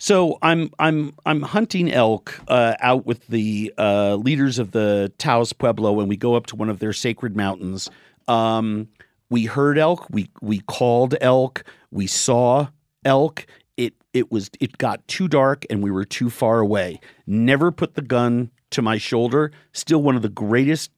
[0.02, 5.52] So I'm I'm I'm hunting elk uh, out with the uh, leaders of the Taos
[5.52, 7.88] Pueblo, and we go up to one of their sacred mountains.
[8.26, 8.88] Um,
[9.30, 11.62] we heard elk, we we called elk,
[11.92, 12.66] we saw
[13.04, 13.46] elk.
[13.76, 16.98] It it was it got too dark, and we were too far away.
[17.24, 19.52] Never put the gun to my shoulder.
[19.70, 20.90] Still one of the greatest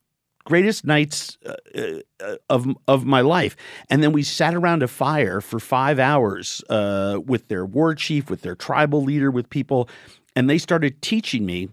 [0.44, 3.56] greatest nights uh, uh, of of my life.
[3.90, 8.30] And then we sat around a fire for five hours uh, with their war chief,
[8.30, 9.88] with their tribal leader, with people,
[10.36, 11.68] and they started teaching me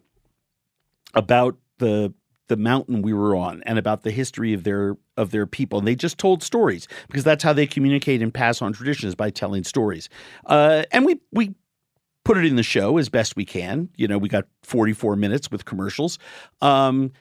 [1.13, 2.13] about the
[2.47, 5.79] the mountain we were on and about the history of their of their people.
[5.79, 9.29] And they just told stories because that's how they communicate and pass on traditions by
[9.29, 10.09] telling stories.
[10.45, 11.55] Uh, and we we
[12.23, 13.89] put it in the show as best we can.
[13.95, 16.19] You know, we got 44 minutes with commercials.
[16.61, 17.11] Um,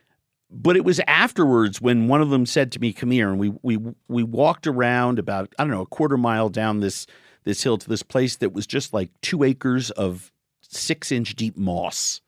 [0.51, 3.53] but it was afterwards when one of them said to me, "Come here," and we
[3.63, 3.79] we
[4.09, 7.07] we walked around about I don't know a quarter mile down this
[7.45, 10.33] this hill to this place that was just like two acres of
[10.63, 12.21] six inch deep moss.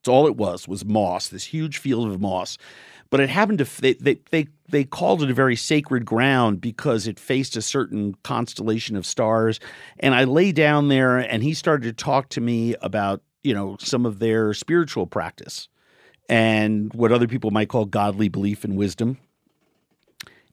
[0.00, 2.58] It's all it was was moss, this huge field of moss.
[3.08, 7.06] But it happened to they they they, they called it a very sacred ground because
[7.06, 9.60] it faced a certain constellation of stars.
[9.98, 13.76] And I lay down there, and he started to talk to me about you know
[13.80, 15.68] some of their spiritual practice
[16.32, 19.18] and what other people might call godly belief and wisdom.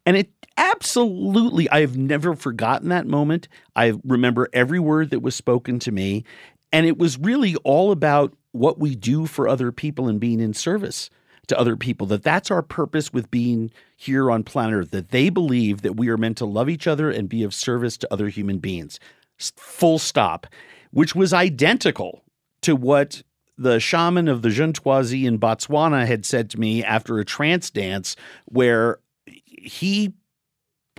[0.06, 3.48] And it absolutely, I have never forgotten that moment.
[3.78, 6.26] I remember every word that was spoken to me.
[6.74, 10.54] And it was really all about what we do for other people and being in
[10.54, 11.10] service
[11.48, 12.06] to other people.
[12.08, 16.10] That that's our purpose with being here on planet Earth, that they believe that we
[16.10, 19.00] are meant to love each other and be of service to other human beings.
[19.38, 20.46] Full stop,
[20.92, 22.22] which was identical
[22.64, 23.24] to what
[23.60, 28.16] the shaman of the Ju/'hoansi in Botswana had said to me after a trance dance
[28.46, 30.14] where he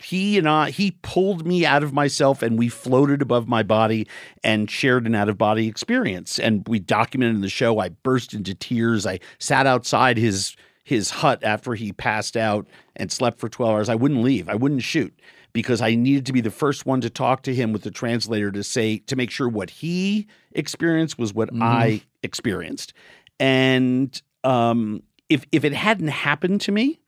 [0.03, 4.07] he and I, he pulled me out of myself and we floated above my body
[4.43, 6.39] and shared an out of body experience.
[6.39, 7.79] And we documented in the show.
[7.79, 9.07] I burst into tears.
[9.07, 12.67] I sat outside his his hut after he passed out
[12.97, 13.89] and slept for 12 hours.
[13.89, 14.49] I wouldn't leave.
[14.49, 15.15] I wouldn't shoot
[15.53, 18.51] because I needed to be the first one to talk to him with the translator
[18.51, 22.10] to say to make sure what he experienced was what I mm-hmm.
[22.23, 22.93] Experienced.
[23.39, 27.01] And um, if if it hadn't happened to me,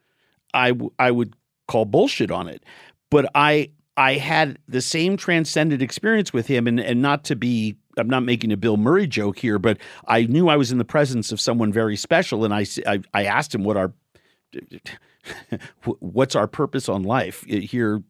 [0.55, 1.35] I w- I would
[1.69, 2.63] call bullshit on it.
[3.11, 7.77] But I I had the same transcendent experience with him, and and not to be
[7.99, 10.85] I'm not making a Bill Murray joke here, but I knew I was in the
[10.85, 12.67] presence of someone very special, and I
[13.13, 13.93] I asked him what our
[15.85, 18.03] what's our purpose on life here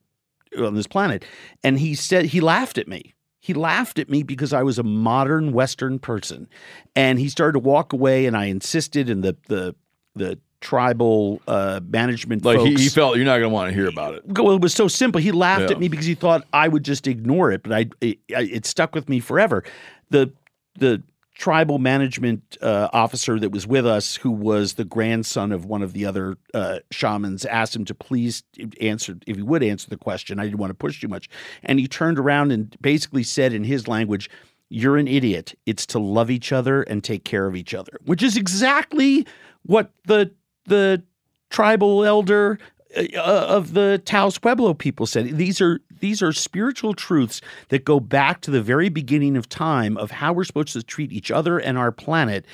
[0.58, 1.24] on this planet,
[1.64, 3.14] and he said he laughed at me.
[3.42, 6.48] He laughed at me because I was a modern Western person,
[6.94, 8.24] and he started to walk away.
[8.26, 9.74] And I insisted, and the the
[10.14, 13.88] the tribal uh, management Like he, he felt you're not going to want to hear
[13.88, 14.22] about it.
[14.28, 15.20] well, it was so simple.
[15.20, 15.70] He laughed Yeah.
[15.72, 18.64] at me because he thought I would just ignore it, but I it, I- it
[18.64, 19.64] stuck with me forever.
[20.10, 20.30] The
[20.78, 21.02] the
[21.34, 25.92] tribal management uh, officer that was with us, who was the grandson of one of
[25.92, 28.42] the other uh, shamans, asked him to please
[28.80, 30.38] answer if he would answer the question.
[30.38, 31.28] I didn't want to push too much,
[31.62, 34.30] and he turned around and basically said in his language.
[34.74, 35.54] You're an idiot.
[35.66, 39.26] It's to love each other and take care of each other, which is exactly
[39.64, 40.32] what the
[40.64, 41.02] the
[41.50, 42.58] tribal elder
[42.96, 45.36] uh, of the Taos Pueblo people said.
[45.36, 49.96] These are these are spiritual truths that go back to the very beginning of time
[49.96, 52.44] of how we're supposed to treat each other and our planet.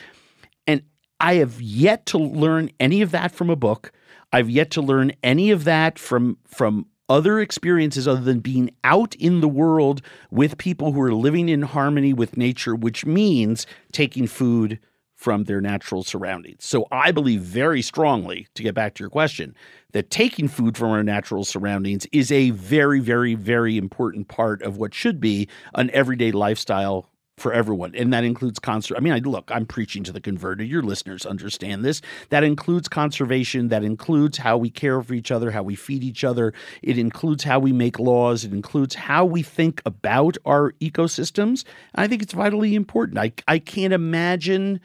[0.66, 0.82] And
[1.18, 3.90] I have yet to learn any of that from a book.
[4.34, 9.14] I've yet to learn any of that from from other experiences other than being out
[9.14, 14.26] in the world with people who are living in harmony with nature, which means taking
[14.26, 14.78] food
[15.18, 16.64] from their natural surroundings.
[16.64, 19.56] So I believe very strongly, to get back to your question,
[19.90, 24.76] that taking food from our natural surroundings is a very, very, very important part of
[24.76, 27.96] what should be an everyday lifestyle for everyone.
[27.96, 30.68] And that includes conser I mean, I look, I'm preaching to the converted.
[30.68, 32.00] Your listeners understand this.
[32.28, 36.22] That includes conservation, that includes how we care for each other, how we feed each
[36.22, 36.54] other.
[36.80, 41.64] It includes how we make laws, it includes how we think about our ecosystems.
[41.94, 43.18] And I think it's vitally important.
[43.18, 44.80] I I can't imagine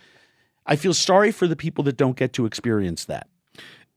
[0.65, 3.27] I feel sorry for the people that don't get to experience that.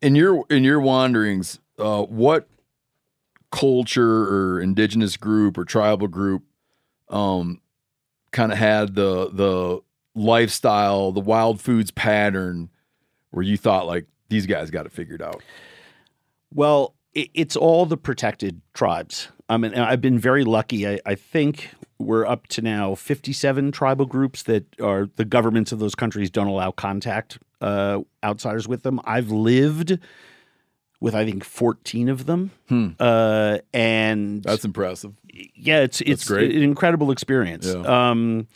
[0.02, 2.48] In your in your wanderings, uh, what
[3.50, 6.42] culture or indigenous group or tribal group
[7.08, 7.60] um,
[8.32, 9.80] kind of had the the
[10.14, 12.70] lifestyle, the wild foods pattern,
[13.30, 15.42] where you thought like these guys got it figured out?
[16.52, 19.28] Well, it, it's all the protected tribes.
[19.48, 20.88] I mean, I've been very lucky.
[20.88, 25.78] I, I think we're up to now 57 tribal groups that are the governments of
[25.78, 29.00] those countries don't allow contact uh, outsiders with them.
[29.04, 29.98] I've lived
[31.00, 32.50] with I think 14 of them,
[32.98, 35.12] uh, and That's impressive.
[35.54, 36.54] yeah, it's it's great.
[36.54, 37.66] an incredible experience.
[37.66, 38.10] Yeah.
[38.10, 38.48] Um,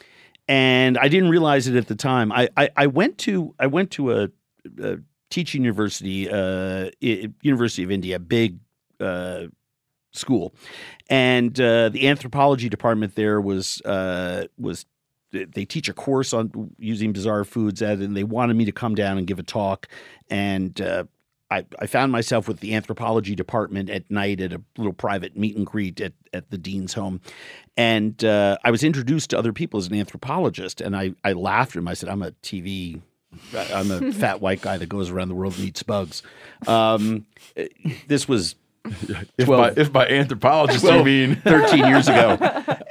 [0.49, 2.33] and I didn't realize it at the time.
[2.33, 4.29] I I, I went to I went to a,
[4.83, 4.99] a
[5.31, 8.59] teaching university, uh, University of India, big
[8.99, 9.45] uh,
[10.13, 10.55] school,
[11.09, 14.87] and uh, the anthropology department there was uh, was
[15.33, 19.19] they teach a course on using bizarre foods, and they wanted me to come down
[19.19, 19.87] and give a talk,
[20.29, 21.05] and uh,
[21.51, 25.57] I, I found myself with the anthropology department at night at a little private meet
[25.57, 27.21] and greet at, at the dean's home.
[27.77, 30.81] And uh, I was introduced to other people as an anthropologist.
[30.81, 31.89] And I, I laughed at him.
[31.89, 33.01] I said, I'm a TV,
[33.55, 36.23] I'm a fat white guy that goes around the world and eats bugs.
[36.69, 37.27] Um,
[38.07, 38.55] this was
[39.39, 42.37] If by, if by anthropologist you mean 13 years ago.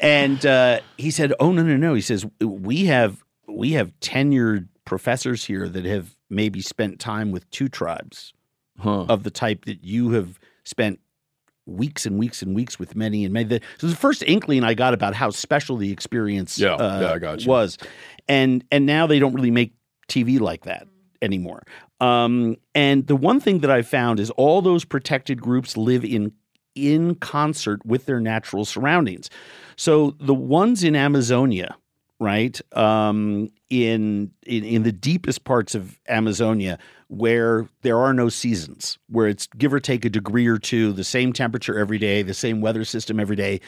[0.01, 4.67] And uh, he said, "Oh no, no, no." He says, "We have we have tenured
[4.85, 8.33] professors here that have maybe spent time with two tribes
[8.83, 10.99] of the type that you have spent
[11.65, 14.73] weeks and weeks and weeks with many and many." The- So the first inkling I
[14.73, 17.49] got about how special the experience Yeah, uh, yeah, I got you.
[17.49, 17.77] was,
[18.27, 19.73] and and now they don't really make
[20.07, 20.87] TV like that
[21.21, 21.63] anymore.
[21.99, 26.31] Um, and the one thing that I found is all those protected groups live in
[26.75, 29.29] in concert with their natural surroundings.
[29.75, 31.75] So the ones in Amazonia,
[32.19, 36.77] right, um, in, in in the deepest parts of Amazonia,
[37.07, 41.03] where there are no seasons, where it's give or take a degree or two, the
[41.03, 43.59] same temperature every day, the same weather system every day.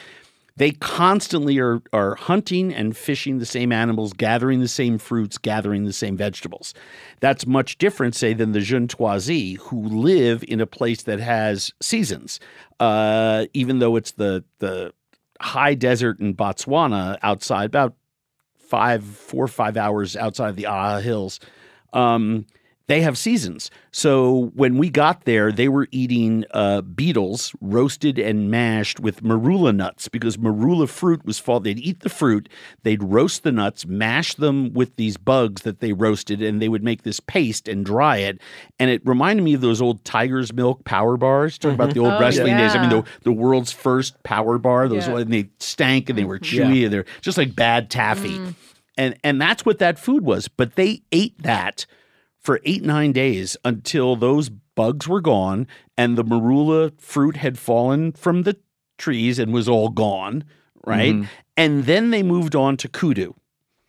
[0.56, 5.84] They constantly are are hunting and fishing the same animals, gathering the same fruits, gathering
[5.84, 6.74] the same vegetables.
[7.20, 12.38] That's much different, say, than the Ju/'hoansi, who live in a place that has seasons.
[12.80, 14.92] Uh, even though it's the the
[15.40, 17.94] high desert in Botswana, outside about
[18.54, 21.40] five, four or five hours outside of the Aha Hills.
[21.92, 22.46] Um,
[22.88, 23.70] they have seasons.
[23.92, 29.74] So when we got there, they were eating uh, beetles roasted and mashed with marula
[29.74, 31.60] nuts because marula fruit was fall.
[31.60, 32.48] They'd eat the fruit,
[32.82, 36.82] they'd roast the nuts, mash them with these bugs that they roasted, and they would
[36.82, 38.40] make this paste and dry it.
[38.78, 41.58] And it reminded me of those old Tiger's Milk power bars.
[41.58, 42.74] Talking about the old Oh, wrestling days.
[42.74, 44.88] I mean, the, the world's first power bar.
[44.88, 45.18] Those Yeah.
[45.18, 46.64] and they stank and they were Yeah.
[46.64, 48.40] chewy and they're just like bad taffy.
[48.98, 50.48] And and that's what that food was.
[50.48, 51.86] But they ate that
[52.42, 55.66] for eight, nine days until those bugs were gone
[55.96, 58.56] and the marula fruit had fallen from the
[58.98, 60.44] trees and was all gone.
[60.84, 61.14] Right.
[61.14, 61.28] Mhm.
[61.56, 63.34] And then they moved on to kudu.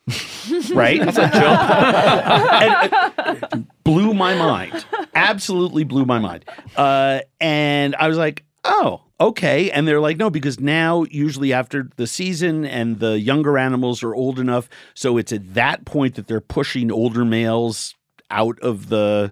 [0.73, 0.99] right?
[0.99, 1.61] That's a jump.
[2.61, 4.85] And, uh, blew my mind.
[5.15, 6.45] Absolutely blew my mind.
[6.75, 9.71] Uh, and I was like, oh, okay.
[9.71, 14.13] And they're like, no, because now, usually after the season and the younger animals are
[14.13, 14.67] old enough.
[14.93, 17.95] So it's at that point that they're pushing older males
[18.33, 19.31] out of the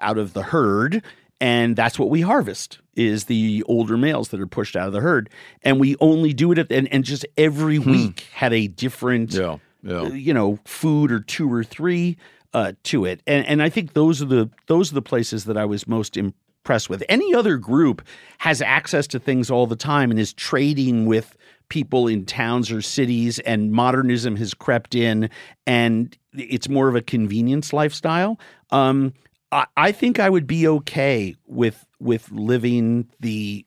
[0.00, 1.02] out of the herd
[1.42, 5.00] and that's what we harvest is the older males that are pushed out of the
[5.00, 5.28] herd.
[5.62, 9.58] And we only do it at and, and just every week had a different yeah,
[9.82, 10.06] yeah.
[10.06, 12.16] you know food or two or three
[12.54, 13.22] uh, to it.
[13.26, 16.16] And and I think those are the those are the places that I was most
[16.16, 17.02] impressed with.
[17.08, 18.06] Any other group
[18.38, 21.36] has access to things all the time and is trading with
[21.68, 25.28] people in towns or cities and modernism has crept in
[25.66, 28.38] and it's more of a convenience lifestyle
[28.70, 29.12] um,
[29.52, 33.64] I, I think I would be okay with with living the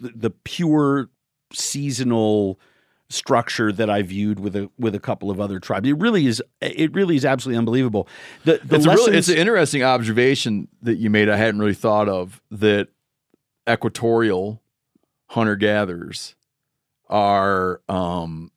[0.00, 1.10] the pure
[1.52, 2.58] seasonal
[3.10, 5.88] structure that I viewed with a with a couple of other tribes.
[5.88, 8.08] It really is it really is absolutely unbelievable.
[8.44, 11.28] The the it's, lessons, really, it's an interesting observation that you made.
[11.28, 12.88] I hadn't really thought of that
[13.68, 14.62] equatorial
[15.30, 16.34] hunter gatherers
[17.08, 18.50] are um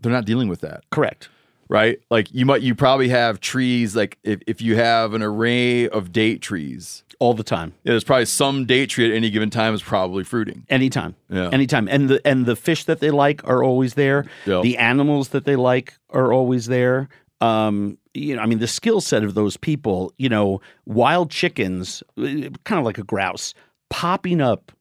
[0.00, 0.84] they're not dealing with that.
[0.90, 1.28] Correct.
[1.68, 2.00] Right?
[2.10, 6.12] Like you might you probably have trees like if, if you have an array of
[6.12, 7.74] date trees all the time.
[7.84, 10.64] Yeah, there's probably some date tree at any given time is probably fruiting.
[10.68, 11.14] Anytime.
[11.28, 11.50] Yeah.
[11.50, 11.88] Anytime.
[11.88, 14.26] And the and the fish that they like are always there.
[14.46, 14.62] Yep.
[14.62, 17.08] The animals that they like are always there.
[17.40, 22.02] Um, you know, I mean, the skill set of those people, you know, wild chickens,
[22.16, 23.54] kind of like a grouse,
[23.90, 24.72] popping up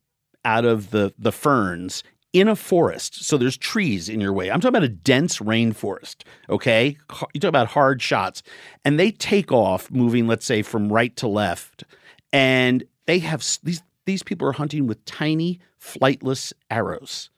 [0.45, 2.03] out of the the ferns
[2.39, 3.23] in a forest.
[3.23, 4.51] So there's trees in your way.
[4.51, 6.23] I'm talking about a dense rainforest.
[6.49, 6.97] Okay,
[7.33, 8.43] you talk about hard shots,
[8.85, 11.83] and they take off, moving, let's say, from right to left,
[12.31, 17.29] and they have these these people are hunting with tiny flightless arrows,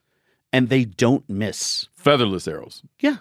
[0.52, 1.88] and they don't miss.
[1.96, 2.84] Featherless arrows.
[3.00, 3.18] Yeah,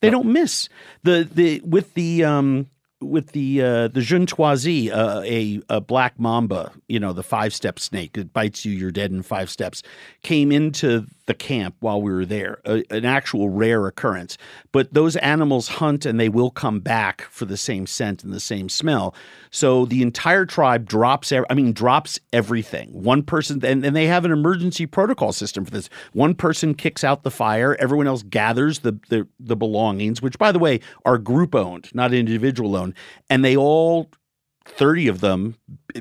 [0.00, 0.68] they don't miss
[1.02, 2.68] the the with the um
[3.02, 7.78] with the uh, the Ju/'hoansi, uh, a a black mamba, you know, the five step
[7.78, 9.82] snake that bites you, you're dead in five steps,
[10.22, 14.36] came into the camp while we were there, a, an actual rare occurrence.
[14.72, 18.40] But those animals hunt and they will come back for the same scent and the
[18.40, 19.14] same smell.
[19.50, 22.88] So the entire tribe drops, I mean, drops everything.
[22.90, 25.88] One person, and, and they have an emergency protocol system for this.
[26.12, 30.52] One person kicks out the fire, everyone else gathers the, the, the belongings, which, by
[30.52, 32.94] the way, are group owned, not individual owned.
[33.30, 34.10] And they all
[34.64, 35.56] 30 of them,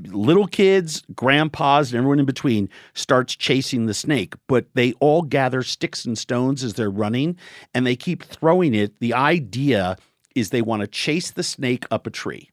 [0.08, 4.36] little kids, grandpas, and everyone in between, starts chasing the snake.
[4.48, 7.38] But they all gather sticks and stones as they're running
[7.74, 9.00] and they keep throwing it.
[9.00, 9.98] The idea
[10.36, 12.51] is they want to chase the snake up a tree.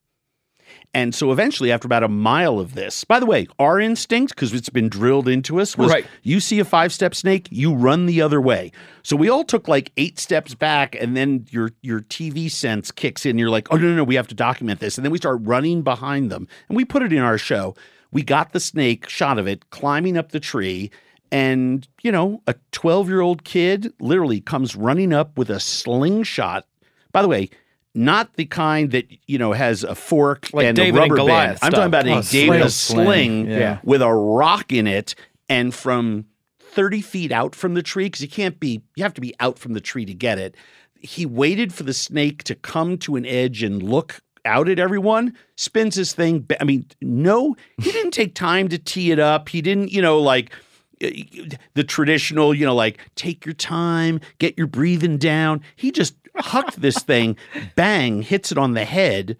[0.98, 4.52] And so eventually, after about a mile of this, by the way, our instinct, because
[4.52, 6.04] it's been drilled into us, was Right.
[6.24, 8.72] you see a five step snake, you run the other way.
[9.04, 13.24] So we all took like eight steps back, and then your your TV sense kicks
[13.24, 13.38] in.
[13.38, 15.38] You're like, oh no, no, no, we have to document this, and then we start
[15.42, 17.76] running behind them, and we put it in our show.
[18.10, 20.90] We got the snake shot of it climbing up the tree,
[21.30, 26.66] and you know, a 12 year old kid literally comes running up with a slingshot.
[27.12, 27.50] By the way.
[27.98, 31.16] Not the kind that you know has a fork Like and David a and rubber
[31.16, 31.28] band.
[31.28, 33.06] Goliath I'm talking about a Oh, David sling.
[33.06, 33.78] sling, Yeah.
[33.82, 35.14] with a rock in it,
[35.48, 36.26] and from
[36.60, 39.58] 30 feet out from the tree, because you can't be, you have to be out
[39.58, 40.54] from the tree to get it.
[41.00, 45.34] He waited for the snake to come to an edge and look out at everyone,
[45.56, 46.46] spins his thing.
[46.60, 49.48] I mean, no, he didn't take time to tee it up.
[49.48, 50.52] He didn't, you know, like
[51.02, 51.08] uh,
[51.74, 55.60] the traditional, you know, like take your time, get your breathing down.
[55.76, 57.36] He just hucked this thing,
[57.76, 59.36] bang, hits it on the head,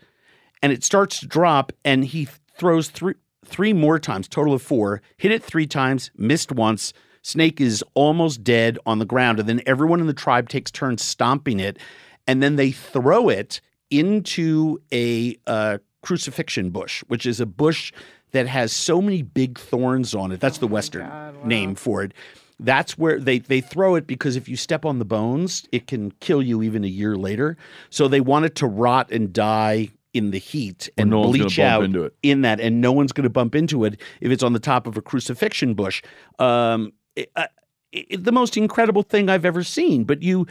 [0.63, 1.73] and it starts to drop.
[1.85, 3.15] And he throws three
[3.45, 5.01] three more times, total of four.
[5.17, 6.93] Hit it three times, missed once.
[7.23, 11.03] Snake is almost dead on the ground, and then everyone in the tribe takes turns
[11.03, 11.79] stomping it,
[12.27, 13.61] and then they throw it
[13.91, 17.93] into a uh, crucifixion bush, which is a bush
[18.33, 20.41] that has so many big thorns on it.
[20.41, 21.11] That's the Western
[21.45, 22.13] name for it.
[22.61, 26.11] That's where they, they throw it because if you step on the bones, it can
[26.21, 27.57] kill you even a year later.
[27.91, 31.83] So they want it to rot and die in the heat and no bleach out
[32.23, 34.87] in that, and no one's going to bump into it if it's on the top
[34.87, 36.03] of a crucifixion bush.
[36.39, 37.47] Um, it- uh,
[37.93, 40.05] it- the most incredible thing I've ever seen.
[40.05, 40.47] But you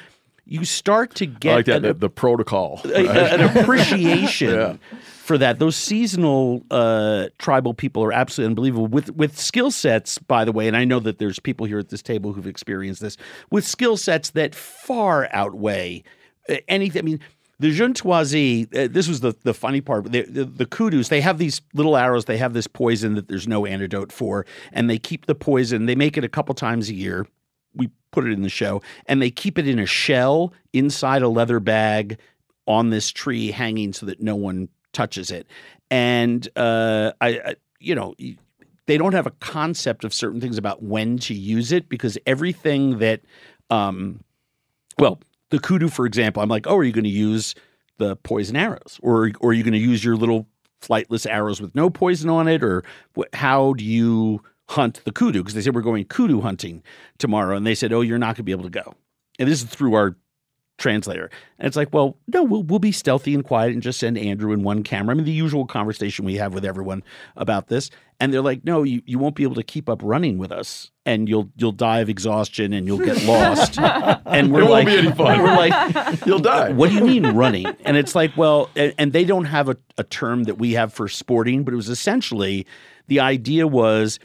[0.49, 2.79] you start to get like that an- the, the protocol.
[2.85, 4.75] a- a- an appreciation Yeah.
[5.27, 5.59] For that.
[5.59, 10.17] Those seasonal uh, tribal people are absolutely unbelievable with with skill sets.
[10.19, 13.01] By the way, and I know that there's people here at this table who've experienced
[13.01, 13.17] this
[13.51, 16.03] with skill sets that far outweigh
[16.49, 17.01] uh, anything.
[17.01, 17.19] I mean.
[17.59, 20.11] The Ju/'hoansi, uh, this was the, the funny part.
[20.11, 22.25] The, the, the kudus, they have these little arrows.
[22.25, 25.87] They have this poison that there's no antidote for, and they keep the poison.
[25.87, 27.25] They make it a couple times a year
[27.73, 31.29] we put it in the show and they keep it in a shell inside a
[31.29, 32.19] leather bag
[32.67, 34.67] on this tree hanging so that no one
[34.97, 35.47] touches it.
[35.89, 38.15] And uh, I, I you know
[38.87, 42.99] they don't have a concept of certain things about when to use it because everything
[42.99, 43.21] that
[43.69, 44.21] um
[44.97, 45.19] well
[45.49, 47.53] the kudu for example i'm like oh are you going to use
[47.97, 48.99] the poison arrows?
[49.01, 50.47] Or or are you going to use your little
[50.81, 52.63] flightless arrows with no poison on it?
[52.63, 52.83] Or
[53.33, 55.39] how do you hunt the kudu?
[55.39, 56.83] Because they said we're going kudu hunting
[57.17, 57.55] tomorrow.
[57.55, 58.93] And they said oh you're not going to be able to go.
[59.39, 60.15] And this is through our
[60.77, 64.17] translator and it's like well no we'll, we'll be stealthy and quiet and just send
[64.17, 67.03] andrew in one camera i mean the usual conversation we have with everyone
[67.35, 67.89] about this
[68.19, 70.91] and they're like no you, you won't be able to keep up running with us
[71.07, 73.79] and you'll you'll die of exhaustion and you'll get lost
[74.25, 75.41] and we're like be any fun.
[75.41, 75.77] we're like
[76.25, 76.71] You'll die.
[76.71, 77.65] what do you mean running?
[77.85, 80.93] And it's like, well, and, and they don't have a, a term that we have
[80.93, 82.67] for sporting, but it was essentially
[83.07, 84.19] the idea was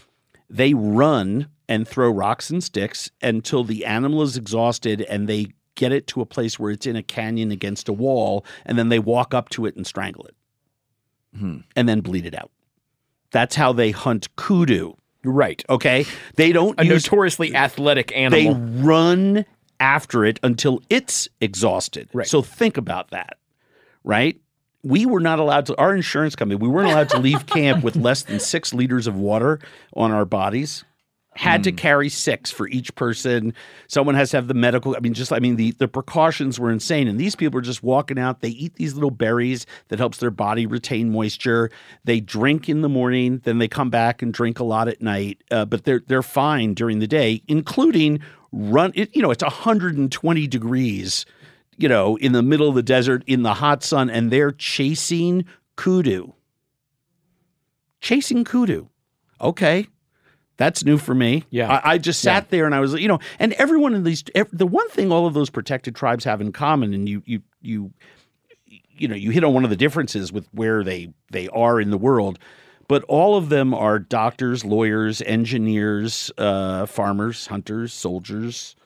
[0.50, 5.92] they run and throw rocks and sticks until the animal is exhausted and they get
[5.92, 8.98] it to a place where it's in a canyon against a wall and then they
[8.98, 10.34] walk up to it and strangle it
[11.36, 11.58] Hmm.
[11.74, 12.50] and then bleed it out.
[13.30, 14.92] That's how they hunt kudu.
[15.24, 15.62] Right.
[15.70, 16.04] Okay.
[16.36, 18.54] They don't A use notoriously athletic animal.
[18.54, 19.44] they run
[19.80, 22.08] after it until it's exhausted.
[22.12, 22.26] Right.
[22.26, 23.38] So think about that,
[24.04, 24.38] right?
[24.82, 27.96] We were not allowed to, our insurance company, we weren't allowed to leave camp with
[27.96, 29.60] less than six liters of water
[29.94, 30.84] on our bodies.
[31.34, 31.62] Had Hmm.
[31.62, 33.54] to carry six for each person.
[33.88, 34.94] Someone has to have the medical.
[34.94, 37.08] I mean, just I mean, the the precautions were insane.
[37.08, 38.40] And these people are just walking out.
[38.42, 41.70] They eat these little berries that helps their body retain moisture.
[42.04, 45.42] They drink in the morning, then they come back and drink a lot at night.
[45.50, 48.20] Uh, but they're they're fine during the day, including
[48.52, 48.92] run.
[48.94, 51.24] It, you know, it's 120 degrees.
[51.78, 55.46] You know, in the middle of the desert, in the hot sun, and they're chasing
[55.76, 56.34] kudu.
[58.02, 58.88] Chasing kudu.
[59.40, 59.86] Okay.
[60.62, 61.42] That's new for me.
[61.50, 61.68] Yeah.
[61.68, 64.46] I, I just sat there and I was, you know, and everyone in these, ev-
[64.52, 67.92] the one thing all of those protected tribes have in common, and you, you, you,
[68.96, 71.90] you know, you hit on one of the differences with where they they are in
[71.90, 72.38] the world,
[72.86, 78.76] but all of them are doctors, lawyers, engineers, uh, farmers, hunters, soldiers,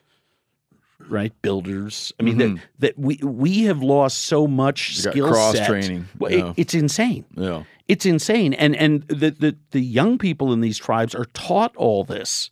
[1.09, 2.13] right, builders.
[2.19, 2.55] I mean, Mhm.
[2.57, 5.33] that, that we we have lost so much skill set.
[5.33, 7.25] cross-training, Well, it- it's insane.
[7.37, 7.63] Yeah.
[7.89, 12.03] It's insane, and and the, the the young people in these tribes are taught all
[12.03, 12.51] this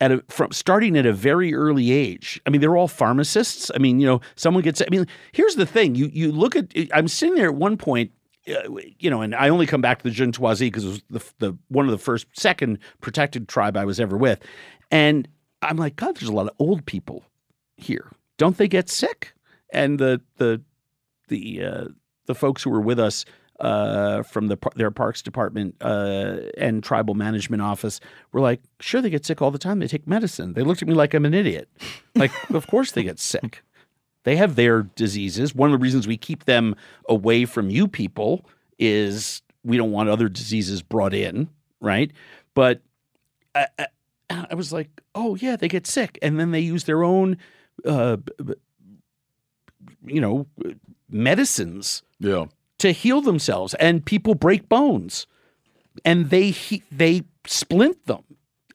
[0.00, 2.40] at a, from starting at a very early age.
[2.46, 3.70] I mean, they're all pharmacists.
[3.74, 4.80] I mean, you know, someone gets.
[4.80, 6.72] I mean, here's the thing: you you look at.
[6.94, 8.12] I'm sitting there at one point.
[8.48, 8.54] Uh,
[8.98, 11.58] you know, and I only come back to the Ju/'hoansi because it was the, the
[11.68, 14.40] one of the first, second protected tribe I was ever with,
[14.90, 15.28] and
[15.60, 17.22] I'm like, God, there's a lot of old people
[17.76, 18.10] here.
[18.38, 19.34] Don't they get sick?
[19.72, 20.62] And the the
[21.28, 21.84] the uh,
[22.26, 23.24] the folks who were with us
[23.60, 28.00] uh, from the their parks department uh, and tribal management office
[28.32, 29.78] were like, sure, they get sick all the time.
[29.78, 30.54] They take medicine.
[30.54, 31.68] They looked at me like I'm an idiot.
[32.14, 33.62] Like, of course they get sick.
[34.24, 35.54] They have their diseases.
[35.54, 36.76] One of the reasons we keep them
[37.08, 38.44] away from you people
[38.78, 41.48] is we don't want other diseases brought in,
[41.80, 42.12] right?
[42.54, 42.82] But
[43.54, 43.86] I, I,
[44.50, 47.38] I was like, oh yeah, they get sick, and then they use their own,
[47.84, 48.16] uh,
[50.04, 50.46] you know,
[51.08, 52.46] medicines Yeah.
[52.78, 55.26] to heal themselves and people break bones
[56.04, 58.22] and they he, they splint them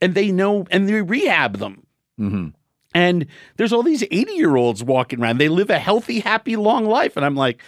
[0.02, 1.84] and they know and they rehab them
[2.20, 2.48] Mm-hmm.
[2.96, 3.28] and
[3.58, 7.16] there's all these 80 year olds walking around they live a healthy happy long life
[7.16, 7.62] and i'm like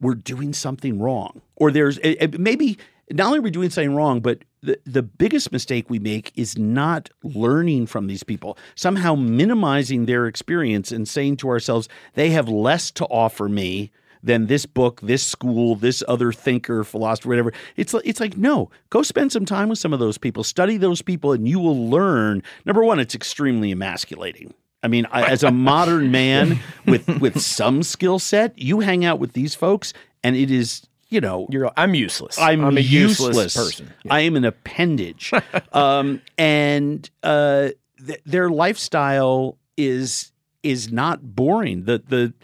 [0.00, 2.78] we're doing something wrong or there's it, it- maybe
[3.12, 6.56] not only are we doing something wrong but the, the biggest mistake we make is
[6.56, 12.48] not learning from these people somehow minimizing their experience and saying to ourselves they have
[12.48, 13.90] less to offer me
[14.22, 17.52] than this book, this school, this other thinker, philosopher, whatever.
[17.76, 20.76] It's like, it's like no, go spend some time with some of those people, study
[20.76, 22.42] those people, and you will learn.
[22.64, 24.54] Number one, it's extremely emasculating.
[24.82, 29.18] I mean, I, as a modern man with with some skill set, you hang out
[29.18, 32.38] with these folks, and it is you know You're, I'm useless.
[32.38, 33.92] I'm, I'm a useless, useless person.
[34.10, 35.32] I am an appendage,
[35.72, 37.68] um, and uh,
[38.04, 40.32] th- their lifestyle is
[40.62, 41.84] is not boring.
[41.84, 42.34] The the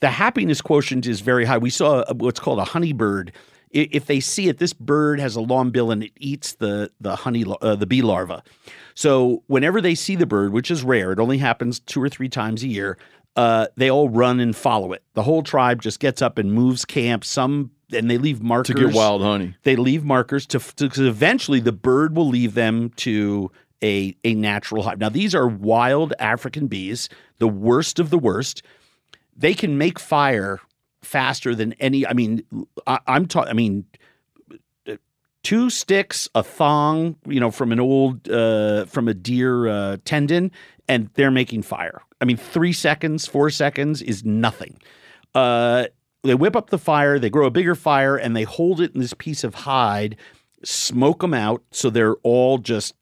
[0.00, 1.58] the happiness quotient is very high.
[1.58, 3.32] We saw a, what's called a honey bird.
[3.70, 7.16] If they see it, this bird has a long bill and it eats the the
[7.16, 8.42] honey uh, the bee larva.
[8.94, 12.28] So whenever they see the bird, which is rare, it only happens two or three
[12.28, 12.98] times a year.
[13.34, 15.02] Uh, they all run and follow it.
[15.14, 17.24] The whole tribe just gets up and moves camp.
[17.24, 19.54] Some and they leave markers to get wild honey.
[19.62, 23.50] They leave markers to because eventually the bird will leave them to
[23.82, 24.98] a a natural hive.
[24.98, 27.08] Now these are wild African bees,
[27.38, 28.62] the worst of the worst
[29.36, 30.60] they can make fire
[31.02, 32.06] faster than any.
[32.06, 32.44] I mean,
[32.86, 33.50] I, I'm talking.
[33.50, 33.84] I mean,
[35.42, 40.50] two sticks, a thong, you know, from an old uh, from a deer uh, tendon,
[40.88, 42.02] and they're making fire.
[42.20, 44.78] I mean, three seconds, four seconds is nothing.
[45.34, 45.86] Uh,
[46.22, 49.00] they whip up the fire, they grow a bigger fire, and they hold it in
[49.00, 50.16] this piece of hide,
[50.64, 52.94] smoke them out so they're all just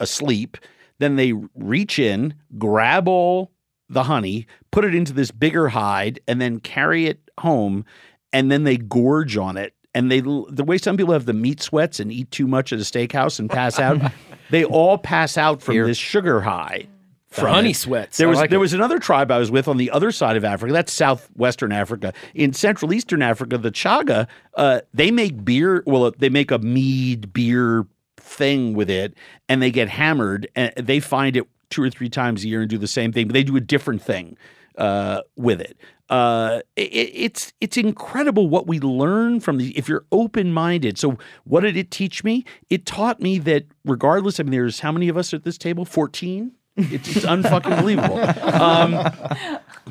[0.00, 0.56] asleep.
[0.98, 3.52] Then they reach in, grab all
[3.88, 7.84] the honey, put it into this bigger hide, and then carry it home.
[8.32, 9.74] And then they gorge on it.
[9.94, 12.78] And they, the way some people have the meat sweats and eat too much at
[12.78, 14.12] a steakhouse and pass out,
[14.50, 16.86] they all pass out from this sugar high.
[17.32, 18.16] Honey sweats.
[18.16, 18.60] There I was like there it.
[18.60, 20.72] was another tribe I was with on the other side of Africa.
[20.72, 22.12] That's southwestern Africa.
[22.34, 25.82] In Central Eastern Africa, the Chaga, uh, they make beer.
[25.86, 27.86] Well, they make a mead beer
[28.16, 29.14] thing with it,
[29.48, 30.48] and they get hammered.
[30.56, 33.26] And they find it two or three times a year and do the same thing.
[33.26, 34.38] But they do a different thing
[34.78, 35.76] uh, with it.
[36.08, 36.82] Uh, it.
[36.82, 39.76] It's it's incredible what we learn from the.
[39.76, 40.96] If you're open minded.
[40.96, 42.44] So what did it teach me?
[42.70, 44.40] It taught me that regardless.
[44.40, 45.84] I mean, there's how many of us at this table?
[45.84, 46.52] Fourteen.
[46.76, 48.18] It's, it's unfucking believable.
[48.20, 48.92] Um,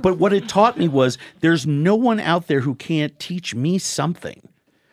[0.02, 3.78] but what it taught me was there's no one out there who can't teach me
[3.80, 4.48] something,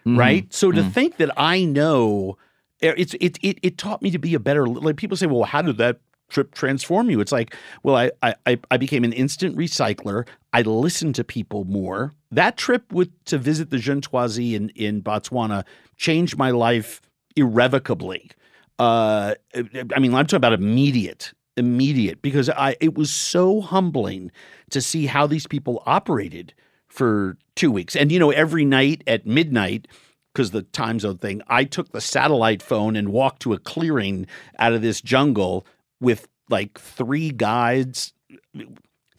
[0.07, 0.53] right?
[0.53, 2.39] So to think that I know,
[2.81, 4.67] eh, it's it, it it taught me to be a better.
[4.67, 7.21] Like people say, well, how did that trip transform you?
[7.21, 10.27] It's like, well, I I I- I became an instant recycler.
[10.55, 12.13] I listened to people more.
[12.31, 15.65] That trip with to visit the Ju/'hoansi in in Botswana
[15.97, 17.01] changed my life
[17.37, 18.31] irrevocably.
[18.79, 24.31] Uh, I mean, I'm talking about immediate, immediate, because I it was so humbling
[24.71, 26.55] to see how these people operated
[26.89, 27.97] for two weeks.
[27.97, 29.89] And you know, every night at midnight,
[30.33, 34.27] because the time zone thing, I took the satellite phone and walked to a clearing
[34.59, 35.67] out of this jungle
[36.01, 38.13] with like three guides,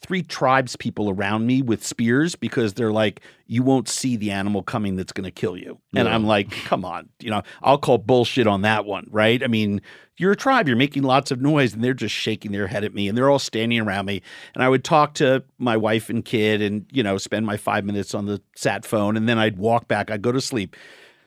[0.03, 4.61] three tribes people around me with spears because they're like, you won't see the animal
[4.61, 5.79] coming that's going to kill you.
[5.95, 6.13] And Yeah.
[6.13, 9.41] I'm like, come on, you know, I'll call bullshit on that one, right?
[9.41, 9.81] I mean,
[10.17, 12.93] you're a tribe, you're making lots of noise, and they're just shaking their head at
[12.93, 14.21] me, and they're all standing around me.
[14.53, 17.83] And I would talk to my wife and kid, and you know, spend my five
[17.83, 20.11] minutes on the sat phone, and then I'd walk back.
[20.11, 20.75] I'd go to sleep.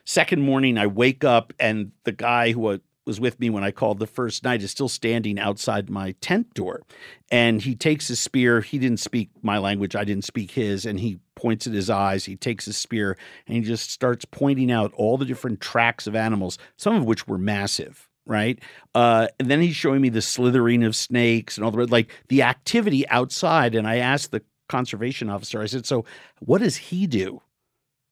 [0.05, 3.99] Second morning, I wake up, and the guy who was with me when I called
[3.99, 6.83] the first night is still standing outside my tent door.
[7.31, 8.61] And he takes his spear.
[8.61, 10.85] He didn't speak my language, I didn't speak his.
[10.85, 12.24] And he points at his eyes.
[12.24, 13.16] He takes his spear
[13.47, 17.28] and he just starts pointing out all the different tracks of animals, some of which
[17.28, 18.09] were massive.
[18.28, 18.59] Right.
[18.93, 22.43] Uh, and then he's showing me the slithering of snakes and all the like the
[22.43, 23.77] activity outside.
[23.77, 26.05] And I asked the conservation officer, I said, So
[26.41, 27.41] what does he do?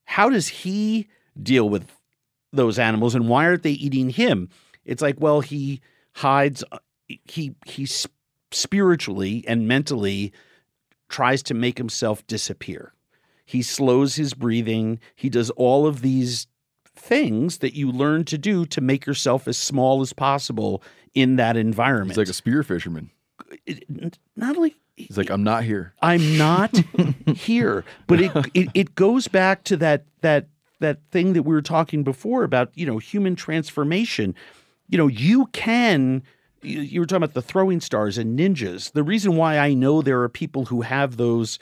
[0.05, 1.09] How does he
[1.43, 1.91] deal with
[2.53, 4.51] those animals and why aren't they eating him?
[4.85, 5.81] It's like, well, he
[6.15, 7.86] hides, uh, he he
[8.51, 10.32] spiritually and mentally
[11.09, 12.93] tries to make himself disappear.
[13.44, 15.01] He slows his breathing.
[15.15, 16.47] He does all of these
[16.97, 20.82] things that you learn to do to make yourself as small as possible
[21.15, 22.12] in that environment.
[22.12, 23.11] He's like a spear fisherman.
[24.36, 25.93] Not only He's like, I'm not here.
[26.02, 26.77] I'm not
[27.35, 27.85] here.
[28.06, 30.48] But it, it it goes back to that that
[30.81, 34.35] that thing that we were talking before about, you know, human transformation.
[34.89, 36.23] You know, you can
[36.62, 38.93] you, were talking about the throwing stars and ninjas.
[38.93, 41.59] The reason why I know there are people who have those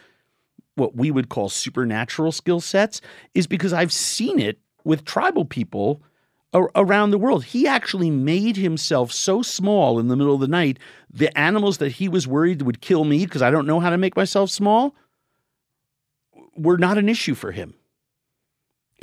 [0.75, 3.01] what we would call supernatural skill sets
[3.35, 6.03] is because I've seen it with tribal people
[6.55, 7.45] around the world.
[7.45, 10.79] He actually made himself so small in the middle of the night,
[11.11, 13.99] the animals that he was worried would kill me because I don't know how to
[13.99, 14.95] make myself small
[16.55, 17.75] were not an issue for him.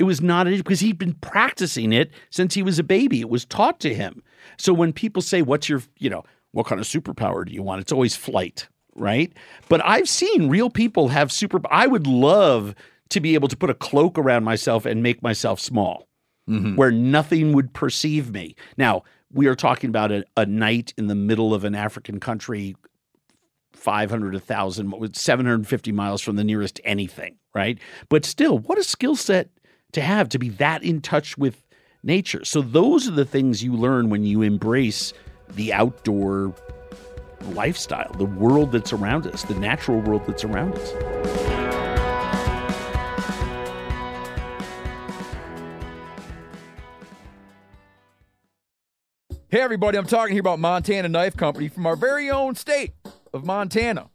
[0.00, 3.20] It was not an issue because he'd been practicing it since he was a baby.
[3.20, 4.22] It was taught to him.
[4.56, 7.82] So when people say, What's your, you know, what kind of superpower do you want?
[7.82, 8.66] It's always flight,
[8.96, 9.30] right?
[9.68, 11.60] But I've seen real people have super.
[11.70, 12.74] I would love
[13.10, 16.08] to be able to put a cloak around myself and make myself small
[16.48, 16.76] mm-hmm.
[16.76, 18.56] where nothing would perceive me.
[18.78, 22.74] Now, we are talking about a, a night in the middle of an African country,
[23.74, 27.78] 500, 1,000, 750 miles from the nearest anything, right?
[28.08, 29.50] But still, what a skill set
[29.92, 31.62] to have to be that in touch with
[32.02, 32.44] nature.
[32.44, 35.12] So those are the things you learn when you embrace
[35.50, 36.54] the outdoor
[37.52, 40.92] lifestyle, the world that's around us, the natural world that's around us.
[49.48, 52.92] Hey, everybody, I'm talking here about Montana Knife Company from our very own state
[53.34, 54.08] of Montana.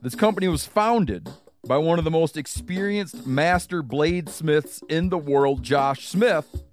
[0.00, 1.28] This company was founded
[1.66, 6.64] by one of the most experienced master bladesmiths in the world, Josh Smith,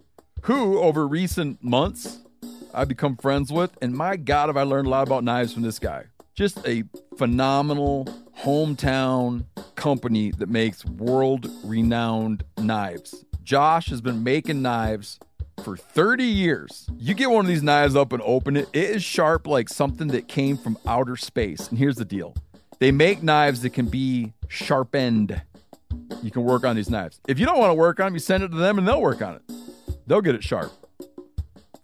[0.44, 2.20] who, over recent months,
[2.74, 3.78] I've become friends with.
[3.82, 6.06] And my God, have I learned a lot about knives from this guy.
[6.36, 6.84] Just a
[7.18, 8.06] phenomenal
[8.40, 9.46] hometown
[9.76, 13.26] company that makes world renowned knives.
[13.44, 15.20] Josh has been making knives
[15.64, 16.90] for 30 years.
[16.98, 20.10] You get one of these knives up and open it, it is sharp like something
[20.10, 21.68] that came from outer space.
[21.70, 22.36] And here's the deal
[22.80, 25.41] they make knives that can be sharpened.
[26.22, 27.19] You can work on these knives.
[27.28, 29.02] If you don't want to work on them, you send it to them and they'll
[29.02, 29.41] work on it.
[30.06, 30.72] They'll get it sharp.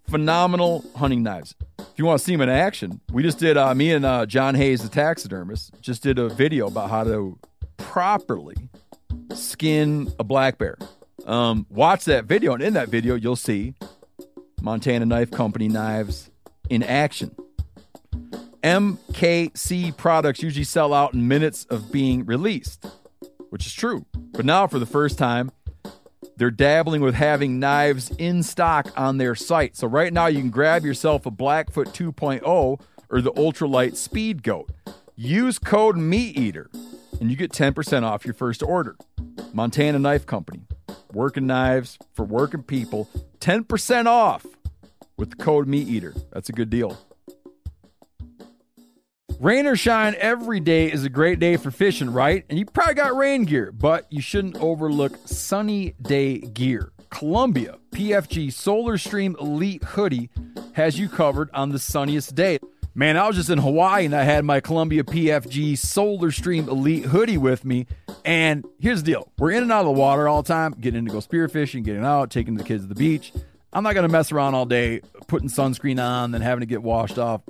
[0.09, 1.55] Phenomenal hunting knives.
[1.79, 4.25] If you want to see them in action, we just did, uh, me and uh,
[4.25, 7.37] John Hayes, the taxidermist, just did a video about how to
[7.77, 8.55] properly
[9.33, 10.77] skin a black bear.
[11.25, 13.75] Um, watch that video, and in that video, you'll see
[14.61, 16.29] Montana Knife Company knives
[16.69, 17.35] in action.
[18.63, 22.85] MKC products usually sell out in minutes of being released,
[23.49, 24.05] which is true.
[24.15, 25.51] But now, for the first time,
[26.37, 29.75] they're dabbling with having knives in stock on their site.
[29.75, 32.79] So, right now, you can grab yourself a Blackfoot 2.0
[33.09, 34.71] or the Ultralight Speed Goat.
[35.15, 36.67] Use code MeatEater
[37.19, 38.95] and you get 10% off your first order.
[39.53, 40.61] Montana Knife Company.
[41.11, 43.09] Working knives for working people.
[43.39, 44.45] 10% off
[45.17, 46.19] with the code MeatEater.
[46.31, 46.97] That's a good deal.
[49.39, 52.45] Rain or shine, every day is a great day for fishing, right?
[52.49, 56.91] And you probably got rain gear, but you shouldn't overlook sunny day gear.
[57.09, 60.29] Columbia PFG Solar Stream Elite Hoodie
[60.73, 62.59] has you covered on the sunniest day.
[62.95, 67.05] Man, I was just in Hawaii and I had my Columbia PFG Solar Stream Elite
[67.05, 67.87] hoodie with me.
[68.23, 70.99] And here's the deal we're in and out of the water all the time, getting
[70.99, 73.33] in to go spearfishing, getting out, taking the kids to the beach.
[73.73, 76.83] I'm not going to mess around all day putting sunscreen on, then having to get
[76.83, 77.41] washed off.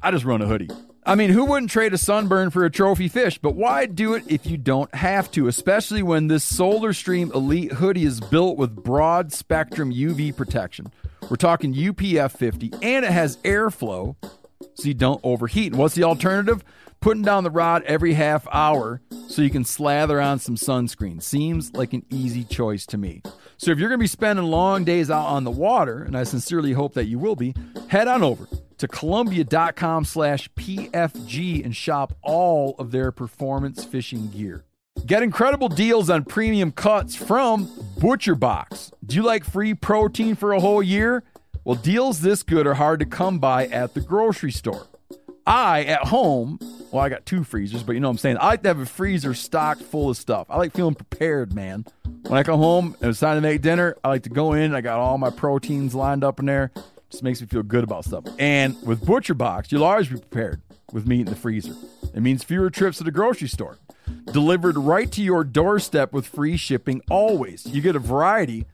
[0.00, 0.70] I just run a hoodie.
[1.04, 3.36] I mean, who wouldn't trade a sunburn for a trophy fish?
[3.36, 7.72] But why do it if you don't have to, especially when this Solar Stream Elite
[7.72, 10.92] hoodie is built with broad spectrum UV protection?
[11.28, 14.14] We're talking UPF 50, and it has airflow
[14.74, 15.72] so you don't overheat.
[15.72, 16.62] And what's the alternative?
[17.00, 21.20] Putting down the rod every half hour so you can slather on some sunscreen.
[21.20, 23.22] Seems like an easy choice to me.
[23.56, 26.22] So if you're going to be spending long days out on the water, and I
[26.22, 27.56] sincerely hope that you will be,
[27.88, 28.46] head on over
[28.82, 34.64] to columbia.com slash PFG and shop all of their performance fishing gear.
[35.06, 38.90] Get incredible deals on premium cuts from Butcher Box.
[39.06, 41.22] Do you like free protein for a whole year?
[41.64, 44.88] Well, deals this good are hard to come by at the grocery store.
[45.46, 46.58] I, at home,
[46.90, 48.38] well, I got two freezers, but you know what I'm saying?
[48.40, 50.48] I like to have a freezer stocked full of stuff.
[50.50, 51.84] I like feeling prepared, man.
[52.26, 54.74] When I come home and it's time to make dinner, I like to go in.
[54.74, 56.72] I got all my proteins lined up in there.
[57.12, 58.24] Just makes me feel good about stuff.
[58.38, 60.62] And with Butcher Box, you'll always be prepared
[60.92, 61.74] with meat in the freezer.
[62.14, 63.78] It means fewer trips to the grocery store.
[64.32, 67.66] Delivered right to your doorstep with free shipping always.
[67.66, 68.64] You get a variety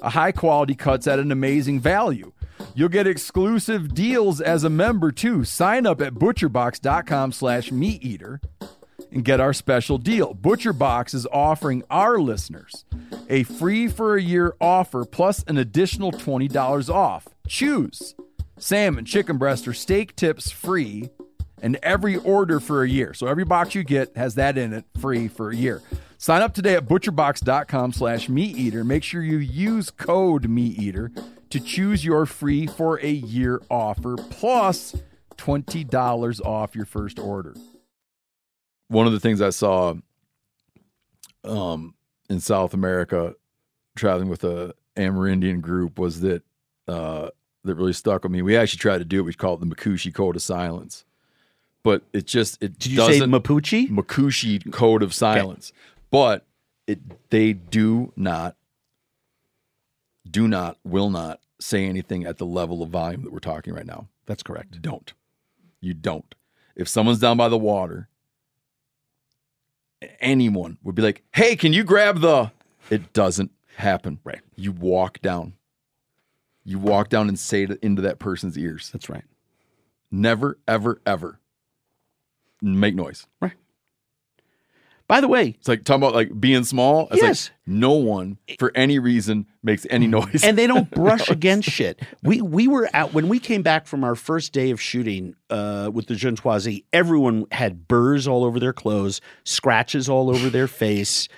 [0.00, 2.32] of high quality cuts at an amazing value.
[2.74, 5.44] You'll get exclusive deals as a member too.
[5.44, 8.40] Sign up at butcherbox.com slash meat eater
[9.10, 10.34] and get our special deal.
[10.34, 12.86] ButcherBox is offering our listeners
[13.28, 17.28] a free for a year offer plus an additional $20 off.
[17.46, 18.14] Choose
[18.58, 21.10] salmon, chicken breast, or steak tips free
[21.60, 23.14] and every order for a year.
[23.14, 25.82] So every box you get has that in it free for a year.
[26.18, 28.84] Sign up today at butcherbox.com slash meat eater.
[28.84, 31.10] Make sure you use code meat eater
[31.50, 34.94] to choose your free for a year offer plus
[35.36, 37.54] $20 off your first order.
[38.88, 39.94] One of the things I saw
[41.44, 41.94] um,
[42.28, 43.34] in South America
[43.96, 46.42] traveling with a Amerindian group was that
[46.88, 47.28] uh,
[47.64, 48.42] that really stuck with me.
[48.42, 49.22] We actually tried to do it.
[49.22, 51.04] We called it the Makushi Code of Silence,
[51.82, 53.88] but it just it Did you say doesn't Mapuche?
[53.88, 55.72] Makushi Code of Silence,
[56.10, 56.46] but
[56.86, 58.56] it they do not
[60.28, 63.86] do not will not say anything at the level of volume that we're talking right
[63.86, 64.08] now.
[64.26, 64.80] That's correct.
[64.82, 65.12] Don't.
[65.80, 66.34] You don't.
[66.74, 68.08] If someone's down by the water,
[70.20, 72.50] anyone would be like, "Hey, can you grab the?"
[72.90, 74.18] It doesn't happen.
[74.24, 74.40] Right.
[74.56, 75.54] You walk down.
[76.64, 78.90] You walk down and say it into that person's ears.
[78.92, 79.24] That's right.
[80.10, 81.40] Never, ever, ever
[82.60, 83.26] make noise.
[83.40, 83.52] Right.
[85.08, 87.08] By the way, It's like talking about like being small.
[87.10, 87.50] It's Yes.
[87.50, 90.42] like no one for any reason makes any noise.
[90.44, 92.00] and they don't brush against shit.
[92.22, 95.90] We we were out when we came back from our first day of shooting uh,
[95.92, 96.36] with the Jeune
[96.92, 101.28] Everyone had burrs all over their clothes, scratches all over their face.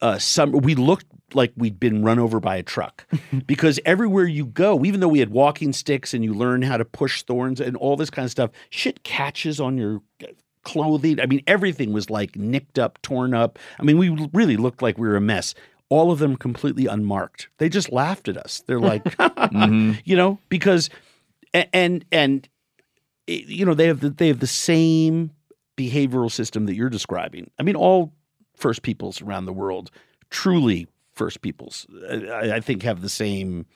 [0.00, 0.58] Uh, summer.
[0.58, 3.06] We looked like we'd been run over by a truck
[3.46, 6.84] because everywhere you go, even though we had walking sticks and you learn how to
[6.84, 10.00] push thorns and all this kind of stuff, shit catches on your
[10.64, 11.20] clothing.
[11.20, 13.58] I mean, everything was like nicked up, torn up.
[13.78, 15.54] I mean, we really looked like we were a mess.
[15.88, 17.48] All of them completely unmarked.
[17.58, 18.62] They just laughed at us.
[18.66, 19.02] They're like,
[20.04, 20.90] you know, because
[21.54, 22.48] a- and and
[23.26, 25.30] it- you know they have the, they have the same
[25.76, 27.50] behavioral system that you're describing.
[27.58, 28.12] I mean, all
[28.60, 29.90] first peoples around the world,
[30.30, 33.66] truly first peoples, I, I think have the same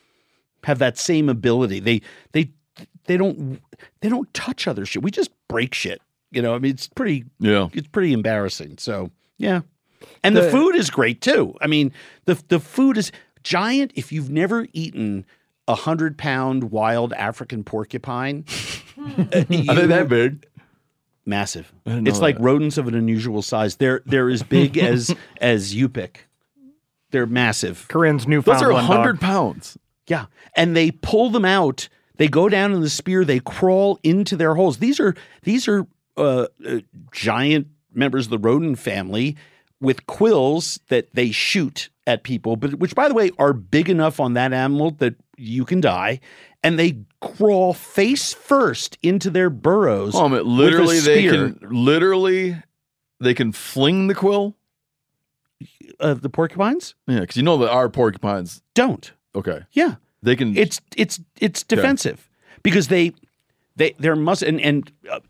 [0.64, 1.80] have that same ability.
[1.80, 2.00] They
[2.32, 2.50] they
[3.06, 3.60] they don't
[4.00, 5.02] they don't touch other shit.
[5.02, 6.00] We just break shit.
[6.30, 8.78] You know, I mean, it's pretty yeah, it's pretty embarrassing.
[8.78, 9.60] So yeah,
[10.22, 11.54] and the, The- food is great too.
[11.60, 11.92] I mean,
[12.24, 13.12] the the food is
[13.42, 13.92] giant.
[13.94, 15.26] If you've never eaten
[15.68, 18.44] a hundred pound wild African porcupine,
[18.98, 20.46] Are they that big?
[21.26, 21.72] Massive.
[21.86, 22.42] It's like that.
[22.44, 23.76] rodents of an unusual size.
[23.76, 26.28] They're they're as big as as you pick.
[27.10, 27.86] They're massive.
[27.88, 28.58] Corinne's new father.
[28.58, 29.20] Those are Newfoundland hundred dog.
[29.20, 29.78] pounds.
[30.06, 30.26] Yeah.
[30.56, 31.88] And they pull them out.
[32.16, 33.24] They go down in the spear.
[33.24, 34.78] They crawl into their holes.
[34.78, 35.86] These are these are
[36.16, 36.80] uh, uh,
[37.12, 39.36] giant members of the rodent family
[39.80, 44.20] with quills that they shoot at people, but which, by the way, are big enough
[44.20, 46.20] on that animal that you can die.
[46.64, 50.14] And they crawl face first into their burrows.
[50.14, 52.56] Oh, a literally, they can literally
[53.20, 54.56] they can fling the quill.
[56.00, 56.94] Uh, the porcupines?
[57.06, 59.12] Yeah, because you know that our porcupines don't.
[59.34, 59.60] Okay.
[59.72, 59.96] Yeah.
[60.22, 60.56] They can.
[60.56, 62.28] It's it's it's defensive
[62.62, 63.12] because they
[63.76, 65.20] they there must and and uh,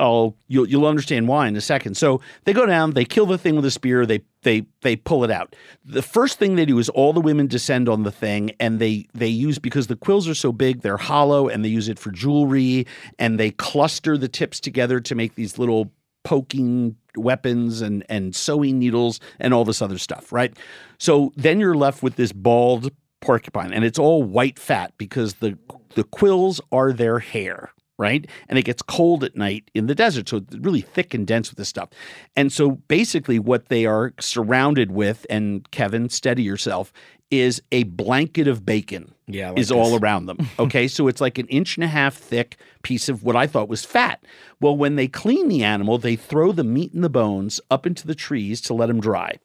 [0.00, 1.96] I'll you'll you'll understand why in a second.
[1.96, 5.22] So they go down, they kill the thing with a spear, they they they pull
[5.22, 5.54] it out.
[5.84, 9.06] The first thing they do is all the women descend on the thing and they
[9.14, 12.10] they use because the quills are so big, they're hollow and they use it for
[12.10, 12.86] jewelry
[13.18, 15.92] and they cluster the tips together to make these little
[16.24, 20.56] poking weapons and and sewing needles and all this other stuff, right?
[20.98, 22.90] So then you're left with this bald
[23.20, 25.58] porcupine and it's all white fat because the
[25.94, 28.26] the quills are their hair right?
[28.48, 31.50] And it gets cold at night in the desert so it's really thick and dense
[31.50, 31.90] with this stuff.
[32.34, 36.92] And so basically what they are surrounded with and kevin steady yourself
[37.30, 40.88] is a blanket of bacon Yeah, like is all around them okay?
[40.88, 43.84] So it's like an inch and a half thick piece of what i thought was
[43.84, 44.24] fat.
[44.60, 48.06] Well when they clean the animal they throw the meat and the bones up into
[48.06, 49.38] the trees to let them dry.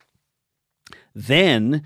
[1.13, 1.83] Then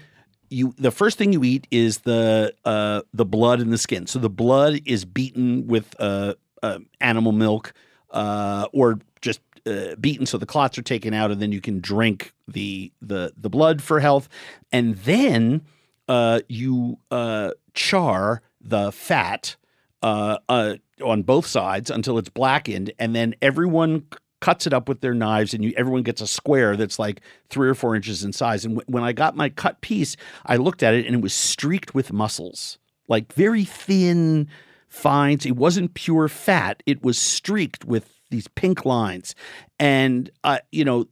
[0.49, 4.07] you the first thing you eat is the uh, the blood and the skin.
[4.07, 7.73] So the blood is beaten with uh, uh, animal milk
[8.11, 11.79] uh, or just uh, beaten so the clots are taken out, and then you can
[11.79, 14.29] drink the the the blood for health.
[14.71, 15.61] And then
[16.07, 19.55] uh, you uh, char the fat
[20.01, 24.05] uh, uh, on both sides until it's blackened, and then everyone
[24.41, 27.69] cuts it up with their knives, and you everyone gets a square that's like three
[27.69, 28.65] or four inches in size.
[28.65, 30.15] And w- when I got my cut piece,
[30.45, 34.47] I looked at it, and it was streaked with muscles, like very thin,
[34.89, 35.39] fine.
[35.45, 39.35] It wasn't pure fat; it was streaked with these pink lines,
[39.79, 41.05] and uh, you know,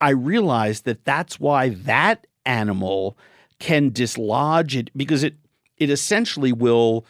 [0.00, 3.16] I realized that that's why that animal
[3.58, 5.34] can dislodge it because it
[5.76, 7.06] it essentially will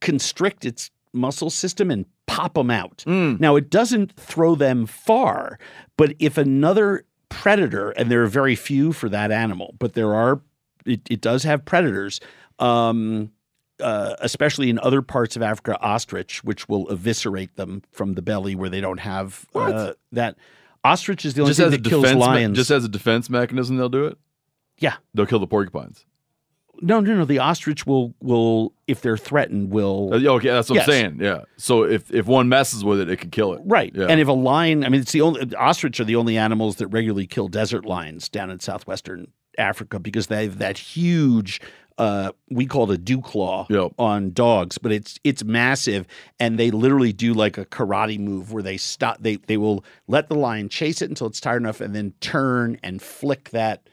[0.00, 3.04] constrict its muscle system and pop them out.
[3.40, 5.58] Now it doesn't throw them far,
[5.96, 10.40] but if another predator and there are very few for that animal, but there are
[10.86, 12.20] it, it does have predators.
[12.58, 13.32] Um,
[13.80, 18.54] uh, especially in other parts of Africa, ostrich, which will eviscerate them from the belly
[18.54, 20.36] where they don't have uh, that.
[20.84, 22.56] Ostrich is the only just thing as a that kills defense, me- lions.
[22.56, 24.16] just as a defense mechanism, they'll do it.
[24.78, 24.94] Yeah.
[25.12, 26.04] they'll kill the porcupines.
[26.80, 27.24] No, no, no.
[27.24, 30.10] The ostrich will will if they're threatened will.
[30.12, 30.86] Uh, okay, that's what Yes.
[30.86, 31.18] I'm saying.
[31.20, 31.40] Yeah.
[31.56, 33.60] So if if one messes with it, it could kill it.
[33.64, 33.92] Right.
[33.92, 34.06] Yeah.
[34.08, 36.86] And if a lion, I mean, it's the only ostrich are the only animals that
[36.86, 39.26] regularly kill desert lions down in southwestern
[39.58, 41.60] Africa because they have that huge.
[41.98, 43.66] Uh, we call it a dew claw
[43.98, 46.06] on dogs, but it's it's massive,
[46.38, 49.18] and they literally do like a karate move where they stop.
[49.20, 52.78] They they will let the lion chase it until it's tired enough, and then turn
[52.84, 53.88] and flick that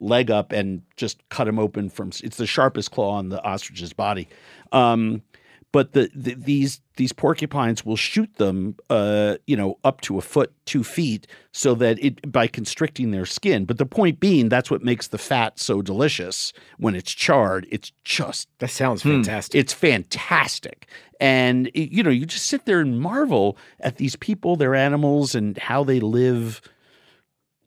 [0.00, 2.10] leg up and just cut him open from.
[2.24, 4.28] It's the sharpest claw on the ostrich's body.
[4.72, 5.22] Um,
[5.72, 10.20] but the, the these these porcupines will shoot them, uh, you know, up to a
[10.20, 13.64] foot, two feet, so that it by constricting their skin.
[13.64, 17.66] But the point being, that's what makes the fat so delicious when it's charred.
[17.70, 19.10] It's just that sounds Hmm.
[19.22, 19.58] fantastic.
[19.60, 20.88] It's fantastic,
[21.20, 25.34] and it- you know, you just sit there and marvel at these people, their animals,
[25.34, 26.60] and how they live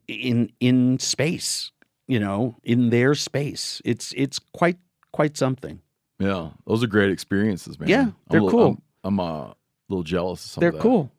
[0.07, 1.71] in in space.
[2.05, 3.81] You know, in their space.
[3.85, 4.77] It's it's quite
[5.13, 5.79] quite something.
[6.23, 7.89] Yeah, those are great experiences, man.
[7.89, 8.81] Yeah, I'm they're a li- cool.
[9.03, 9.55] I'm, I'm uh, a
[9.89, 10.43] little jealous.
[10.45, 10.81] Of some They're of that.
[10.81, 11.11] cool.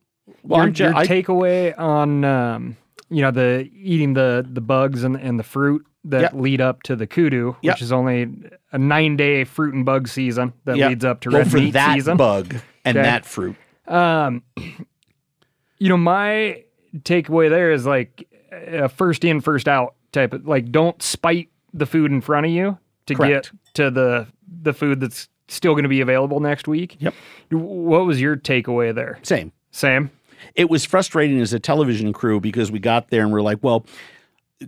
[0.42, 2.76] Well, your, I'm ju- your I- takeaway on um,
[3.10, 6.32] you know the eating the the bugs and and the fruit that Yep.
[6.34, 7.80] lead up to the kudu, which Yep.
[7.82, 8.28] is only
[8.72, 10.88] a nine day fruit and bug season that Yeah.
[10.88, 12.16] leads up to Well, red for meat that season.
[12.18, 12.54] bug
[12.84, 13.02] and Okay.
[13.06, 13.56] that fruit.
[13.88, 14.42] Um,
[15.78, 16.62] you know, my
[16.98, 21.86] takeaway there is like a first in, first out type of like don't spite the
[21.86, 23.52] food in front of you to Correct.
[23.52, 24.26] get to the
[24.62, 26.96] the food that's still going to be available next week.
[27.00, 27.14] Yep.
[27.50, 29.18] What was your takeaway there?
[29.22, 29.52] Same.
[29.70, 30.10] Same.
[30.54, 33.84] It was frustrating as a television crew because we got there and we're like, well,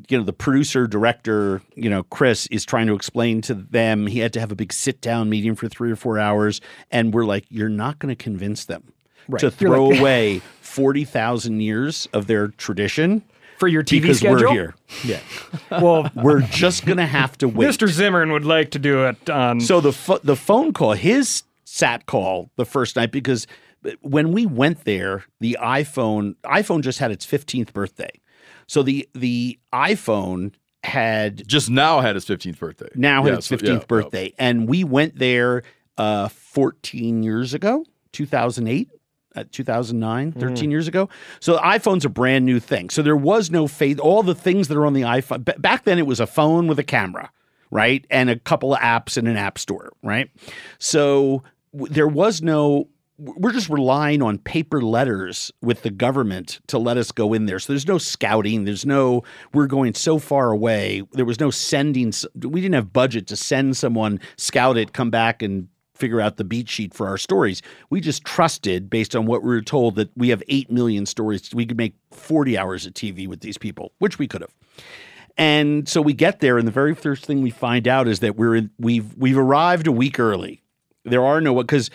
[0.09, 4.07] you know, the producer, director, you know, Chris is trying to explain to them.
[4.07, 6.61] He had to have a big sit down meeting for three or four hours.
[6.91, 8.93] And we're like, you're not going to convince them
[9.29, 9.41] Right.
[9.41, 13.23] to throw like- away 40,000 years of their tradition
[13.59, 14.43] For your TV because schedule?
[14.49, 14.75] we're here.
[15.05, 15.21] Yeah.
[15.71, 17.69] Well, we're just going to have to wait.
[17.69, 17.89] Mr.
[17.89, 19.61] Zimmern would like to do it on.
[19.61, 23.47] So the pho- the phone call, his sat call the first night because
[24.01, 28.11] when we went there, the iPhone iPhone just had its 15th birthday.
[28.67, 30.53] So the the iPhone
[30.85, 32.89] had just now had its 15th birthday.
[32.95, 33.85] Now had Yeah, its 15th yeah, yeah.
[33.89, 35.63] birthday and we went there
[35.99, 38.89] uh 14 years ago, 2008.
[39.37, 41.09] Uh, 2009 13 years ago
[41.41, 44.69] so the iphone's a brand new thing so there was no faith all the things
[44.69, 47.31] that are on the iphone ba- back then it was a phone with a camera
[47.71, 50.31] right and a couple of apps in an app store right
[50.79, 51.43] so
[51.75, 52.89] w- there was no
[53.19, 57.59] we're just relying on paper letters with the government to let us go in there.
[57.59, 58.67] So there's no scouting.
[58.67, 59.23] There's no,
[59.55, 61.03] we're going so far away.
[61.13, 62.13] There was no sending.
[62.35, 66.45] We didn't have budget to send someone, scout it, come back and figure out the
[66.45, 67.63] beat sheet for our stories.
[67.91, 71.55] We just trusted based on what we were told that we have 8 million stories.
[71.55, 74.55] We could make 40 hours of TV with these people, which we could have.
[75.39, 78.37] And so we get there, and the very first thing we find out is that
[78.37, 80.63] we're in, we've we've arrived a week early.
[81.05, 81.91] There are no because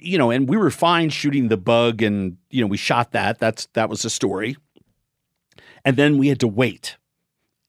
[0.00, 3.40] you know, and we were fine shooting the bug, and you know, we shot that.
[3.40, 4.56] That's that was the story.
[5.84, 6.96] And then we had to wait,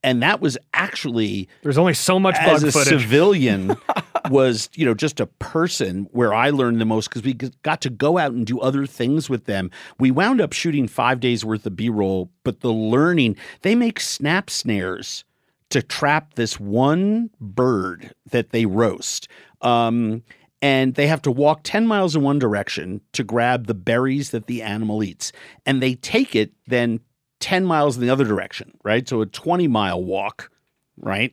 [0.06, 3.02] and that was actually There's only so much as a footage.
[3.02, 3.76] civilian
[4.30, 7.90] was you know just a person where I learned the most because we got to
[7.90, 9.72] go out and do other things with them.
[10.00, 14.00] We wound up shooting five days worth of B roll, but the learning they make
[14.00, 15.26] snap snares
[15.72, 19.28] to trap this one bird that they roast.
[19.62, 20.22] Um,
[20.62, 24.48] and they have to walk 10 miles in one direction to grab the berries that
[24.48, 25.32] the animal eats.
[25.66, 27.02] And they take it then
[27.46, 29.08] 10 miles in the other direction, right?
[29.08, 30.50] So a 20 mile walk,
[30.98, 31.32] right?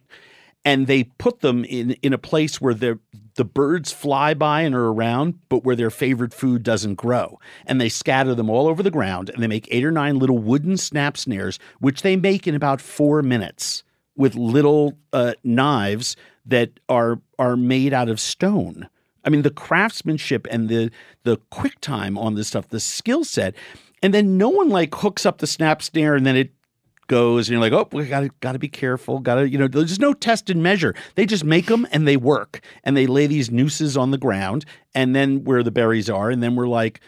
[0.63, 2.99] And they put them in, in a place where the
[3.37, 7.41] the birds fly by and are around, but where their favorite food doesn't grow.
[7.65, 10.37] And they scatter them all over the ground and they make eight or nine little
[10.37, 13.83] wooden snap snares, which they make in about four minutes
[14.15, 16.15] with little uh, knives
[16.45, 18.87] that are are made out of stone.
[19.25, 20.91] I mean, the craftsmanship and the
[21.23, 23.55] the quick time on this stuff, the skill set,
[24.03, 26.53] and then no one like hooks up the snap snare and then it
[27.07, 30.13] goes and you're like, oh, we gotta gotta be careful, gotta you know, there's no
[30.13, 30.95] test and measure.
[31.15, 34.65] They just make them and they work, and they lay these nooses on the ground,
[34.95, 37.01] and then where the berries are, and then we're like.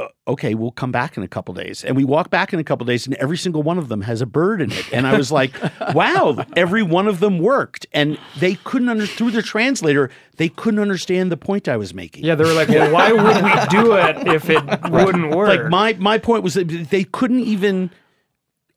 [0.00, 1.84] "Uh, Okay, we'll come back in a couple days.
[1.84, 4.20] And we walk back in a couple days, and every single one of them has
[4.22, 4.92] a bird in it.
[4.92, 5.52] And I was like,
[5.94, 7.84] wow, every one of them worked.
[7.92, 12.24] And they couldn't under through the translator, they couldn't understand the point I was making.
[12.24, 15.48] Yeah, they were like, well, why would we do it if it wouldn't work?
[15.48, 17.90] Like my my point was that they couldn't even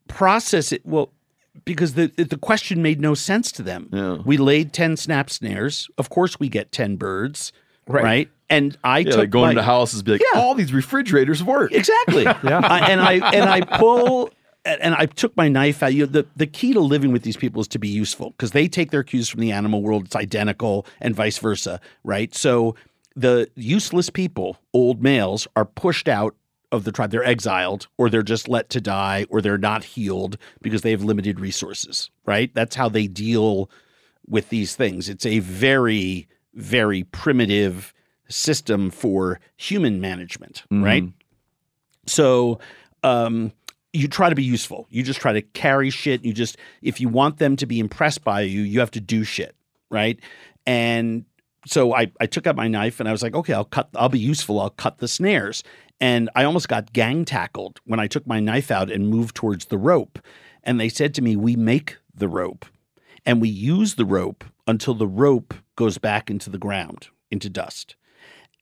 [0.07, 0.85] process it.
[0.85, 1.11] Well,
[1.65, 4.21] because the the question made no sense to them.
[4.25, 5.87] We laid ten snap snares.
[5.97, 7.53] Of course, we get ten birds.
[7.87, 8.29] Right.
[8.53, 10.39] And I Yeah, took like going my- into houses, be like, Yeah.
[10.41, 11.71] all these refrigerators work.
[11.71, 12.25] Exactly.
[12.27, 14.31] I- and I and I pull
[14.65, 15.93] and I took my knife out.
[15.93, 18.51] You know, the the key to living with these people is to be useful because
[18.51, 20.05] they take their cues from the animal world.
[20.05, 22.33] It's identical and vice versa, right?
[22.33, 22.75] So
[23.15, 26.35] the useless people, old males, are pushed out
[26.71, 27.11] of the tribe.
[27.11, 31.03] They're exiled, or they're just let to die, or they're not healed because they have
[31.03, 32.09] limited resources.
[32.25, 32.51] Right?
[32.53, 33.69] That's how they deal
[34.27, 35.09] with these things.
[35.09, 37.93] It's a very very primitive
[38.29, 41.03] system for human management, right?
[42.07, 42.59] So
[43.03, 43.51] um,
[43.93, 44.87] you try to be useful.
[44.89, 46.25] You just try to carry shit.
[46.25, 49.23] You just if you want them to be impressed by you, you have to do
[49.23, 49.55] shit,
[49.89, 50.19] right?
[50.65, 51.25] And
[51.65, 53.89] so I, I took out my knife and I was like, okay, I'll cut.
[53.95, 54.59] I'll be useful.
[54.59, 55.63] I'll cut the snares.
[56.01, 59.65] And I almost got gang tackled when I took my knife out and moved towards
[59.65, 60.19] the rope.
[60.63, 62.65] And they said to me, "We make the rope,
[63.25, 67.95] and we use the rope until the rope goes back into the ground, into dust."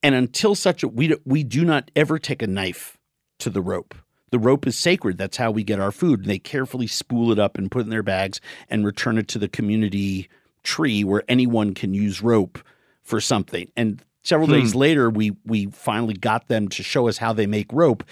[0.03, 2.97] And until such a we do, we do not ever take a knife
[3.39, 3.95] to the rope.
[4.31, 5.17] The rope is sacred.
[5.17, 6.21] That's how we get our food.
[6.21, 9.27] And they carefully spool it up and put it in their bags and return it
[9.29, 10.29] to the community
[10.63, 12.59] tree where anyone can use rope
[13.03, 13.69] for something.
[13.75, 14.53] And several Hmm.
[14.53, 18.03] days later, we we finally got them to show us how they make rope.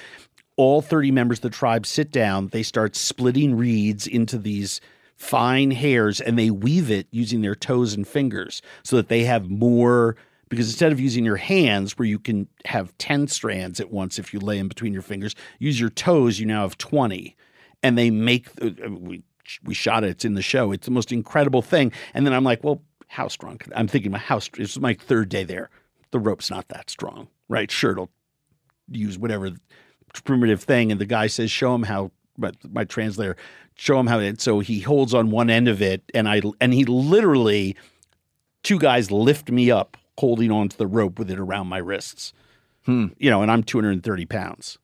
[0.58, 2.50] all 30 members of the tribe sit down.
[2.50, 4.82] They start splitting reeds into these
[5.16, 9.50] fine hairs and they weave it using their toes and fingers so that they have
[9.50, 10.18] more.
[10.50, 14.34] Because instead of using your hands, where you can have 10 strands at once if
[14.34, 17.36] you lay them between your fingers, use your toes, you now have 20.
[17.84, 19.24] And they make, uh, we,
[19.64, 20.72] we shot it, it's in the show.
[20.72, 21.92] It's the most incredible thing.
[22.16, 23.60] And then I'm like, well, how strong?
[23.76, 25.70] I'm thinking, how str- It's my third day there.
[26.12, 27.70] The rope's not that strong, right?
[27.70, 28.10] Sure, it'll
[28.92, 29.52] use whatever
[30.24, 30.92] primitive thing.
[30.92, 33.36] And the guy says, show him how, my, my translator,
[33.76, 34.42] show him how it.
[34.42, 37.76] So he holds on one end of it, and I, and he literally,
[38.64, 42.34] two guys lift me up holding onto the rope with it around my wrists.
[42.86, 43.08] Hmm.
[43.18, 44.78] You know, and I'm 230 pounds.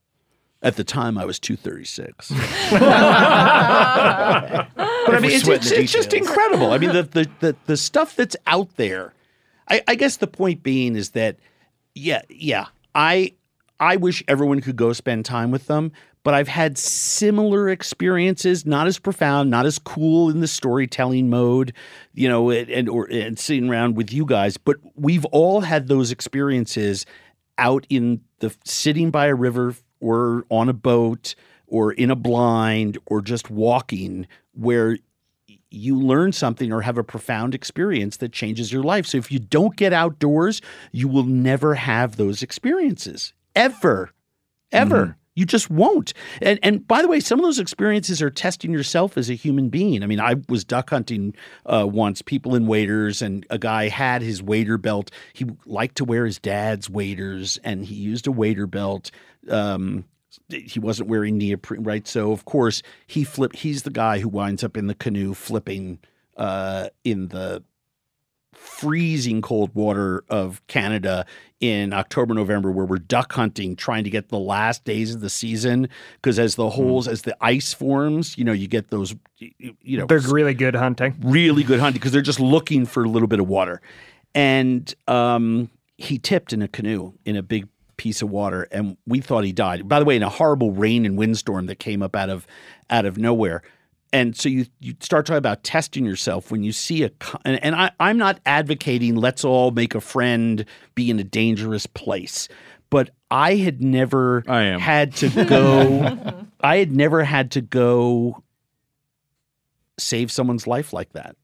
[0.62, 2.30] At the time, I was 236.
[2.30, 2.38] but
[2.82, 4.66] I
[5.20, 6.72] mean, it's, it's, it's just incredible.
[6.72, 9.12] I mean, the, the the the stuff that's out there.
[9.68, 11.36] I, I guess the point being is that,
[11.94, 13.34] yeah, yeah, I
[13.78, 15.92] I wish everyone could go spend time with them.
[16.26, 21.72] But I've had similar experiences, not as profound, not as cool in the storytelling mode,
[22.14, 24.56] you know, and or and sitting around with you guys.
[24.56, 27.06] But we've all had those experiences
[27.58, 31.36] out in the sitting by a river or on a boat
[31.68, 34.98] or in a blind or just walking where
[35.70, 39.06] you learn something or have a profound experience that changes your life.
[39.06, 44.10] So if you don't get outdoors, you will never have those experiences ever,
[44.72, 45.04] ever.
[45.04, 45.20] Mm-hmm.
[45.36, 46.14] You just won't.
[46.40, 49.68] And and by the way, some of those experiences are testing yourself as a human
[49.68, 50.02] being.
[50.02, 51.34] I mean, I was duck hunting
[51.66, 55.10] uh, once, people in waders, and a guy had his wader belt.
[55.34, 59.10] He liked to wear his dad's waders, and he used a wader belt.
[59.48, 60.06] Um,
[60.48, 62.08] he wasn't wearing neoprene, right?
[62.08, 63.54] So of course he flip.
[63.54, 65.98] He's the guy who winds up in the canoe flipping
[66.36, 67.62] uh, in the
[68.56, 71.24] freezing cold water of Canada
[71.60, 75.30] in October, November, where we're duck hunting, trying to get the last days of the
[75.30, 75.88] season.
[76.16, 79.98] Because as the holes, as the ice forms, you know, you get those, you you
[79.98, 81.14] know, They're really good hunting.
[81.22, 83.80] really good hunting because they're just looking for a little bit of water.
[84.34, 89.20] And um, he tipped in a canoe in a big piece of water, and we
[89.20, 89.88] thought he died.
[89.88, 92.46] By the way, in a horrible rain and windstorm that came up out of
[92.90, 93.62] out of nowhere.
[94.12, 97.10] And so you you start talking about testing yourself when you see a
[97.44, 100.64] and, and I, I'm not advocating let's all make a friend
[100.94, 102.48] be in a dangerous place,
[102.88, 104.80] but I had never I am.
[104.80, 106.18] had to go.
[106.60, 108.42] I had never had to go
[109.98, 111.36] save someone's life like that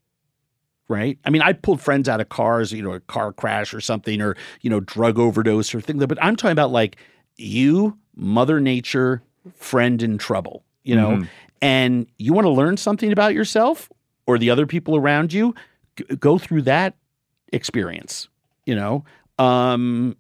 [0.89, 1.19] right?
[1.25, 4.21] I mean, I pulled friends out of cars, you know, a car crash or something,
[4.21, 5.97] or you know, drug overdose or thing.
[5.99, 6.97] But I'm talking about like
[7.37, 9.23] you, Mother Nature,
[9.55, 11.29] friend in trouble, you know, Mhm.
[11.63, 13.91] And you want to learn something about yourself
[14.27, 15.55] or the other people around you,
[15.97, 16.95] g- go through that
[17.53, 18.29] experience,
[18.67, 19.05] you know.
[19.39, 20.17] Um,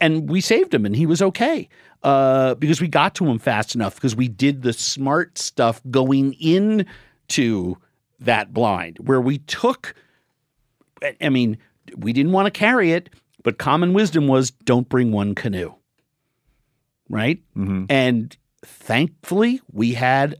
[0.00, 1.68] and we saved him, and he was okay
[2.02, 6.34] uh, because we got to him fast enough because we did the smart stuff going
[6.34, 7.76] into
[8.18, 9.94] that blind where we took
[11.02, 11.56] I- I mean,
[11.96, 13.08] we didn't want to carry it,
[13.42, 15.74] but common wisdom was don't bring one canoe.
[17.08, 17.42] Right?
[17.90, 20.36] And thankfully, we had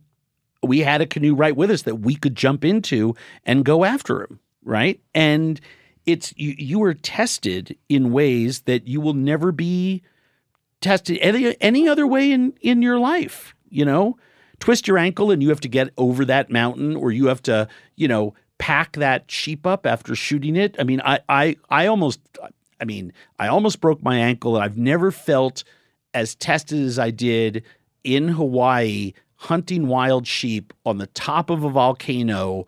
[0.63, 3.15] we had a canoe right with us that we could jump into
[3.45, 5.01] and go after him, right?
[5.15, 5.61] And
[6.07, 10.03] it's you you were tested in ways that you will never be
[10.81, 14.17] tested any any other way in in your life, you know?
[14.59, 17.67] Twist your ankle and you have to get over that mountain or you have to,
[17.97, 20.77] you know, pack that sheep up after shooting it.
[20.79, 22.21] I mean, I I I almost
[22.81, 25.65] I mean, I almost broke my ankle and I've never felt
[26.13, 27.63] as tested as I did
[28.05, 32.67] in Hawaii hunting wild sheep on the top of a volcano.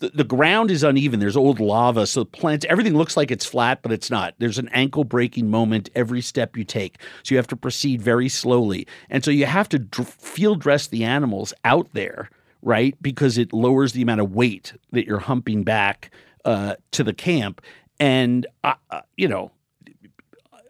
[0.00, 1.18] The, the ground is uneven.
[1.18, 4.34] There's old lava, so plants, everything looks like it's flat, but it's not.
[4.38, 6.98] There's an ankle breaking moment every step you take.
[7.22, 8.86] So you have to proceed very slowly.
[9.08, 12.28] And so you have to dr- field dress the animals out there,
[12.60, 12.94] right?
[13.00, 16.10] Because it lowers the amount of weight that you're humping back
[16.44, 17.62] uh, to the camp.
[17.98, 19.52] And, uh, uh, you know,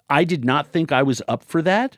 [0.08, 1.96] I did not think I was up for that,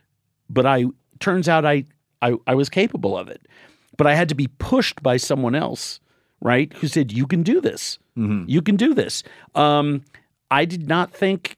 [0.49, 0.87] but I
[1.21, 1.85] turns out I,
[2.23, 3.47] I I was capable of it.
[3.99, 6.01] But I had to be pushed by someone else,
[6.41, 6.73] right?
[6.75, 7.99] Who said you can do this.
[8.49, 9.23] You can do this.
[9.55, 10.05] Um,
[10.51, 11.57] I did not think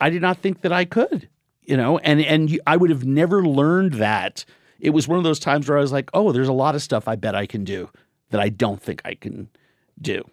[0.00, 1.28] I did not think that I could,
[1.62, 4.44] you know, and and you, I would have never learned that.
[4.78, 6.82] It was one of those times where I was like, "Oh, there's a lot of
[6.82, 7.90] stuff I bet I can do
[8.30, 9.48] that I don't think I can
[10.00, 10.24] do."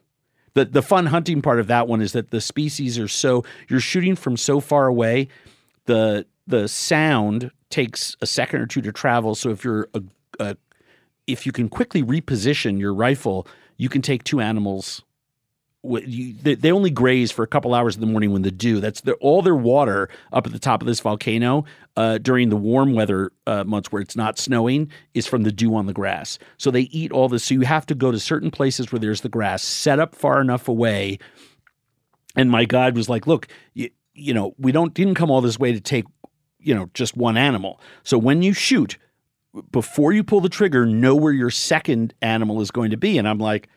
[0.53, 3.81] The the fun hunting part of that one is that the species are so you're
[3.81, 5.27] shooting from so far away,
[5.85, 9.35] the the sound takes a second or two to travel.
[9.35, 10.01] So if you're a,
[10.39, 10.57] a
[11.27, 13.47] if you can quickly reposition your rifle,
[13.77, 15.03] you can take two animals
[15.83, 18.79] they, only graze for a couple hours in the morning when the dew.
[18.79, 22.57] That's their, all their water up at the top of this volcano uh, during the
[22.57, 26.39] warm weather uh, months where it's not snowing is from the dew on the grass.
[26.57, 27.45] So they eat all this.
[27.45, 30.41] So you have to go to certain places where there's the grass, set up far
[30.41, 31.19] enough away.
[32.35, 35.59] And my guide was like, "Look, you, you know, we don't didn't come all this
[35.59, 36.05] way to take,
[36.59, 37.79] you know, just one animal.
[38.03, 38.97] So when you shoot."
[39.71, 43.17] Before you pull the trigger, know where your second animal is going to be.
[43.17, 43.69] And I'm like,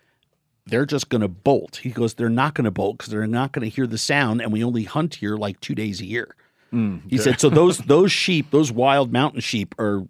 [0.67, 1.77] they're just going to bolt.
[1.77, 4.43] He goes, they're not going to bolt because they're not going to hear the sound,
[4.43, 6.35] and we only hunt here like two days a year.
[6.71, 10.07] Mm, he said, so those those sheep, those wild mountain sheep, are.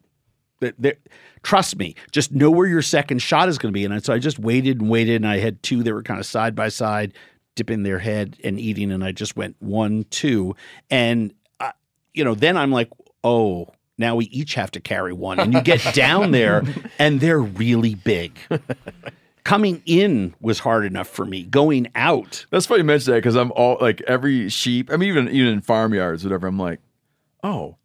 [0.61, 0.99] They're, they're-
[1.45, 3.85] trust me, just know where your second shot is going to be.
[3.85, 6.27] And so I just waited and waited, and I had two that were kind of
[6.27, 7.15] side by side,
[7.55, 10.57] dipping their head and eating, and I just went one, two,
[10.91, 11.33] and
[12.15, 12.91] you know, then I'm like,
[13.25, 13.69] oh.
[13.99, 16.63] Now we each have to carry one, and you get down there,
[16.99, 18.39] and they're really big
[19.45, 21.43] coming in was hard enough for me.
[21.45, 24.91] Going out, That's funny you mention that because I'm all like every sheep.
[24.93, 26.47] I mean, even even in farmyards, whatever.
[26.47, 26.81] I'm like,
[27.43, 27.77] oh,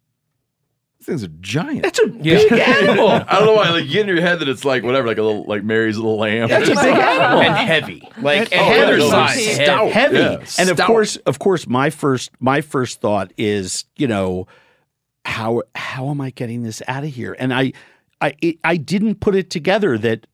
[1.06, 1.82] things are giant.
[1.82, 3.08] That's a big animal.
[3.08, 3.70] I don't know why.
[3.70, 5.96] Like you get in your head that it's like whatever, like a little like Mary's
[5.96, 6.48] little lamb.
[6.48, 7.40] That's a big animal.
[7.42, 8.02] And heavy.
[8.20, 9.54] Like, and Oh, heavy yeah, no, size.
[9.54, 9.90] Stout.
[9.92, 10.16] heavy.
[10.18, 10.86] Yeah, and of stout.
[10.86, 14.46] course, of course, my first my first thought is, you know,
[15.24, 17.34] how how am I getting this out of here?
[17.38, 17.72] And I
[18.20, 20.26] I it, I didn't put it together that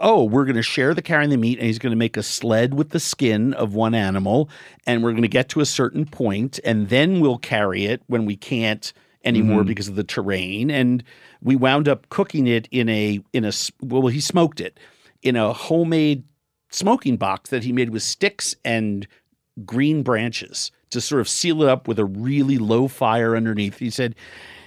[0.00, 2.22] oh, we're going to share the carrying the meat and he's going to make a
[2.22, 4.48] sled with the skin of one animal
[4.86, 8.24] and we're going to get to a certain point and then we'll carry it when
[8.24, 8.94] we can't
[9.24, 9.66] anymore Mhm.
[9.66, 11.02] because of the terrain and
[11.42, 13.52] we wound up cooking it in a in a
[13.82, 14.78] well he smoked it
[15.22, 16.22] in a homemade
[16.70, 19.06] smoking box that he made with sticks and
[19.64, 23.78] green branches to sort of seal it up with a really low fire underneath.
[23.78, 24.14] He said,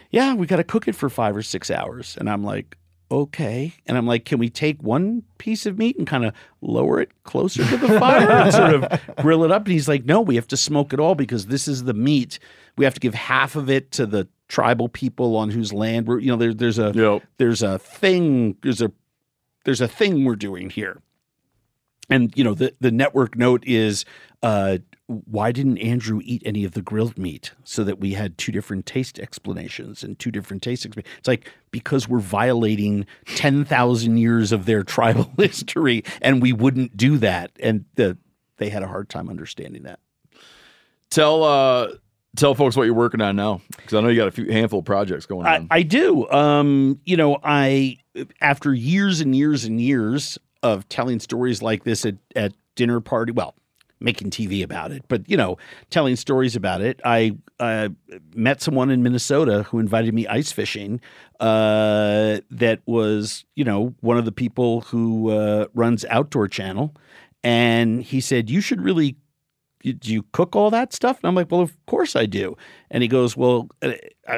[0.09, 2.17] Yeah, we got to cook it for five or six hours.
[2.19, 2.75] And I'm like,
[3.11, 3.73] Okay.
[3.85, 7.11] And I'm like, Can we take one piece of meat and kind of lower it
[7.23, 9.63] closer to the fire and sort of grill it up?
[9.65, 12.39] And he's like, No, we have to smoke it all because this is the meat.
[12.77, 16.19] We have to give half of it to the tribal people on whose land we're,
[16.19, 16.91] you know, there, there's a,
[17.37, 18.91] there's a thing, there's a,
[19.63, 21.01] there's a thing we're doing here.
[22.09, 24.03] And you know the the network note is
[24.41, 28.51] uh, why didn't Andrew eat any of the grilled meat so that we had two
[28.51, 33.05] different taste explanations and two different taste exp- it's like because we're violating
[33.35, 37.51] 10,000 years of their tribal history and we wouldn't do that.
[37.59, 38.17] And the
[38.57, 39.99] they had a hard time understanding that.
[41.09, 41.89] Tell uh
[42.35, 44.79] tell folks what you're working on now because I know you got a few handful
[44.79, 45.67] of projects going on.
[45.71, 46.29] I do.
[46.29, 47.97] Um, you know, I
[48.41, 53.31] after years and years and years of telling stories like this at, at dinner party,
[53.31, 53.55] well,
[53.99, 55.57] making TV about it, but you know,
[55.89, 57.89] telling stories about it, I uh,
[58.33, 61.01] met someone in Minnesota who invited me ice fishing.
[61.39, 66.95] Uh, that was, you know, one of the people who uh, runs Outdoor Channel,
[67.43, 69.17] and he said you should really
[69.81, 71.17] do you cook all that stuff?
[71.21, 72.57] And I'm like, well, of course I do.
[72.91, 73.93] And he goes, well, uh,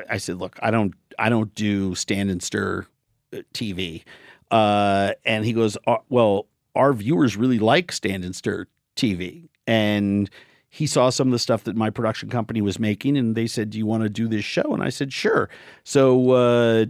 [0.09, 2.85] I, said, look, I don't, I don't do stand and stir
[3.34, 4.03] uh, TV.
[4.51, 9.49] Uh, and he goes, "Uh, well, our viewers really like stand and stir TV.
[9.68, 10.30] And
[10.69, 13.69] he saw some of the stuff that my production company was making, and they said,
[13.69, 14.73] do you want to do this show?
[14.73, 15.49] And I said, sure.
[15.84, 16.85] So, uh,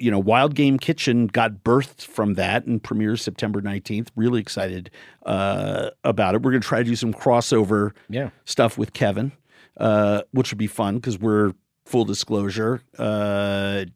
[0.00, 4.08] you know, Wild Game Kitchen got birthed from that and premieres September 19th.
[4.16, 4.90] Really excited
[5.26, 6.42] uh, about it.
[6.42, 8.30] We're going to try to do some crossover Yeah.
[8.44, 9.32] stuff with Kevin,
[9.76, 11.52] uh, which would be fun because we're
[11.84, 12.82] full disclosure.
[12.98, 13.86] Uh,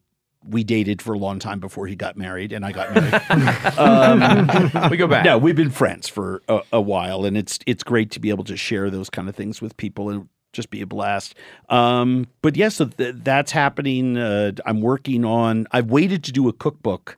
[0.44, 3.22] we dated for a long time before he got married, and I got married.
[3.78, 5.24] Um, We go back.
[5.24, 8.42] No, we've been friends for a, a while, and it's it's great to be able
[8.44, 11.34] to share those kind of things with people and just be a blast.
[11.68, 14.16] Um, but yes, so th- that's happening.
[14.18, 15.66] Uh, I'm working on.
[15.72, 17.16] I've waited to do a cookbook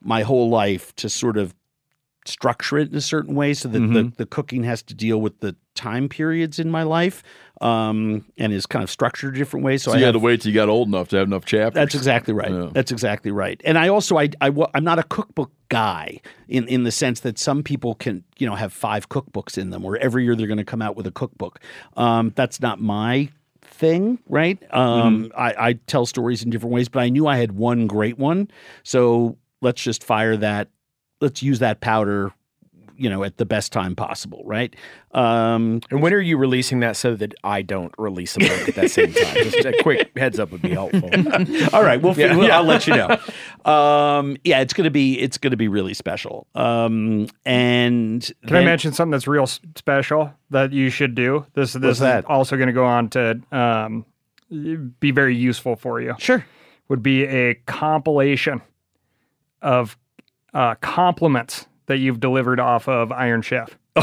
[0.00, 1.54] my whole life to sort of
[2.24, 4.16] structure it in a certain way so that the, Mhm.
[4.16, 7.22] the cooking has to deal with the time periods in my life
[7.60, 9.76] um, and is kind of structured a different way.
[9.76, 11.44] So, so I you had to wait till you got old enough to have enough
[11.44, 11.74] chapters.
[11.74, 12.50] that's exactly right.
[12.52, 12.68] Yeah.
[12.72, 13.60] That's exactly right.
[13.64, 17.38] And I also I, I I'm not a cookbook guy in in the sense that
[17.38, 20.64] some people can you know have five cookbooks in them, or every year they're going
[20.66, 21.60] to come out with a cookbook.
[21.96, 23.30] Um, that's not my
[23.62, 24.58] thing, right?
[24.70, 25.40] Um, Mm-hmm.
[25.40, 28.48] I, I tell stories in different ways, but I knew I had one great one,
[28.82, 30.68] so let's just fire that.
[31.20, 32.32] Let's use that powder,
[32.96, 34.74] you know, at the best time possible, right?
[35.12, 38.74] Um, And when are you releasing that so that I don't release a book at
[38.76, 39.34] that same time?
[39.42, 41.10] Just a quick heads up would be helpful.
[41.72, 42.36] All right, well, Yeah.
[42.36, 43.18] well, I'll let you know.
[43.70, 46.46] Um, yeah, it's gonna be it's gonna be really special.
[46.54, 51.46] Um, and Can I mention something that's real special that you should do?
[51.54, 52.18] This this What's that?
[52.20, 54.04] is also going to go on to um,
[55.00, 56.14] be very useful for you.
[56.18, 56.44] Sure,
[56.88, 58.60] would be a compilation
[59.62, 59.96] of
[60.54, 63.76] uh, compliments that you've delivered off of Iron Chef.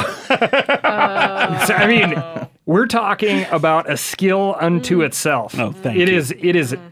[1.65, 2.47] So, I mean, oh.
[2.65, 5.06] we're talking about a skill unto mm.
[5.06, 5.57] itself.
[5.60, 6.15] Oh, thank It you.
[6.15, 6.31] is.
[6.31, 6.88] It is mm-hmm.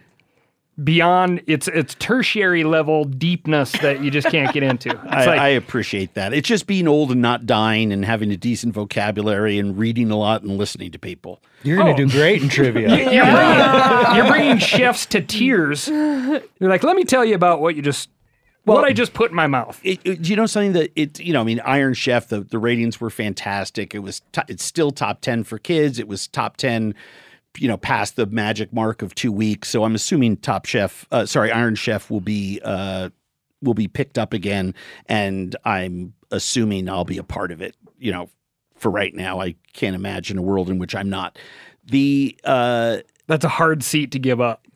[0.84, 4.90] beyond its its tertiary level deepness that you just can't get into.
[5.10, 6.34] I, like I appreciate that.
[6.34, 10.18] It's just being old and not dying and having a decent vocabulary and reading a
[10.18, 11.42] lot and listening to people.
[11.64, 11.98] You're going Oh.
[11.98, 12.90] to do great in trivia.
[13.12, 15.88] You're, bringing, you're bringing chefs to tears.
[15.88, 18.10] You're like, let me tell you about what you just,
[18.76, 19.80] what I just put in my mouth.
[19.84, 22.60] It, it- you know something that it you know I mean Iron Chef the the
[22.60, 23.96] ratings were fantastic.
[23.96, 26.00] It was to, it's still top 10 for kids.
[26.00, 26.94] It was top 10
[27.58, 29.70] you know past the magic mark of 2 weeks.
[29.70, 33.10] So I'm assuming Top Chef uh, sorry Iron Chef will be uh
[33.62, 34.76] will be picked up again
[35.08, 38.30] and I'm assuming I'll be a part of it, you know,
[38.76, 39.40] for right now.
[39.42, 41.40] I can't imagine a world in which I'm not.
[41.86, 44.68] The uh That's a hard seat to give up.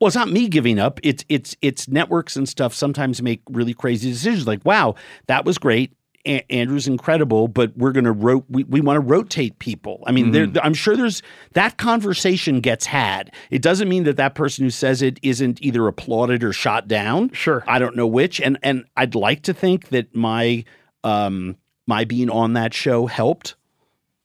[0.00, 1.00] Well, it's not me giving up.
[1.02, 4.46] It's it's it's networks and stuff sometimes make really crazy decisions.
[4.46, 4.94] Like, wow,
[5.26, 5.92] that was great.
[6.26, 10.02] A- Andrew's incredible, but we're going to ro- we, we want to rotate people.
[10.06, 11.22] I mean, there, I'm sure there's
[11.52, 13.32] that conversation gets had.
[13.50, 17.30] It doesn't mean that that person who says it isn't either applauded or shot down.
[17.32, 18.40] Sure, I don't know which.
[18.40, 20.64] And and I'd like to think that my
[21.04, 21.56] um
[21.86, 23.54] my being on that show helped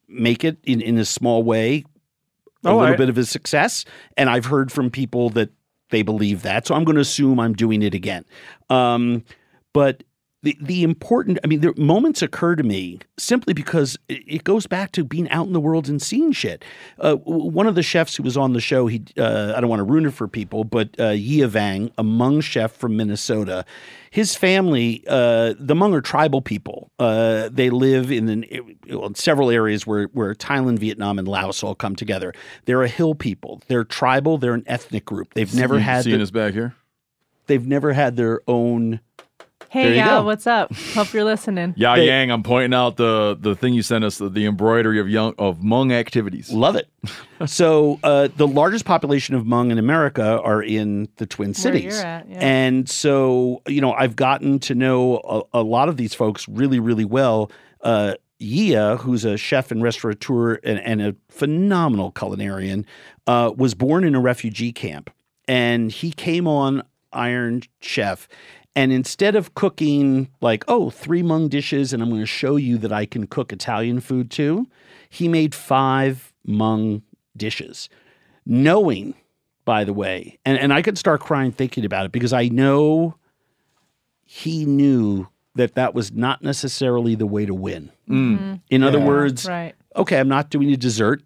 [0.07, 1.85] make it in in a small way
[2.65, 3.85] a Oh, little I- bit of a success.
[4.17, 5.49] And I've heard from people that
[5.93, 6.67] they believe that.
[6.67, 8.25] So I'm going to assume I'm doing it again.
[8.69, 9.23] Um,
[9.71, 10.03] but
[10.43, 14.91] the, the important, I mean, the moments occur to me simply because it goes back
[14.91, 16.63] to being out in the world and seeing shit.
[16.99, 19.79] Uh, one of the chefs who was on the show, he, uh, I don't want
[19.79, 23.63] to ruin it for people, but uh, Yia Vang, a Hmong chef from Minnesota,
[24.11, 26.91] his family, uh, the Hmong are tribal people.
[26.99, 31.73] Uh, they live in, an, in several areas where, where Thailand, Vietnam, and Laos all
[31.73, 32.33] come together.
[32.65, 33.61] They're a hill people.
[33.67, 34.37] They're tribal.
[34.37, 35.33] They're an ethnic group.
[35.33, 36.75] They've never You had seeing the- us back here.
[37.47, 38.99] They've never had their own.
[39.73, 40.25] There Hey, you y'all, go.
[40.25, 40.71] what's up?
[40.93, 41.73] Hope you're listening.
[41.77, 44.99] Ya They- Yang, I'm pointing out the the thing you sent us, the, the embroidery
[44.99, 46.51] of young of Hmong activities.
[46.51, 46.87] Love it.
[47.47, 51.83] so uh, the largest population of Hmong in America are in the Twin Where Cities.
[51.95, 52.37] you're at, yeah.
[52.39, 55.17] And so, you know, I've gotten to know
[55.53, 57.51] a, a lot of these folks really, really well.
[57.81, 62.85] Uh, Yia, who's a chef and restaurateur and, and a phenomenal culinarian,
[63.25, 65.09] uh, was born in a refugee camp.
[65.47, 66.83] And he came on
[67.13, 68.27] Iron Chef.
[68.75, 72.77] And instead of cooking like, oh, three Hmong dishes, and I'm going to show you
[72.79, 74.67] that I can cook Italian food too,
[75.09, 77.03] he made five Hmong
[77.37, 77.87] dishes,
[78.45, 79.13] knowing,
[79.63, 83.15] by the way, and, and I could start crying thinking about it because I know
[84.25, 87.91] he knew that that was not necessarily the way to win.
[88.09, 88.61] Mm.
[88.71, 89.75] In other words, right.
[89.95, 91.21] okay, I'm not doing a dessert.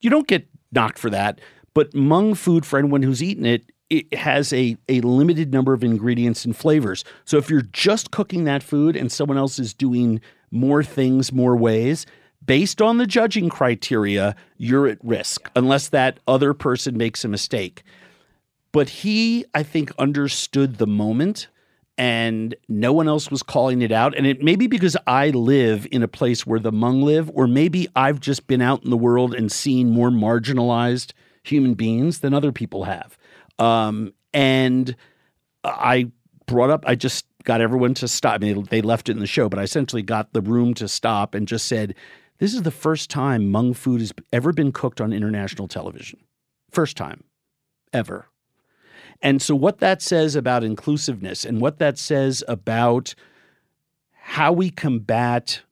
[0.00, 1.40] You don't get knocked for that.
[1.74, 5.82] But Hmong food, for anyone who's eaten it, it has a, a limited number of
[5.82, 7.04] ingredients and flavors.
[7.24, 10.20] So if you're just cooking that food and someone else is doing
[10.50, 12.06] more things, more ways,
[12.44, 17.82] based on the judging criteria, you're at risk unless that other person makes a mistake.
[18.72, 21.48] But he, I think, understood the moment
[21.96, 24.16] and no one else was calling it out.
[24.16, 27.48] And it may be because I live in a place where the Hmong live, or
[27.48, 31.12] maybe I've just been out in the world and seen more marginalized
[31.42, 33.17] human beings than other people have.
[33.58, 34.94] Um, and
[35.64, 36.10] I
[36.46, 38.34] brought up, I just got everyone to stop.
[38.34, 40.88] I mean, they left it in the show, but I essentially got the room to
[40.88, 41.94] stop and just said,
[42.38, 46.20] This is the first time Hmong food has ever been cooked on international television.
[46.70, 47.24] First time
[47.92, 48.28] ever.
[49.20, 53.14] And so, what that says about inclusiveness and what that says about
[54.12, 55.62] how we combat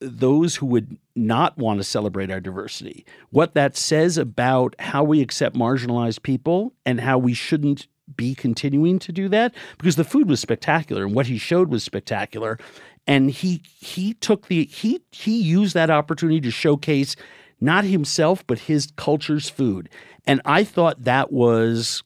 [0.00, 5.20] those who would not want to celebrate our diversity, what that says about how we
[5.20, 10.28] accept marginalized people and how we shouldn't be continuing to do that because the food
[10.28, 12.58] was spectacular and what he showed was spectacular.
[13.06, 17.16] And he he took the he he used that opportunity to showcase
[17.60, 19.88] not himself but his culture's food.
[20.26, 22.02] And i thought that was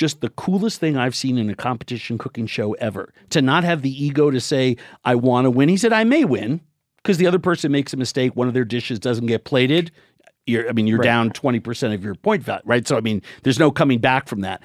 [0.00, 3.12] just the coolest thing I've seen in a competition cooking show ever.
[3.28, 5.68] To not have the ego to say, I want to win.
[5.68, 6.62] He said, I may win
[6.96, 8.34] because the other person makes a mistake.
[8.34, 9.90] One of their dishes doesn't get plated.
[10.46, 11.04] You're, I mean, you're Right.
[11.04, 12.88] down 20% of your point value, right?
[12.88, 14.62] So, I mean, there's no coming back from that.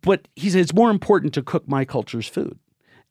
[0.00, 2.58] But he said, it's more important to cook my culture's food.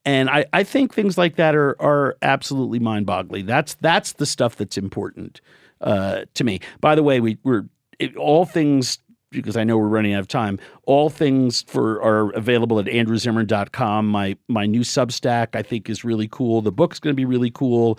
[0.03, 3.45] And I, I think things like that are are absolutely mind boggling.
[3.45, 5.39] That's that's the stuff that's important
[5.79, 6.59] uh, to me.
[6.81, 7.65] By the way, we, we're
[7.99, 8.97] it, all things
[9.31, 10.59] because I know we're running out of time.
[10.83, 14.07] All things for are available at andrewzimmern.com.
[14.07, 16.61] My my new Substack I think is really cool.
[16.61, 17.97] The book's going to be really cool.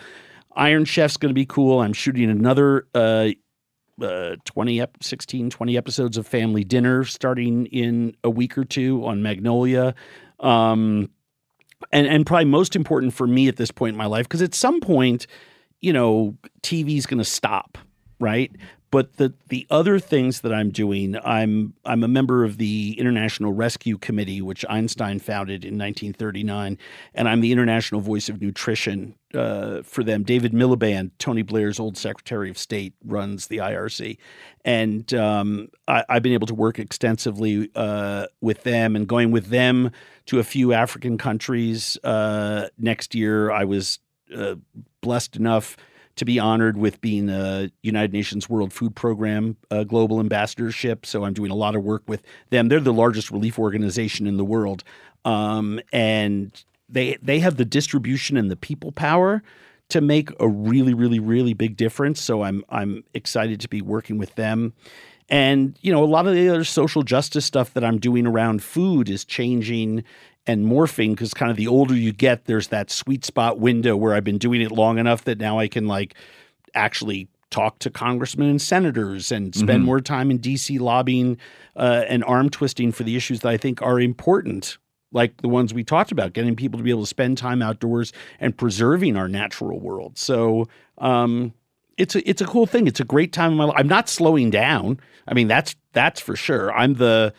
[0.55, 1.81] Iron Chef's going to be cool.
[1.81, 3.31] I'm shooting another uh,
[4.01, 9.05] uh, 20 ep- 16 20 episodes of Family Dinner starting in a week or two
[9.07, 9.95] on Magnolia.
[10.41, 11.11] Um,
[11.91, 14.55] and and probably most important for me at this point in my life because at
[14.55, 15.27] some point,
[15.81, 17.79] you know, TV's going to stop,
[18.21, 18.55] right?
[18.93, 23.51] But the the other things that I'm doing, I'm I'm a member of the International
[23.51, 26.77] Rescue Committee, which Einstein founded in 1939,
[27.15, 30.25] and I'm the international voice of nutrition uh, for them.
[30.25, 34.19] David Miliband, Tony Blair's old Secretary of State, runs the IRC,
[34.63, 39.47] and um, I, I've been able to work extensively uh, with them and going with
[39.47, 39.91] them
[40.27, 41.97] to a few African countries.
[42.05, 44.01] Uh, next year, I was
[44.37, 44.57] uh,
[45.01, 45.79] blessed enough
[46.17, 51.07] to be honored with being a United Nations World Food Program uh, global ambassadorship.
[51.07, 52.69] So I'm doing a lot of work with them.
[52.69, 54.85] They're the largest relief organization in the world,
[55.25, 59.43] um, and they they have the distribution and the people power
[59.89, 62.21] to make a really, really, really big difference.
[62.21, 64.75] So I'm I'm excited to be working with them.
[65.29, 68.63] And you know, a lot of the other social justice stuff that I'm doing around
[68.63, 70.05] food is changing
[70.47, 74.15] and morphing because kind of the older you get, there's that sweet spot window where
[74.15, 76.15] I've been doing it long enough that now I can like
[76.75, 79.87] actually talk to congressmen and senators and spend Mhm.
[79.87, 81.37] more time in DC lobbying
[81.77, 84.79] uh, and arm twisting for the issues that I think are important,
[85.13, 88.13] like the ones we talked about, getting people to be able to spend time outdoors
[88.41, 90.17] and preserving our natural world.
[90.19, 90.67] So
[90.99, 91.53] um,
[91.99, 92.87] it's a it's a cool thing.
[92.87, 93.77] It's a great time in my life.
[93.79, 94.99] I'm not slowing down.
[95.29, 96.73] I mean, that's that's for sure.
[96.73, 97.35] I'm the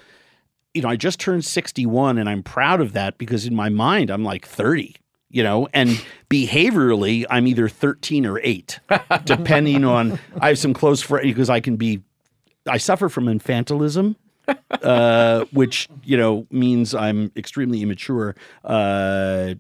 [0.74, 4.10] you know, I just turned 61 and I'm proud of that because in my mind
[4.10, 4.96] I'm like 30,
[5.30, 5.90] you know, and
[6.30, 8.80] behaviorally I'm either 13 or 8,
[9.26, 12.02] depending on I have some close friends because I can be
[12.68, 14.16] I suffer from infantilism.
[14.82, 18.36] uh, which you know means I'm extremely immature,
[18.66, 19.54] uh,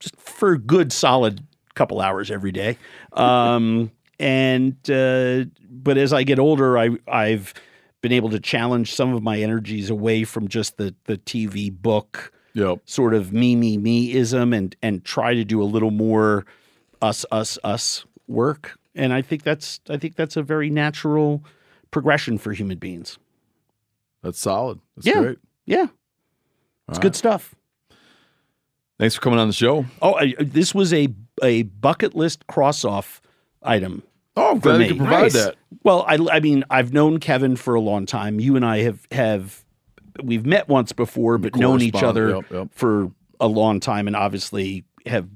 [0.00, 1.46] just for a good solid
[1.76, 2.78] couple hours every day.
[3.12, 7.54] Um, and uh, but as I get older, I I've
[8.00, 12.32] been able to challenge some of my energies away from just the the TV book
[12.84, 16.44] sort of me me me ism and and try to do a little more
[17.02, 18.78] us us us work.
[18.94, 21.44] And I think that's I think that's a very natural
[21.90, 23.18] progression for human beings.
[24.22, 24.80] That's solid.
[24.96, 25.38] That's yeah, great.
[25.66, 25.86] yeah,
[26.88, 27.54] it's All good stuff.
[28.98, 29.86] Thanks for coming on the show.
[30.02, 31.08] Oh, I, this was a
[31.42, 33.22] a bucket list cross off
[33.62, 34.02] item.
[34.38, 35.56] Oh, I'm glad you could provide that.
[35.82, 38.40] Well, I, I mean, I've known Kevin for a long time.
[38.40, 39.64] You and I have have
[40.22, 42.68] we've met once before, but known each other Yep, yep.
[42.72, 43.10] for
[43.40, 45.28] a long time, and obviously have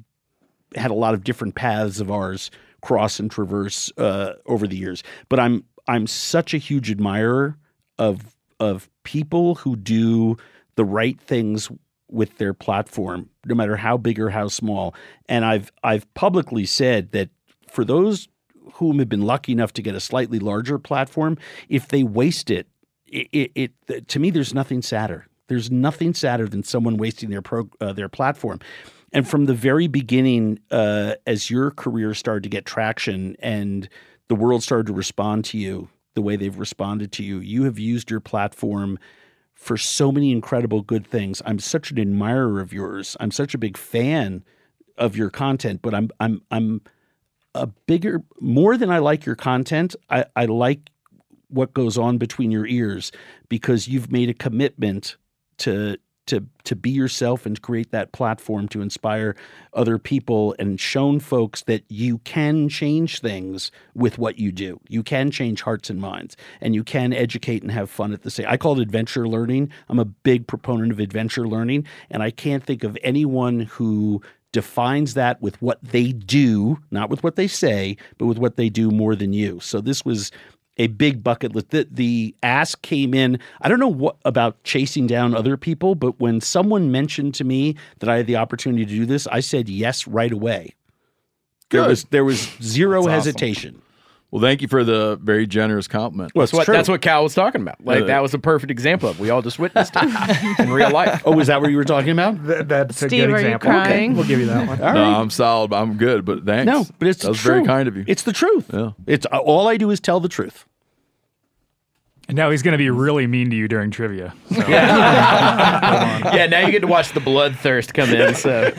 [0.75, 2.51] had a lot of different paths of ours
[2.81, 5.03] cross and traverse uh, over the years.
[5.29, 7.57] But I'm I'm such a huge admirer
[7.99, 10.37] of of people who do
[10.77, 11.71] the right things
[12.11, 14.95] with their platform, no matter how big or how small.
[15.29, 17.31] And I've I've publicly said that
[17.69, 18.29] for those
[18.83, 21.39] whom have been lucky enough to get a slightly larger platform,
[21.69, 22.67] if they waste it,
[23.07, 25.27] it, it, it to me there's nothing sadder.
[25.47, 28.59] There's nothing sadder than someone wasting their pro, uh, their platform.
[29.13, 33.89] And from the very beginning, uh, as your career started to get traction and
[34.29, 37.79] the world started to respond to you the way they've responded to you, you have
[37.79, 38.99] used your platform
[39.55, 41.41] for so many incredible good things.
[41.47, 43.17] I'm such an admirer of yours.
[43.21, 44.45] I'm such a big fan
[44.99, 46.81] of your content, but I'm I'm I'm
[47.55, 50.91] a bigger more than I like your content, I, I like
[51.49, 53.13] what goes on between your ears
[53.49, 55.17] because you've made a commitment
[55.59, 59.35] to to to be yourself and create that platform to inspire
[59.75, 64.81] other people and shown folks that you can change things with what you do.
[64.89, 68.31] You can change hearts and minds and you can educate and have fun at the
[68.31, 68.47] same.
[68.49, 69.71] I call it adventure learning.
[69.89, 74.23] I'm a big proponent of adventure learning and I can't think of anyone who
[74.53, 78.69] defines that with what they do, not with what they say, but with what they
[78.69, 79.59] do more than you.
[79.61, 80.31] So this was
[80.77, 81.71] a big bucket list.
[81.71, 83.39] The, the ask came in.
[83.61, 87.77] I don't know what about chasing down other people, but when someone mentioned to me
[87.99, 90.75] that I had the opportunity to do this, I said yes right away.
[91.71, 93.27] There was there was zero That's
[93.73, 93.83] awesome.
[94.33, 94.39] Hesitation.
[94.41, 96.33] Well, thank you for the very generous compliment.
[96.35, 97.85] That's what that's what Cal was talking about.
[97.85, 99.21] Like Uh, that was a perfect example of.
[99.21, 101.23] We all just witnessed it in real life.
[101.25, 102.69] Oh, was that what you were talking about?
[102.69, 103.71] that's Steve, a good are you example.
[103.71, 104.15] crying?
[104.15, 104.81] We'll give you that one.
[104.83, 105.21] All no, right.
[105.21, 105.73] I'm solid.
[105.73, 106.67] I'm good, but thanks.
[106.67, 107.55] No, but it's that was true.
[107.57, 108.05] very kind of you.
[108.07, 108.71] It's the truth.
[108.73, 108.93] Yeah.
[109.07, 110.67] It's uh, all I do is tell the truth.
[112.29, 114.33] And now he's going to be really mean to you during trivia.
[114.51, 114.57] So.
[114.69, 118.35] yeah, now you get to watch the bloodthirst come in.
[118.37, 118.73] So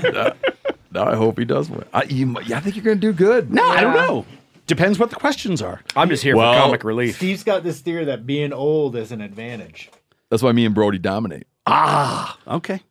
[0.91, 1.83] No, I hope he does win.
[1.93, 3.51] I, you, I think you're going to do good.
[3.53, 4.25] No, I don't know.
[4.67, 5.81] Depends what the questions are.
[5.95, 7.17] I'm just here Well- for comic relief.
[7.17, 9.89] Steve's got this theory that being old is an advantage.
[10.29, 11.47] That's why me and Brody dominate.
[11.67, 12.81] Ah, okay.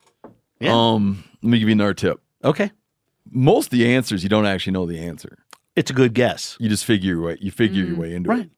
[0.61, 0.73] Yeah.
[0.75, 2.21] Um, let me give you another tip.
[2.45, 2.71] Okay.
[3.31, 5.39] Most of the answers you don't actually know the answer.
[5.75, 6.57] It's a good guess.
[6.61, 7.39] You just figure your way.
[7.41, 8.41] You figure your way into Right.
[8.43, 8.51] it.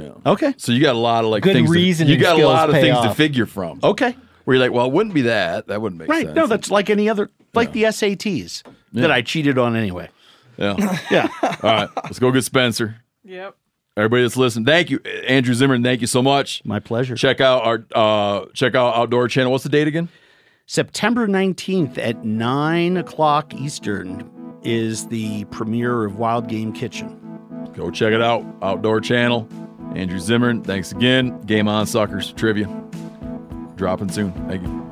[0.00, 0.30] Yeah.
[0.32, 0.54] Okay.
[0.56, 1.70] So you got a lot of like Good things.
[1.70, 3.78] to- you got a lot of pay things to figure from.
[3.82, 4.16] Okay.
[4.44, 5.68] Where you're like, well, it wouldn't be that.
[5.68, 6.24] That wouldn't make Right.
[6.26, 6.28] sense.
[6.28, 6.42] Right.
[6.42, 9.02] No, that's like any other, like the SATs Yeah.
[9.02, 10.08] that I cheated on anyway.
[10.56, 10.98] Yeah.
[11.10, 11.28] Yeah.
[11.42, 11.88] All right.
[12.04, 12.96] Let's go get Spencer.
[13.24, 13.56] Yep.
[13.96, 15.82] Everybody that's listening, thank you, Andrew Zimmern.
[15.82, 16.62] Thank you so much.
[16.64, 17.14] My pleasure.
[17.14, 19.52] Check out our uh, check out Outdoor Channel.
[19.52, 20.08] What's the date again?
[20.66, 24.30] September 19th at 9 o'clock Eastern
[24.62, 27.18] is the premiere of Wild Game Kitchen.
[27.74, 28.46] Go check it out.
[28.62, 29.46] Outdoor Channel.
[29.94, 30.62] Andrew Zimmern.
[30.62, 31.38] Thanks again.
[31.42, 32.32] Game on, suckers.
[32.32, 32.66] Trivia.
[33.76, 34.32] Dropping soon.
[34.48, 34.91] Thank you.